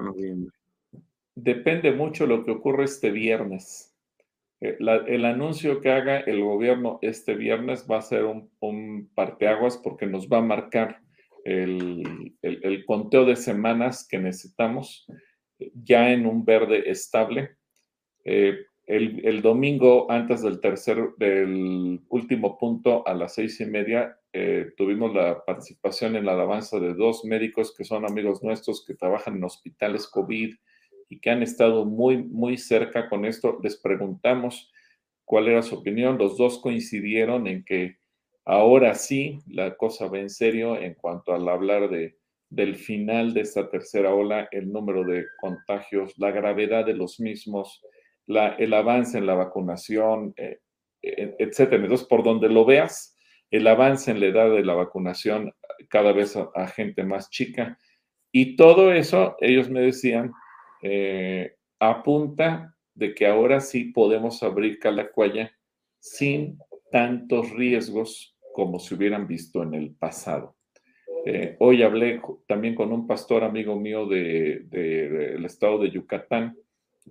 depende 1.35 1.93
mucho 1.93 2.27
lo 2.27 2.45
que 2.45 2.51
ocurre 2.51 2.85
este 2.85 3.11
viernes. 3.11 3.95
Eh, 4.61 4.77
el 4.81 5.25
anuncio 5.25 5.81
que 5.81 5.91
haga 5.91 6.21
el 6.21 6.41
gobierno 6.43 6.99
este 7.03 7.35
viernes 7.35 7.87
va 7.91 7.99
a 7.99 8.03
ser 8.03 8.25
un, 8.25 9.11
parteaguas 9.15 9.79
porque 9.79 10.07
nos 10.07 10.29
va 10.29 10.39
a 10.39 10.43
marcar 10.43 11.01
el, 11.45 12.05
conteo 12.87 13.25
de 13.25 13.35
semanas 13.35 14.07
que 14.09 14.19
necesitamos 14.19 15.07
ya 15.75 16.13
en 16.13 16.27
un 16.27 16.45
verde 16.45 16.91
estable. 16.91 17.57
Eh, 18.25 18.57
el, 18.87 19.43
domingo, 19.43 20.11
antes 20.11 20.43
del 20.43 20.61
tercer, 20.61 21.11
del 21.17 22.01
último 22.09 22.59
punto, 22.59 23.07
a 23.07 23.15
las 23.15 23.35
seis 23.35 23.61
y 23.61 23.67
media, 23.67 24.17
eh, 24.33 24.73
tuvimos 24.77 25.15
la 25.15 25.45
participación 25.45 26.17
en 26.17 26.27
la 26.27 26.33
alabanza 26.33 26.79
de 26.79 26.95
dos 26.95 27.25
médicos 27.25 27.75
que 27.77 27.85
son 27.85 28.05
amigos 28.05 28.43
nuestros 28.43 28.85
que 28.85 28.95
trabajan 28.95 29.37
en 29.37 29.45
hospitales 29.45 30.07
COVID 30.09 30.55
y 31.13 31.21
que 31.21 31.29
han 31.29 31.43
estado 31.43 31.85
muy, 31.85 32.23
muy 32.23 32.57
cerca 32.57 33.11
con 33.11 33.27
esto, 33.27 33.59
les 33.63 33.77
preguntamos 33.77 34.73
cuál 35.27 35.47
era 35.47 35.61
su 35.61 35.75
opinión. 35.75 36.17
Los 36.17 36.39
dos 36.39 36.59
coincidieron 36.59 37.47
en 37.47 37.67
que 37.67 37.99
ahora 38.47 38.95
sí 38.95 39.41
la 39.47 39.77
cosa 39.77 40.07
va 40.07 40.21
en 40.21 40.31
serio 40.31 40.81
en 40.81 40.95
cuanto 40.95 41.35
al 41.35 41.47
hablar 41.51 41.91
de, 41.91 42.17
del 42.49 42.77
final 42.77 43.35
de 43.35 43.43
esta 43.43 43.69
tercera 43.69 44.15
ola, 44.15 44.49
el 44.53 44.73
número 44.73 45.05
de 45.05 45.27
contagios, 45.39 46.17
la 46.17 46.31
gravedad 46.31 46.87
de 46.87 46.95
los 46.95 47.21
mismos, 47.21 47.83
la, 48.25 48.55
el 48.55 48.73
avance 48.73 49.19
en 49.19 49.27
la 49.27 49.35
vacunación, 49.35 50.33
eh, 50.39 50.61
eh, 51.03 51.37
etcétera. 51.39 51.83
Entonces, 51.83 52.07
por 52.07 52.23
donde 52.23 52.49
lo 52.49 52.65
veas, 52.65 53.19
el 53.51 53.67
avance 53.67 54.11
en 54.11 54.19
la 54.19 54.27
edad 54.29 54.51
de 54.51 54.65
la 54.65 54.73
vacunación 54.73 55.53
cada 55.91 56.13
vez 56.13 56.37
a 56.37 56.67
gente 56.69 57.05
más 57.05 57.29
chica. 57.29 57.77
Y 58.33 58.57
todo 58.57 58.95
eso, 58.95 59.37
ellos 59.41 59.69
me 59.69 59.83
decían, 59.83 60.33
eh, 60.83 61.57
apunta 61.79 62.77
de 62.95 63.15
que 63.15 63.27
ahora 63.27 63.61
sí 63.61 63.87
podemos 63.87 64.43
abrir 64.43 64.79
Calacuaya 64.79 65.51
sin 65.99 66.59
tantos 66.91 67.51
riesgos 67.51 68.37
como 68.53 68.79
se 68.79 68.95
hubieran 68.95 69.27
visto 69.27 69.63
en 69.63 69.75
el 69.75 69.95
pasado. 69.95 70.57
Eh, 71.25 71.57
hoy 71.61 71.83
hablé 71.83 72.21
también 72.49 72.75
con 72.75 72.93
un 72.93 73.07
pastor 73.07 73.45
amigo 73.45 73.79
mío 73.79 74.07
del 74.07 74.69
de, 74.69 75.37
estado 75.45 75.79
de 75.79 75.91
Yucatán. 75.91 76.57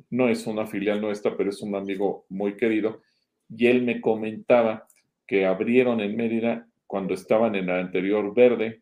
No 0.10 0.28
es 0.28 0.46
una 0.48 0.68
filial 0.68 1.02
nuestra, 1.02 1.36
pero 1.36 1.50
es 1.50 1.62
un 1.62 1.76
amigo 1.76 2.26
muy 2.30 2.58
querido. 2.58 3.02
Y 3.50 3.68
él 3.68 3.84
me 3.84 4.02
comentaba 4.02 4.88
que 5.26 5.46
abrieron 5.46 6.02
en 6.02 6.16
Mérida 6.16 6.68
cuando 6.86 7.14
estaban 7.14 7.56
en 7.56 7.70
el 7.70 7.80
anterior 7.80 8.34
verde, 8.34 8.81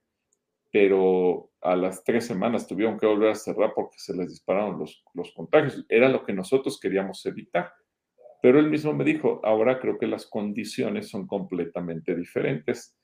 pero 0.72 1.52
a 1.62 1.76
las 1.76 2.04
tres 2.04 2.26
semanas 2.26 2.68
tuvieron 2.68 2.98
que 2.98 3.08
volver 3.08 3.32
a 3.32 3.36
cerrar 3.36 3.74
porque 3.76 3.98
se 3.98 4.16
les 4.16 4.30
dispararon 4.30 4.80
los, 4.80 5.04
los 5.14 5.32
contagios. 5.34 5.86
Era 5.90 6.10
lo 6.10 6.24
que 6.24 6.34
nosotros 6.34 6.80
queríamos 6.80 7.26
evitar. 7.26 7.72
Pero 8.42 8.60
él 8.60 8.70
mismo 8.70 8.94
me 8.94 9.04
dijo, 9.04 9.42
ahora 9.44 9.80
creo 9.80 9.98
que 9.98 10.08
las 10.08 10.26
condiciones 10.28 11.10
son 11.10 11.28
completamente 11.28 12.16
diferentes 12.16 12.96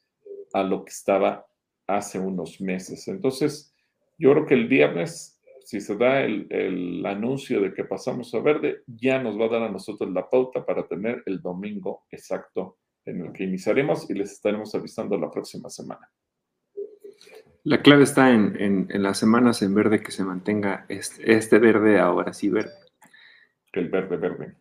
a 0.53 0.63
lo 0.63 0.85
que 0.85 0.91
estaba 0.91 1.45
hace 1.87 2.19
unos 2.19 2.61
meses. 2.61 3.07
Entonces, 3.07 3.75
yo 4.17 4.31
creo 4.31 4.45
que 4.45 4.53
el 4.53 4.67
viernes, 4.67 5.41
si 5.59 5.81
se 5.81 5.97
da 5.97 6.21
el, 6.21 6.47
el, 6.49 7.05
anuncio 7.05 7.59
de 7.59 7.73
que 7.73 7.83
pasamos 7.83 8.33
a 8.33 8.39
verde, 8.39 8.83
ya 8.87 9.21
nos 9.21 9.39
va 9.39 9.45
a 9.45 9.49
dar 9.49 9.63
a 9.63 9.71
nosotros 9.71 10.09
la 10.11 10.29
pauta 10.29 10.65
para 10.65 10.87
tener 10.87 11.21
el 11.25 11.41
domingo 11.41 12.05
exacto 12.11 12.77
en 13.03 13.25
el 13.25 13.33
que 13.33 13.43
iniciaremos 13.43 14.09
y 14.09 14.13
les 14.13 14.31
estaremos 14.31 14.73
avisando 14.73 15.17
la 15.17 15.29
próxima 15.29 15.69
semana. 15.69 16.09
La 17.65 17.81
clave 17.81 18.03
está 18.03 18.31
en, 18.31 18.87
las 18.89 19.17
semanas 19.17 19.63
en 19.63 19.73
verde 19.73 20.03
que 20.03 20.11
se 20.11 20.23
mantenga 20.23 20.85
este, 20.87 21.33
este, 21.33 21.57
verde 21.57 21.99
ahora 21.99 22.31
sí 22.31 22.47
verde. 22.47 22.75
El 23.73 23.89
verde 23.89 24.17
verde. 24.17 24.55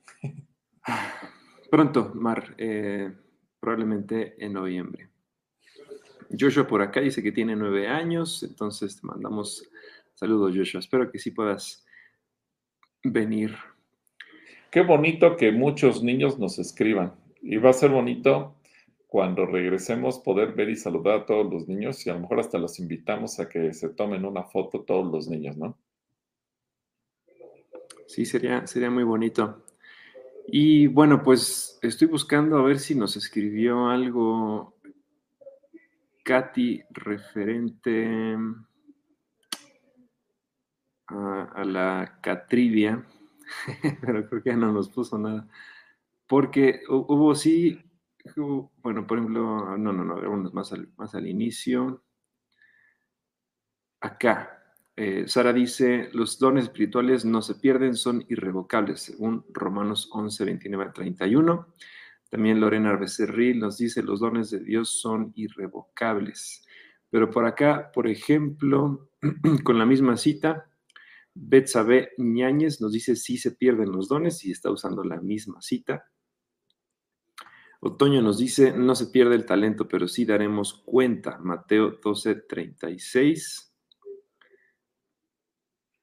Pronto, 1.70 2.12
Mar, 2.14 2.54
eh, 2.56 3.12
probablemente 3.60 4.42
en 4.42 4.54
noviembre. 4.54 5.10
Joshua 6.30 6.66
por 6.66 6.80
acá 6.80 7.00
dice 7.00 7.22
que 7.22 7.30
tiene 7.30 7.54
nueve 7.54 7.88
años, 7.88 8.42
entonces 8.42 8.98
te 8.98 9.06
mandamos 9.06 9.68
saludos, 10.14 10.54
Joshua. 10.56 10.80
Espero 10.80 11.12
que 11.12 11.18
sí 11.18 11.30
puedas 11.30 11.84
venir. 13.02 13.54
Qué 14.70 14.80
bonito 14.80 15.36
que 15.36 15.52
muchos 15.52 16.02
niños 16.02 16.38
nos 16.38 16.58
escriban. 16.58 17.12
Y 17.42 17.58
va 17.58 17.68
a 17.68 17.74
ser 17.74 17.90
bonito 17.90 18.56
cuando 19.14 19.46
regresemos 19.46 20.18
poder 20.18 20.54
ver 20.54 20.70
y 20.70 20.74
saludar 20.74 21.20
a 21.20 21.24
todos 21.24 21.48
los 21.48 21.68
niños 21.68 22.04
y 22.04 22.10
a 22.10 22.14
lo 22.14 22.18
mejor 22.22 22.40
hasta 22.40 22.58
los 22.58 22.80
invitamos 22.80 23.38
a 23.38 23.48
que 23.48 23.72
se 23.72 23.90
tomen 23.90 24.24
una 24.24 24.42
foto 24.42 24.82
todos 24.82 25.06
los 25.06 25.28
niños, 25.28 25.56
¿no? 25.56 25.78
Sí, 28.08 28.26
sería, 28.26 28.66
sería 28.66 28.90
muy 28.90 29.04
bonito. 29.04 29.66
Y 30.48 30.88
bueno, 30.88 31.22
pues 31.22 31.78
estoy 31.80 32.08
buscando 32.08 32.58
a 32.58 32.62
ver 32.62 32.80
si 32.80 32.96
nos 32.96 33.14
escribió 33.14 33.86
algo 33.86 34.74
Katy 36.24 36.82
referente 36.90 38.36
a, 41.06 41.64
la 41.64 42.18
Catrivia, 42.20 43.06
pero 44.00 44.28
creo 44.28 44.42
que 44.42 44.50
ya 44.50 44.56
no 44.56 44.72
nos 44.72 44.88
puso 44.88 45.16
nada. 45.18 45.46
Porque 46.26 46.80
hubo 46.88 47.36
sí 47.36 47.83
bueno, 48.82 49.06
por 49.06 49.18
ejemplo, 49.18 49.76
no, 49.76 49.92
no, 49.92 50.04
no, 50.04 50.50
más 50.52 50.72
al, 50.72 50.88
más 50.96 51.14
al 51.14 51.26
inicio. 51.26 52.02
Acá, 54.00 54.62
eh, 54.96 55.24
Sara 55.26 55.52
dice, 55.52 56.08
los 56.12 56.38
dones 56.38 56.64
espirituales 56.64 57.24
no 57.24 57.42
se 57.42 57.56
pierden, 57.56 57.96
son 57.96 58.24
irrevocables, 58.28 59.00
según 59.00 59.44
Romanos 59.50 60.08
11, 60.12 60.44
29 60.44 60.84
al 60.84 60.92
31. 60.92 61.74
También 62.30 62.60
Lorena 62.60 62.96
Becerril 62.96 63.58
nos 63.58 63.78
dice, 63.78 64.02
los 64.02 64.20
dones 64.20 64.50
de 64.50 64.60
Dios 64.60 65.00
son 65.00 65.32
irrevocables. 65.34 66.66
Pero 67.10 67.30
por 67.30 67.44
acá, 67.46 67.90
por 67.92 68.08
ejemplo, 68.08 69.10
con 69.64 69.78
la 69.78 69.86
misma 69.86 70.16
cita, 70.16 70.68
Betsabe 71.34 72.12
Ñáñez 72.18 72.80
nos 72.80 72.92
dice, 72.92 73.16
sí 73.16 73.36
se 73.36 73.52
pierden 73.52 73.90
los 73.90 74.08
dones 74.08 74.44
y 74.44 74.52
está 74.52 74.70
usando 74.70 75.02
la 75.02 75.20
misma 75.20 75.60
cita. 75.60 76.04
Otoño 77.86 78.22
nos 78.22 78.38
dice, 78.38 78.72
no 78.72 78.94
se 78.94 79.08
pierde 79.08 79.34
el 79.34 79.44
talento, 79.44 79.86
pero 79.86 80.08
sí 80.08 80.24
daremos 80.24 80.72
cuenta. 80.72 81.36
Mateo 81.38 81.98
12, 82.02 82.34
36. 82.36 83.74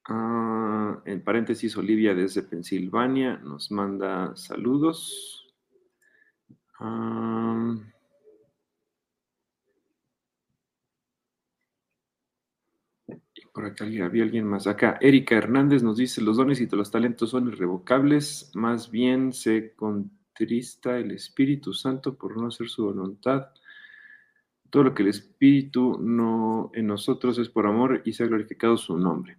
Ah, 0.04 1.02
en 1.04 1.24
paréntesis, 1.24 1.76
Olivia 1.76 2.14
desde 2.14 2.44
Pensilvania 2.44 3.38
nos 3.38 3.72
manda 3.72 4.32
saludos. 4.36 5.52
Ah, 6.78 7.74
por 13.52 13.66
acá 13.66 13.86
había 13.86 14.22
alguien 14.22 14.46
más. 14.46 14.68
Acá, 14.68 14.98
Erika 15.00 15.34
Hernández 15.34 15.82
nos 15.82 15.96
dice, 15.96 16.20
los 16.20 16.36
dones 16.36 16.60
y 16.60 16.68
los 16.68 16.92
talentos 16.92 17.30
son 17.30 17.48
irrevocables, 17.48 18.52
más 18.54 18.88
bien 18.92 19.32
se 19.32 19.74
contrista 20.32 20.98
el 20.98 21.10
Espíritu 21.12 21.72
Santo 21.72 22.16
por 22.16 22.36
no 22.36 22.48
hacer 22.48 22.68
su 22.68 22.84
voluntad. 22.84 23.48
Todo 24.70 24.84
lo 24.84 24.94
que 24.94 25.02
el 25.02 25.08
Espíritu 25.08 25.98
no 26.00 26.70
en 26.74 26.86
nosotros 26.86 27.38
es 27.38 27.48
por 27.48 27.66
amor 27.66 28.02
y 28.04 28.12
se 28.12 28.24
ha 28.24 28.26
glorificado 28.26 28.76
su 28.76 28.96
nombre 28.96 29.38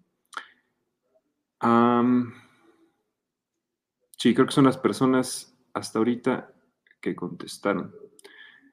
sí, 4.17 4.33
creo 4.33 4.45
que 4.45 4.53
son 4.53 4.65
las 4.65 4.77
personas 4.77 5.53
hasta 5.73 5.99
ahorita 5.99 6.53
que 7.01 7.15
contestaron. 7.15 7.93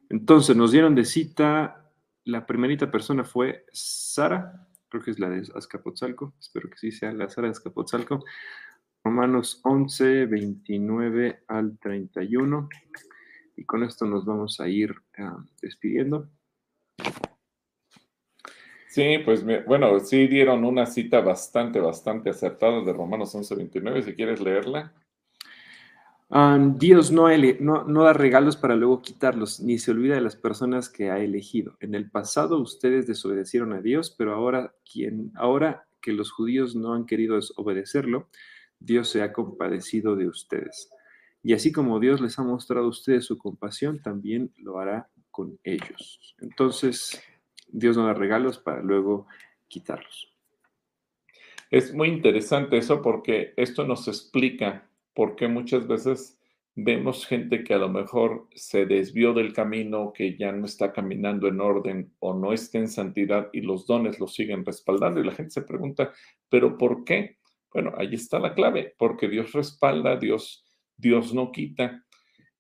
Entonces, 0.09 0.57
nos 0.57 0.73
dieron 0.73 0.95
de 0.95 1.05
cita, 1.05 1.91
la 2.25 2.47
primerita 2.47 2.91
persona 2.91 3.25
fue 3.25 3.65
Sara, 3.73 4.69
creo 4.89 5.03
que 5.03 5.13
es 5.13 5.19
la 5.19 5.29
de 5.29 5.49
Azcapotzalco, 5.55 6.35
espero 6.41 6.69
que 6.69 6.79
sí 6.79 6.93
sea 6.93 7.13
la 7.13 7.29
Sara 7.29 7.49
de 7.49 7.53
Azcapotzalco. 7.53 8.25
Romanos 9.05 9.60
11, 9.64 10.27
29 10.27 11.44
al 11.48 11.78
31. 11.78 12.68
Y 13.56 13.64
con 13.64 13.82
esto 13.82 14.06
nos 14.06 14.24
vamos 14.24 14.60
a 14.60 14.68
ir 14.68 14.94
despidiendo. 15.60 16.28
Sí, 18.89 19.18
pues 19.24 19.44
bueno, 19.66 20.01
sí 20.01 20.27
dieron 20.27 20.64
una 20.64 20.85
cita 20.85 21.20
bastante, 21.20 21.78
bastante 21.78 22.31
acertada 22.31 22.82
de 22.82 22.93
Romanos 22.93 23.35
11:29, 23.35 24.02
si 24.02 24.14
quieres 24.14 24.40
leerla. 24.40 24.93
Dios 26.77 27.10
no, 27.10 27.28
no, 27.60 27.85
no, 27.85 28.02
da 28.05 28.12
regalos 28.12 28.56
para 28.56 28.77
luego 28.77 29.02
quitarlos, 29.02 29.60
ni 29.60 29.78
se 29.78 29.90
olvida 29.90 30.14
de 30.14 30.20
las 30.20 30.36
personas 30.36 30.89
que 30.89 31.10
ha 31.10 31.18
elegido. 31.18 31.77
En 31.81 31.94
el 31.94 32.10
pasado 32.10 32.60
ustedes 32.60 33.06
desobedecieron 33.06 33.72
a 33.72 33.81
Dios, 33.81 34.14
pero 34.16 34.35
ahora, 34.35 34.74
quien, 34.90 35.32
ahora 35.35 35.86
que 36.01 36.12
los 36.12 36.31
judíos 36.31 36.77
no 36.77 36.94
han 36.94 37.06
querido 37.06 37.39
obedecerlo, 37.56 38.28
Dios 38.81 39.09
se 39.11 39.23
ha 39.23 39.32
compadecido 39.32 40.16
de 40.16 40.27
ustedes. 40.27 40.90
Y 41.43 41.52
así 41.52 41.70
como 41.73 42.01
Dios 42.01 42.20
les 42.20 42.39
ha 42.39 42.43
mostrado 42.43 42.86
a 42.86 42.90
ustedes 42.90 43.24
su 43.24 43.39
compasión, 43.39 44.02
también 44.02 44.52
lo 44.57 44.78
hará 44.78 45.09
con 45.31 45.59
ellos. 45.62 46.35
Entonces, 46.40 47.23
Dios 47.69 47.97
no 47.97 48.07
da 48.07 48.15
regalos 48.15 48.59
para 48.59 48.82
luego 48.82 49.27
quitarlos. 49.69 50.32
Es 51.70 51.94
muy 51.94 52.09
interesante 52.09 52.78
eso 52.78 53.01
porque 53.01 53.55
esto 53.57 53.86
nos 53.86 54.09
explica 54.09 54.90
por 55.15 55.36
qué 55.36 55.47
muchas 55.47 55.86
veces 55.86 56.40
vemos 56.74 57.27
gente 57.27 57.62
que 57.62 57.74
a 57.74 57.78
lo 57.78 57.89
mejor 57.89 58.48
se 58.55 58.86
desvió 58.86 59.32
del 59.32 59.52
camino, 59.52 60.12
que 60.12 60.36
ya 60.36 60.51
no 60.52 60.66
está 60.66 60.93
caminando 60.93 61.47
en 61.48 61.61
orden 61.61 62.12
o 62.19 62.35
no 62.35 62.52
está 62.52 62.78
en 62.78 62.89
santidad 62.89 63.48
y 63.52 63.61
los 63.61 63.86
dones 63.86 64.19
lo 64.19 64.27
siguen 64.27 64.65
respaldando 64.65 65.20
y 65.20 65.24
la 65.24 65.32
gente 65.32 65.51
se 65.51 65.62
pregunta, 65.62 66.12
pero 66.48 66.77
¿por 66.77 67.05
qué? 67.05 67.40
Bueno, 67.73 67.93
ahí 67.97 68.15
está 68.15 68.39
la 68.39 68.55
clave, 68.55 68.95
porque 68.99 69.29
Dios 69.29 69.53
respalda, 69.53 70.17
Dios, 70.17 70.65
Dios 70.97 71.33
no 71.33 71.53
quita. 71.53 72.05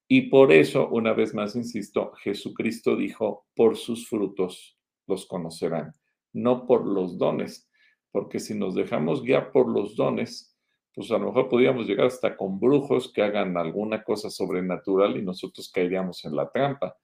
Y 0.06 0.22
por 0.22 0.52
eso, 0.52 0.88
una 0.88 1.12
vez 1.12 1.34
más, 1.34 1.56
insisto, 1.56 2.12
Jesucristo 2.22 2.96
dijo, 2.96 3.46
por 3.54 3.76
sus 3.76 4.08
frutos 4.08 4.78
los 5.06 5.26
conocerán, 5.26 5.92
no 6.32 6.66
por 6.66 6.86
los 6.86 7.18
dones, 7.18 7.68
porque 8.12 8.38
si 8.38 8.54
nos 8.54 8.74
dejamos 8.74 9.22
guiar 9.22 9.52
por 9.52 9.68
los 9.68 9.96
dones, 9.96 10.56
pues 10.94 11.10
a 11.10 11.18
lo 11.18 11.26
mejor 11.26 11.48
podríamos 11.48 11.86
llegar 11.86 12.06
hasta 12.06 12.36
con 12.36 12.58
brujos 12.58 13.12
que 13.12 13.22
hagan 13.22 13.56
alguna 13.56 14.02
cosa 14.02 14.30
sobrenatural 14.30 15.16
y 15.16 15.22
nosotros 15.22 15.70
caeríamos 15.70 16.24
en 16.24 16.34
la 16.34 16.50
trampa. 16.50 16.96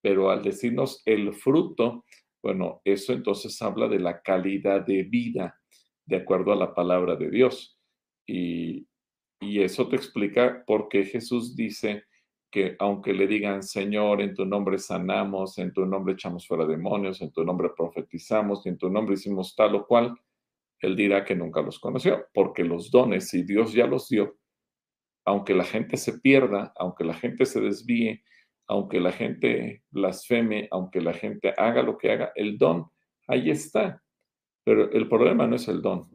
Pero 0.00 0.30
al 0.30 0.42
decirnos 0.42 1.02
el 1.04 1.32
fruto, 1.34 2.04
bueno, 2.42 2.80
eso 2.84 3.12
entonces 3.12 3.60
habla 3.62 3.88
de 3.88 4.00
la 4.00 4.20
calidad 4.20 4.84
de 4.84 5.04
vida 5.04 5.57
de 6.08 6.16
acuerdo 6.16 6.52
a 6.52 6.56
la 6.56 6.74
palabra 6.74 7.16
de 7.16 7.30
Dios. 7.30 7.78
Y, 8.26 8.88
y 9.40 9.60
eso 9.60 9.88
te 9.88 9.96
explica 9.96 10.64
por 10.66 10.88
qué 10.88 11.04
Jesús 11.04 11.54
dice, 11.54 12.04
que 12.50 12.76
aunque 12.78 13.12
le 13.12 13.26
digan, 13.26 13.62
Señor, 13.62 14.22
en 14.22 14.34
tu 14.34 14.46
nombre 14.46 14.78
sanamos, 14.78 15.58
en 15.58 15.72
tu 15.72 15.84
nombre 15.84 16.14
echamos 16.14 16.46
fuera 16.46 16.66
demonios, 16.66 17.20
en 17.20 17.30
tu 17.30 17.44
nombre 17.44 17.70
profetizamos 17.76 18.64
en 18.66 18.78
tu 18.78 18.88
nombre 18.88 19.14
hicimos 19.14 19.54
tal 19.54 19.74
o 19.74 19.86
cual, 19.86 20.14
él 20.80 20.96
dirá 20.96 21.24
que 21.24 21.34
nunca 21.34 21.60
los 21.60 21.78
conoció, 21.78 22.26
porque 22.32 22.64
los 22.64 22.90
dones, 22.90 23.28
si 23.28 23.42
Dios 23.42 23.72
ya 23.72 23.86
los 23.86 24.08
dio, 24.08 24.38
aunque 25.26 25.54
la 25.54 25.64
gente 25.64 25.98
se 25.98 26.20
pierda, 26.20 26.72
aunque 26.76 27.04
la 27.04 27.14
gente 27.14 27.44
se 27.44 27.60
desvíe, 27.60 28.22
aunque 28.66 29.00
la 29.00 29.12
gente 29.12 29.82
blasfeme, 29.90 30.68
aunque 30.70 31.00
la 31.02 31.12
gente 31.12 31.52
haga 31.56 31.82
lo 31.82 31.98
que 31.98 32.12
haga, 32.12 32.32
el 32.34 32.56
don 32.56 32.90
ahí 33.26 33.50
está. 33.50 34.02
Pero 34.68 34.90
el 34.90 35.08
problema 35.08 35.46
no 35.46 35.56
es 35.56 35.66
el 35.68 35.80
don. 35.80 36.10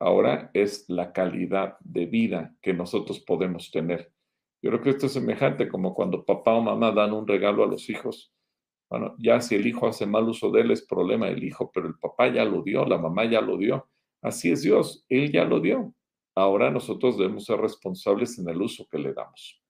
Ahora 0.00 0.50
es 0.54 0.88
la 0.88 1.12
calidad 1.12 1.76
de 1.80 2.06
vida 2.06 2.54
que 2.62 2.72
nosotros 2.72 3.20
podemos 3.20 3.70
tener 3.70 4.12
yo 4.60 4.70
creo 4.70 4.82
que 4.82 4.90
esto 4.90 5.06
es 5.06 5.12
semejante 5.12 5.68
como 5.68 5.94
cuando 5.94 6.24
papá 6.24 6.54
o 6.54 6.60
mamá 6.60 6.90
dan 6.90 7.12
un 7.12 7.26
regalo 7.26 7.62
a 7.62 7.68
los 7.68 7.88
hijos. 7.88 8.32
Bueno, 8.90 9.14
ya 9.18 9.40
si 9.40 9.54
el 9.54 9.66
hijo 9.66 9.86
hace 9.86 10.06
mal 10.06 10.28
uso 10.28 10.50
de 10.50 10.62
él 10.62 10.70
es 10.72 10.84
problema 10.84 11.26
del 11.26 11.44
hijo, 11.44 11.70
pero 11.72 11.86
el 11.86 11.98
papá 11.98 12.28
ya 12.28 12.44
lo 12.44 12.62
dio, 12.62 12.84
la 12.84 12.98
mamá 12.98 13.24
ya 13.26 13.40
lo 13.40 13.56
dio. 13.56 13.88
Así 14.20 14.50
es 14.50 14.62
Dios, 14.62 15.04
Él 15.08 15.30
ya 15.30 15.44
lo 15.44 15.60
dio. 15.60 15.94
Ahora 16.34 16.70
nosotros 16.70 17.16
debemos 17.18 17.44
ser 17.44 17.60
responsables 17.60 18.38
en 18.38 18.48
el 18.48 18.60
uso 18.60 18.88
que 18.90 18.98
le 18.98 19.12
damos. 19.12 19.62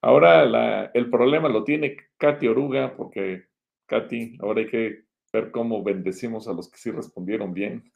Ahora 0.00 0.90
el 0.94 1.10
problema 1.10 1.48
lo 1.48 1.64
tiene 1.64 1.96
Katy 2.18 2.46
Oruga, 2.46 2.96
porque 2.96 3.46
Katy, 3.86 4.38
ahora 4.40 4.60
hay 4.60 4.68
que 4.68 5.04
ver 5.32 5.50
cómo 5.50 5.82
bendecimos 5.82 6.48
a 6.48 6.52
los 6.52 6.70
que 6.70 6.78
sí 6.78 6.90
respondieron 6.90 7.52
bien. 7.54 7.92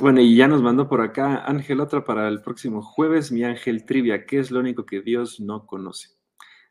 Bueno, 0.00 0.20
y 0.20 0.36
ya 0.36 0.48
nos 0.48 0.62
mandó 0.62 0.88
por 0.88 1.00
acá 1.00 1.44
Ángel 1.44 1.80
otra 1.80 2.04
para 2.04 2.28
el 2.28 2.42
próximo 2.42 2.82
jueves, 2.82 3.32
mi 3.32 3.44
Ángel 3.44 3.84
Trivia, 3.84 4.26
¿qué 4.26 4.38
es 4.38 4.50
lo 4.50 4.60
único 4.60 4.86
que 4.86 5.00
Dios 5.00 5.40
no 5.40 5.66
conoce? 5.66 6.10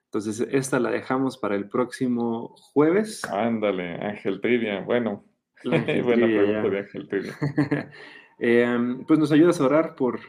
Entonces, 0.06 0.48
esta 0.52 0.80
la 0.80 0.90
dejamos 0.90 1.38
para 1.38 1.56
el 1.56 1.68
próximo 1.68 2.56
jueves. 2.58 3.26
Ándale, 3.26 3.96
Ángel 3.96 4.40
Trivia, 4.40 4.82
bueno. 4.82 5.26
Buena 5.64 5.86
pregunta 5.86 6.70
de 6.70 6.80
Ángel 6.80 7.08
Trivia. 7.08 7.38
Em, 8.40 9.04
pues 9.08 9.18
nos 9.18 9.32
ayudas 9.32 9.60
a 9.60 9.66
orar 9.66 9.96
por, 9.96 10.20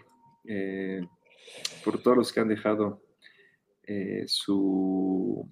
eh, 0.46 1.02
por 1.84 2.00
todos 2.00 2.16
los 2.16 2.32
que 2.32 2.40
han 2.40 2.48
dejado 2.48 3.02
eh, 3.82 4.24
su, 4.26 5.46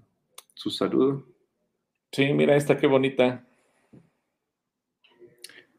su 0.55 0.71
saludo. 0.71 1.27
Sí, 2.13 2.33
mira 2.33 2.57
esta, 2.57 2.79
qué 2.79 2.87
bonita. 2.87 3.47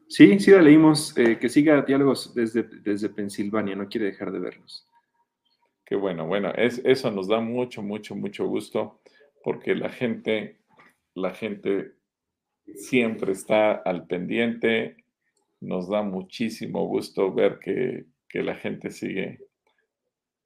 Sí, 0.08 0.38
sí 0.40 0.50
la 0.50 0.62
leímos. 0.62 1.16
Eh, 1.18 1.38
que 1.38 1.48
siga 1.48 1.82
diálogos 1.82 2.34
desde, 2.34 2.62
desde 2.62 3.10
Pensilvania, 3.10 3.76
no 3.76 3.88
quiere 3.88 4.06
dejar 4.06 4.32
de 4.32 4.38
vernos. 4.38 4.86
Qué 5.84 5.96
bueno, 5.96 6.26
bueno, 6.26 6.52
es, 6.54 6.82
eso 6.84 7.10
nos 7.10 7.28
da 7.28 7.40
mucho, 7.40 7.82
mucho, 7.82 8.14
mucho 8.14 8.46
gusto 8.46 9.00
porque 9.42 9.74
la 9.74 9.88
gente, 9.88 10.58
la 11.14 11.32
gente 11.32 11.92
siempre 12.74 13.32
está 13.32 13.72
al 13.72 14.06
pendiente. 14.06 14.96
Nos 15.60 15.88
da 15.88 16.02
muchísimo 16.02 16.86
gusto 16.86 17.32
ver 17.32 17.58
que, 17.58 18.06
la 18.34 18.54
gente 18.54 18.90
sigue. 18.90 19.40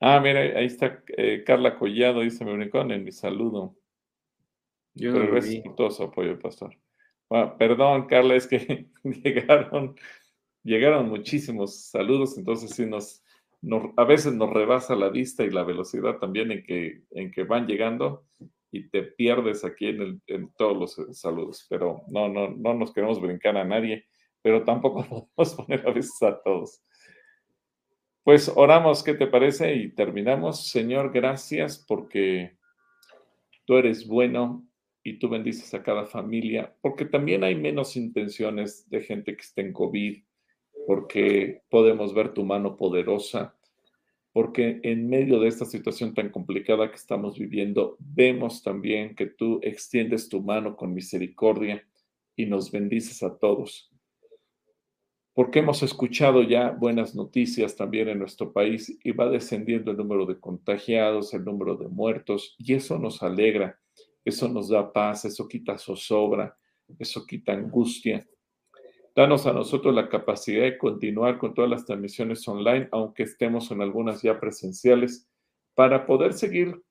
Ah, 0.00 0.20
mira, 0.20 0.40
ahí 0.40 0.66
está 0.66 1.02
eh, 1.16 1.42
Carla 1.44 1.78
Collado, 1.78 2.20
dice 2.20 2.44
mi 2.44 2.52
único 2.52 2.80
en 2.80 3.04
mi 3.04 3.12
saludo. 3.12 3.76
Yo 4.94 5.12
Pero 5.12 5.26
respetuoso 5.32 6.04
apoyo, 6.04 6.38
pastor 6.38 6.76
perdón, 7.58 8.06
Carla, 8.06 8.34
es 8.36 8.46
que 8.46 8.88
llegaron, 9.04 9.94
llegaron 10.62 11.08
muchísimos 11.08 11.86
saludos, 11.86 12.36
entonces 12.36 12.70
sí 12.70 12.86
nos, 12.86 13.22
a 13.96 14.04
veces 14.04 14.34
nos 14.34 14.50
rebasa 14.50 14.94
la 14.94 15.08
vista 15.08 15.44
y 15.44 15.50
la 15.50 15.64
velocidad 15.64 16.18
también 16.18 16.52
en 16.52 16.62
que, 16.62 17.02
en 17.10 17.30
que 17.30 17.44
van 17.44 17.66
llegando 17.66 18.26
y 18.70 18.88
te 18.88 19.02
pierdes 19.02 19.64
aquí 19.64 19.88
en, 19.88 20.22
en 20.26 20.52
todos 20.56 20.76
los 20.76 21.18
saludos. 21.18 21.66
Pero 21.68 22.02
no, 22.08 22.28
no, 22.28 22.48
no 22.48 22.74
nos 22.74 22.92
queremos 22.92 23.20
brincar 23.20 23.56
a 23.56 23.64
nadie, 23.64 24.06
pero 24.40 24.64
tampoco 24.64 25.04
podemos 25.36 25.54
poner 25.54 25.86
a 25.86 25.92
veces 25.92 26.22
a 26.22 26.42
todos. 26.42 26.82
Pues 28.24 28.50
oramos, 28.54 29.02
¿qué 29.02 29.14
te 29.14 29.26
parece? 29.26 29.74
Y 29.74 29.90
terminamos. 29.90 30.70
Señor, 30.70 31.12
gracias 31.12 31.84
porque 31.86 32.56
tú 33.64 33.76
eres 33.76 34.06
bueno 34.06 34.64
y 35.04 35.18
tú 35.18 35.28
bendices 35.28 35.74
a 35.74 35.82
cada 35.82 36.06
familia, 36.06 36.74
porque 36.80 37.04
también 37.04 37.44
hay 37.44 37.54
menos 37.54 37.96
intenciones 37.96 38.88
de 38.88 39.00
gente 39.00 39.34
que 39.34 39.42
esté 39.42 39.62
en 39.62 39.72
COVID, 39.72 40.22
porque 40.86 41.62
podemos 41.68 42.14
ver 42.14 42.32
tu 42.32 42.44
mano 42.44 42.76
poderosa, 42.76 43.56
porque 44.32 44.80
en 44.82 45.08
medio 45.08 45.40
de 45.40 45.48
esta 45.48 45.64
situación 45.64 46.14
tan 46.14 46.30
complicada 46.30 46.88
que 46.88 46.96
estamos 46.96 47.38
viviendo, 47.38 47.96
vemos 47.98 48.62
también 48.62 49.14
que 49.14 49.26
tú 49.26 49.60
extiendes 49.62 50.28
tu 50.28 50.40
mano 50.40 50.76
con 50.76 50.94
misericordia 50.94 51.86
y 52.34 52.46
nos 52.46 52.70
bendices 52.70 53.22
a 53.22 53.36
todos. 53.36 53.90
Porque 55.34 55.60
hemos 55.60 55.82
escuchado 55.82 56.42
ya 56.42 56.70
buenas 56.70 57.14
noticias 57.14 57.74
también 57.76 58.08
en 58.08 58.18
nuestro 58.18 58.52
país 58.52 58.98
y 59.02 59.12
va 59.12 59.28
descendiendo 59.28 59.90
el 59.90 59.96
número 59.96 60.26
de 60.26 60.38
contagiados, 60.38 61.32
el 61.34 61.44
número 61.44 61.76
de 61.76 61.88
muertos, 61.88 62.54
y 62.58 62.74
eso 62.74 62.98
nos 62.98 63.22
alegra 63.22 63.78
eso 64.24 64.48
nos 64.48 64.68
da 64.68 64.92
paz, 64.92 65.24
eso 65.24 65.48
quita 65.48 65.78
zozobra, 65.78 66.56
eso 66.98 67.26
quita 67.26 67.52
angustia. 67.52 68.26
Danos 69.14 69.46
a 69.46 69.52
nosotros 69.52 69.94
la 69.94 70.08
capacidad 70.08 70.62
de 70.62 70.78
continuar 70.78 71.38
con 71.38 71.52
todas 71.52 71.70
las 71.70 71.84
transmisiones 71.84 72.46
online, 72.48 72.88
aunque 72.92 73.24
estemos 73.24 73.70
en 73.70 73.82
algunas 73.82 74.22
ya 74.22 74.40
presenciales, 74.40 75.28
para 75.74 76.06
poder 76.06 76.32
seguir 76.32 76.82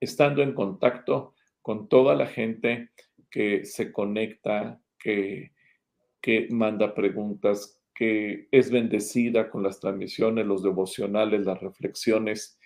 estando 0.00 0.42
en 0.42 0.54
contacto 0.54 1.34
con 1.62 1.88
toda 1.88 2.14
la 2.14 2.26
gente 2.26 2.90
que 3.30 3.64
se 3.64 3.92
conecta, 3.92 4.80
que, 4.98 5.52
que 6.20 6.48
manda 6.50 6.94
preguntas, 6.94 7.80
que 7.94 8.48
es 8.50 8.70
bendecida 8.70 9.50
con 9.50 9.62
las 9.62 9.80
transmisiones, 9.80 10.46
los 10.46 10.62
devocionales, 10.62 11.44
las 11.44 11.60
reflexiones 11.60 12.58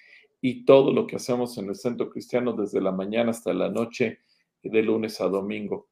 y 0.46 0.66
todo 0.66 0.92
lo 0.92 1.06
que 1.06 1.16
hacemos 1.16 1.56
en 1.56 1.70
el 1.70 1.74
Centro 1.74 2.10
Cristiano 2.10 2.52
desde 2.52 2.78
la 2.78 2.92
mañana 2.92 3.30
hasta 3.30 3.54
la 3.54 3.70
noche, 3.70 4.18
de 4.62 4.82
lunes 4.82 5.18
a 5.22 5.28
domingo. 5.28 5.88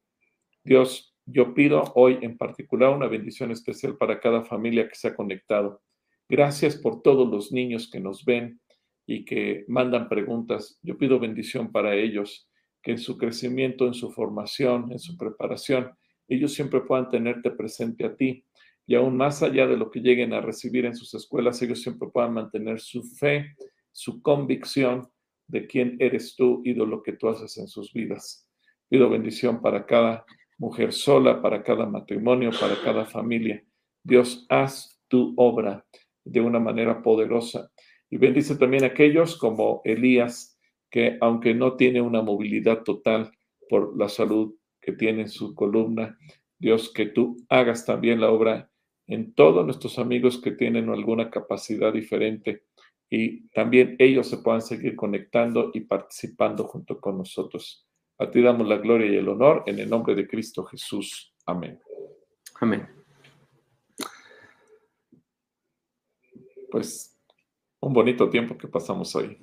Dios, 0.63 1.15
yo 1.25 1.55
pido 1.55 1.91
hoy 1.95 2.19
en 2.21 2.37
particular 2.37 2.95
una 2.95 3.07
bendición 3.07 3.49
especial 3.49 3.97
para 3.97 4.19
cada 4.19 4.45
familia 4.45 4.87
que 4.87 4.93
se 4.93 5.07
ha 5.07 5.15
conectado. 5.15 5.81
Gracias 6.29 6.75
por 6.75 7.01
todos 7.01 7.27
los 7.27 7.51
niños 7.51 7.89
que 7.89 7.99
nos 7.99 8.25
ven 8.25 8.61
y 9.07 9.25
que 9.25 9.65
mandan 9.67 10.07
preguntas. 10.07 10.77
Yo 10.83 10.99
pido 10.99 11.19
bendición 11.19 11.71
para 11.71 11.95
ellos, 11.95 12.47
que 12.83 12.91
en 12.91 12.99
su 12.99 13.17
crecimiento, 13.17 13.87
en 13.87 13.95
su 13.95 14.11
formación, 14.11 14.91
en 14.91 14.99
su 14.99 15.17
preparación, 15.17 15.97
ellos 16.27 16.53
siempre 16.53 16.81
puedan 16.81 17.09
tenerte 17.09 17.49
presente 17.49 18.05
a 18.05 18.15
ti 18.15 18.45
y 18.85 18.93
aún 18.93 19.17
más 19.17 19.41
allá 19.41 19.65
de 19.65 19.77
lo 19.77 19.89
que 19.89 20.01
lleguen 20.01 20.31
a 20.31 20.41
recibir 20.41 20.85
en 20.85 20.95
sus 20.95 21.11
escuelas, 21.15 21.59
ellos 21.63 21.81
siempre 21.81 22.07
puedan 22.13 22.35
mantener 22.35 22.79
su 22.79 23.01
fe 23.01 23.55
su 23.93 24.21
convicción 24.21 25.09
de 25.47 25.67
quién 25.67 25.95
eres 25.99 26.35
tú 26.35 26.61
y 26.65 26.73
de 26.73 26.85
lo 26.85 27.01
que 27.01 27.13
tú 27.13 27.29
haces 27.29 27.57
en 27.57 27.67
sus 27.67 27.93
vidas. 27.93 28.49
Pido 28.89 29.09
bendición 29.09 29.61
para 29.61 29.85
cada 29.85 30.25
mujer 30.57 30.91
sola, 30.91 31.41
para 31.41 31.63
cada 31.63 31.85
matrimonio, 31.85 32.51
para 32.59 32.75
cada 32.83 33.05
familia. 33.05 33.63
Dios, 34.03 34.45
haz 34.49 34.99
tu 35.07 35.33
obra 35.37 35.85
de 36.25 36.41
una 36.41 36.59
manera 36.59 37.01
poderosa. 37.01 37.71
Y 38.09 38.17
bendice 38.17 38.55
también 38.55 38.83
a 38.83 38.87
aquellos 38.87 39.37
como 39.37 39.81
Elías, 39.83 40.59
que 40.89 41.17
aunque 41.21 41.53
no 41.53 41.75
tiene 41.75 42.01
una 42.01 42.21
movilidad 42.21 42.83
total 42.83 43.31
por 43.69 43.97
la 43.97 44.09
salud 44.09 44.55
que 44.79 44.91
tiene 44.91 45.23
en 45.23 45.29
su 45.29 45.55
columna, 45.55 46.17
Dios, 46.59 46.91
que 46.93 47.07
tú 47.07 47.37
hagas 47.49 47.85
también 47.85 48.21
la 48.21 48.31
obra 48.31 48.69
en 49.07 49.33
todos 49.33 49.65
nuestros 49.65 49.99
amigos 49.99 50.39
que 50.39 50.51
tienen 50.51 50.89
alguna 50.89 51.29
capacidad 51.29 51.91
diferente 51.91 52.63
y 53.15 53.47
también 53.49 53.95
ellos 53.99 54.27
se 54.27 54.37
puedan 54.37 54.63
seguir 54.63 54.95
conectando 54.95 55.69
y 55.75 55.81
participando 55.81 56.63
junto 56.63 56.99
con 56.99 57.19
nosotros. 57.19 57.87
A 58.17 58.31
ti 58.31 58.41
damos 58.41 58.67
la 58.67 58.77
gloria 58.77 59.05
y 59.05 59.17
el 59.17 59.29
honor 59.29 59.61
en 59.67 59.77
el 59.77 59.87
nombre 59.87 60.15
de 60.15 60.27
Cristo 60.27 60.63
Jesús. 60.63 61.31
Amén. 61.45 61.79
Amén. 62.59 62.89
Pues 66.71 67.15
un 67.81 67.93
bonito 67.93 68.27
tiempo 68.31 68.57
que 68.57 68.67
pasamos 68.67 69.15
hoy. 69.15 69.37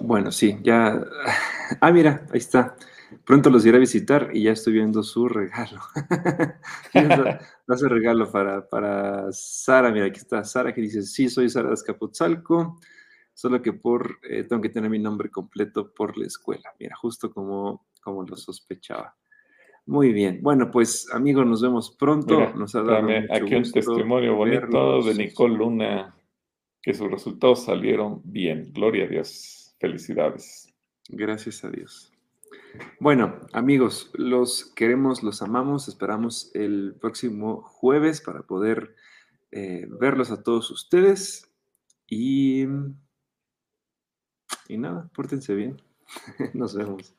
Bueno, 0.00 0.30
sí, 0.30 0.58
ya. 0.60 1.02
Ah, 1.80 1.92
mira, 1.92 2.26
ahí 2.30 2.40
está. 2.40 2.76
Pronto 3.24 3.50
los 3.50 3.64
iré 3.64 3.76
a 3.76 3.80
visitar 3.80 4.30
y 4.32 4.44
ya 4.44 4.52
estoy 4.52 4.74
viendo 4.74 5.02
su 5.02 5.28
regalo. 5.28 5.80
Hace 7.68 7.88
regalo 7.88 8.30
para, 8.30 8.68
para 8.68 9.26
Sara. 9.32 9.90
Mira, 9.90 10.06
aquí 10.06 10.18
está 10.18 10.42
Sara 10.44 10.74
que 10.74 10.80
dice, 10.80 11.02
sí, 11.02 11.28
soy 11.28 11.48
Sara 11.48 11.68
de 11.68 11.74
Escapotzalco, 11.74 12.78
solo 13.32 13.62
que 13.62 13.72
por, 13.72 14.18
eh, 14.22 14.44
tengo 14.44 14.62
que 14.62 14.68
tener 14.68 14.90
mi 14.90 14.98
nombre 14.98 15.30
completo 15.30 15.92
por 15.92 16.16
la 16.18 16.26
escuela. 16.26 16.72
Mira, 16.78 16.96
justo 16.96 17.30
como, 17.30 17.86
como 18.02 18.22
lo 18.24 18.36
sospechaba. 18.36 19.16
Muy 19.86 20.12
bien. 20.12 20.40
Bueno, 20.42 20.70
pues 20.70 21.08
amigos, 21.12 21.46
nos 21.46 21.62
vemos 21.62 21.92
pronto. 21.92 22.52
nos 22.54 22.74
ha 22.74 22.82
dado 22.82 23.08
aquí 23.30 23.54
un 23.54 23.70
testimonio 23.70 24.34
bonito 24.34 25.02
de 25.02 25.14
Nicole 25.14 25.56
Luna, 25.56 26.16
que 26.82 26.92
sus 26.92 27.08
resultados 27.08 27.64
salieron 27.64 28.20
bien. 28.24 28.72
Gloria 28.72 29.04
a 29.04 29.08
Dios. 29.08 29.76
Felicidades. 29.78 30.74
Gracias 31.08 31.62
a 31.62 31.70
Dios. 31.70 32.15
Bueno, 33.00 33.40
amigos, 33.52 34.10
los 34.14 34.64
queremos, 34.74 35.22
los 35.22 35.42
amamos. 35.42 35.88
Esperamos 35.88 36.50
el 36.54 36.96
próximo 37.00 37.62
jueves 37.62 38.20
para 38.20 38.42
poder 38.42 38.94
eh, 39.52 39.86
verlos 39.88 40.30
a 40.30 40.42
todos 40.42 40.70
ustedes. 40.70 41.50
Y, 42.08 42.64
y 44.68 44.78
nada, 44.78 45.10
pórtense 45.14 45.54
bien. 45.54 45.82
Nos 46.54 46.74
vemos. 46.74 47.14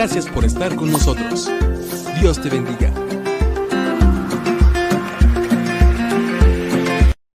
Gracias 0.00 0.24
por 0.28 0.46
estar 0.46 0.74
con 0.76 0.90
nosotros. 0.90 1.50
Dios 2.22 2.40
te 2.40 2.48
bendiga. 2.48 2.90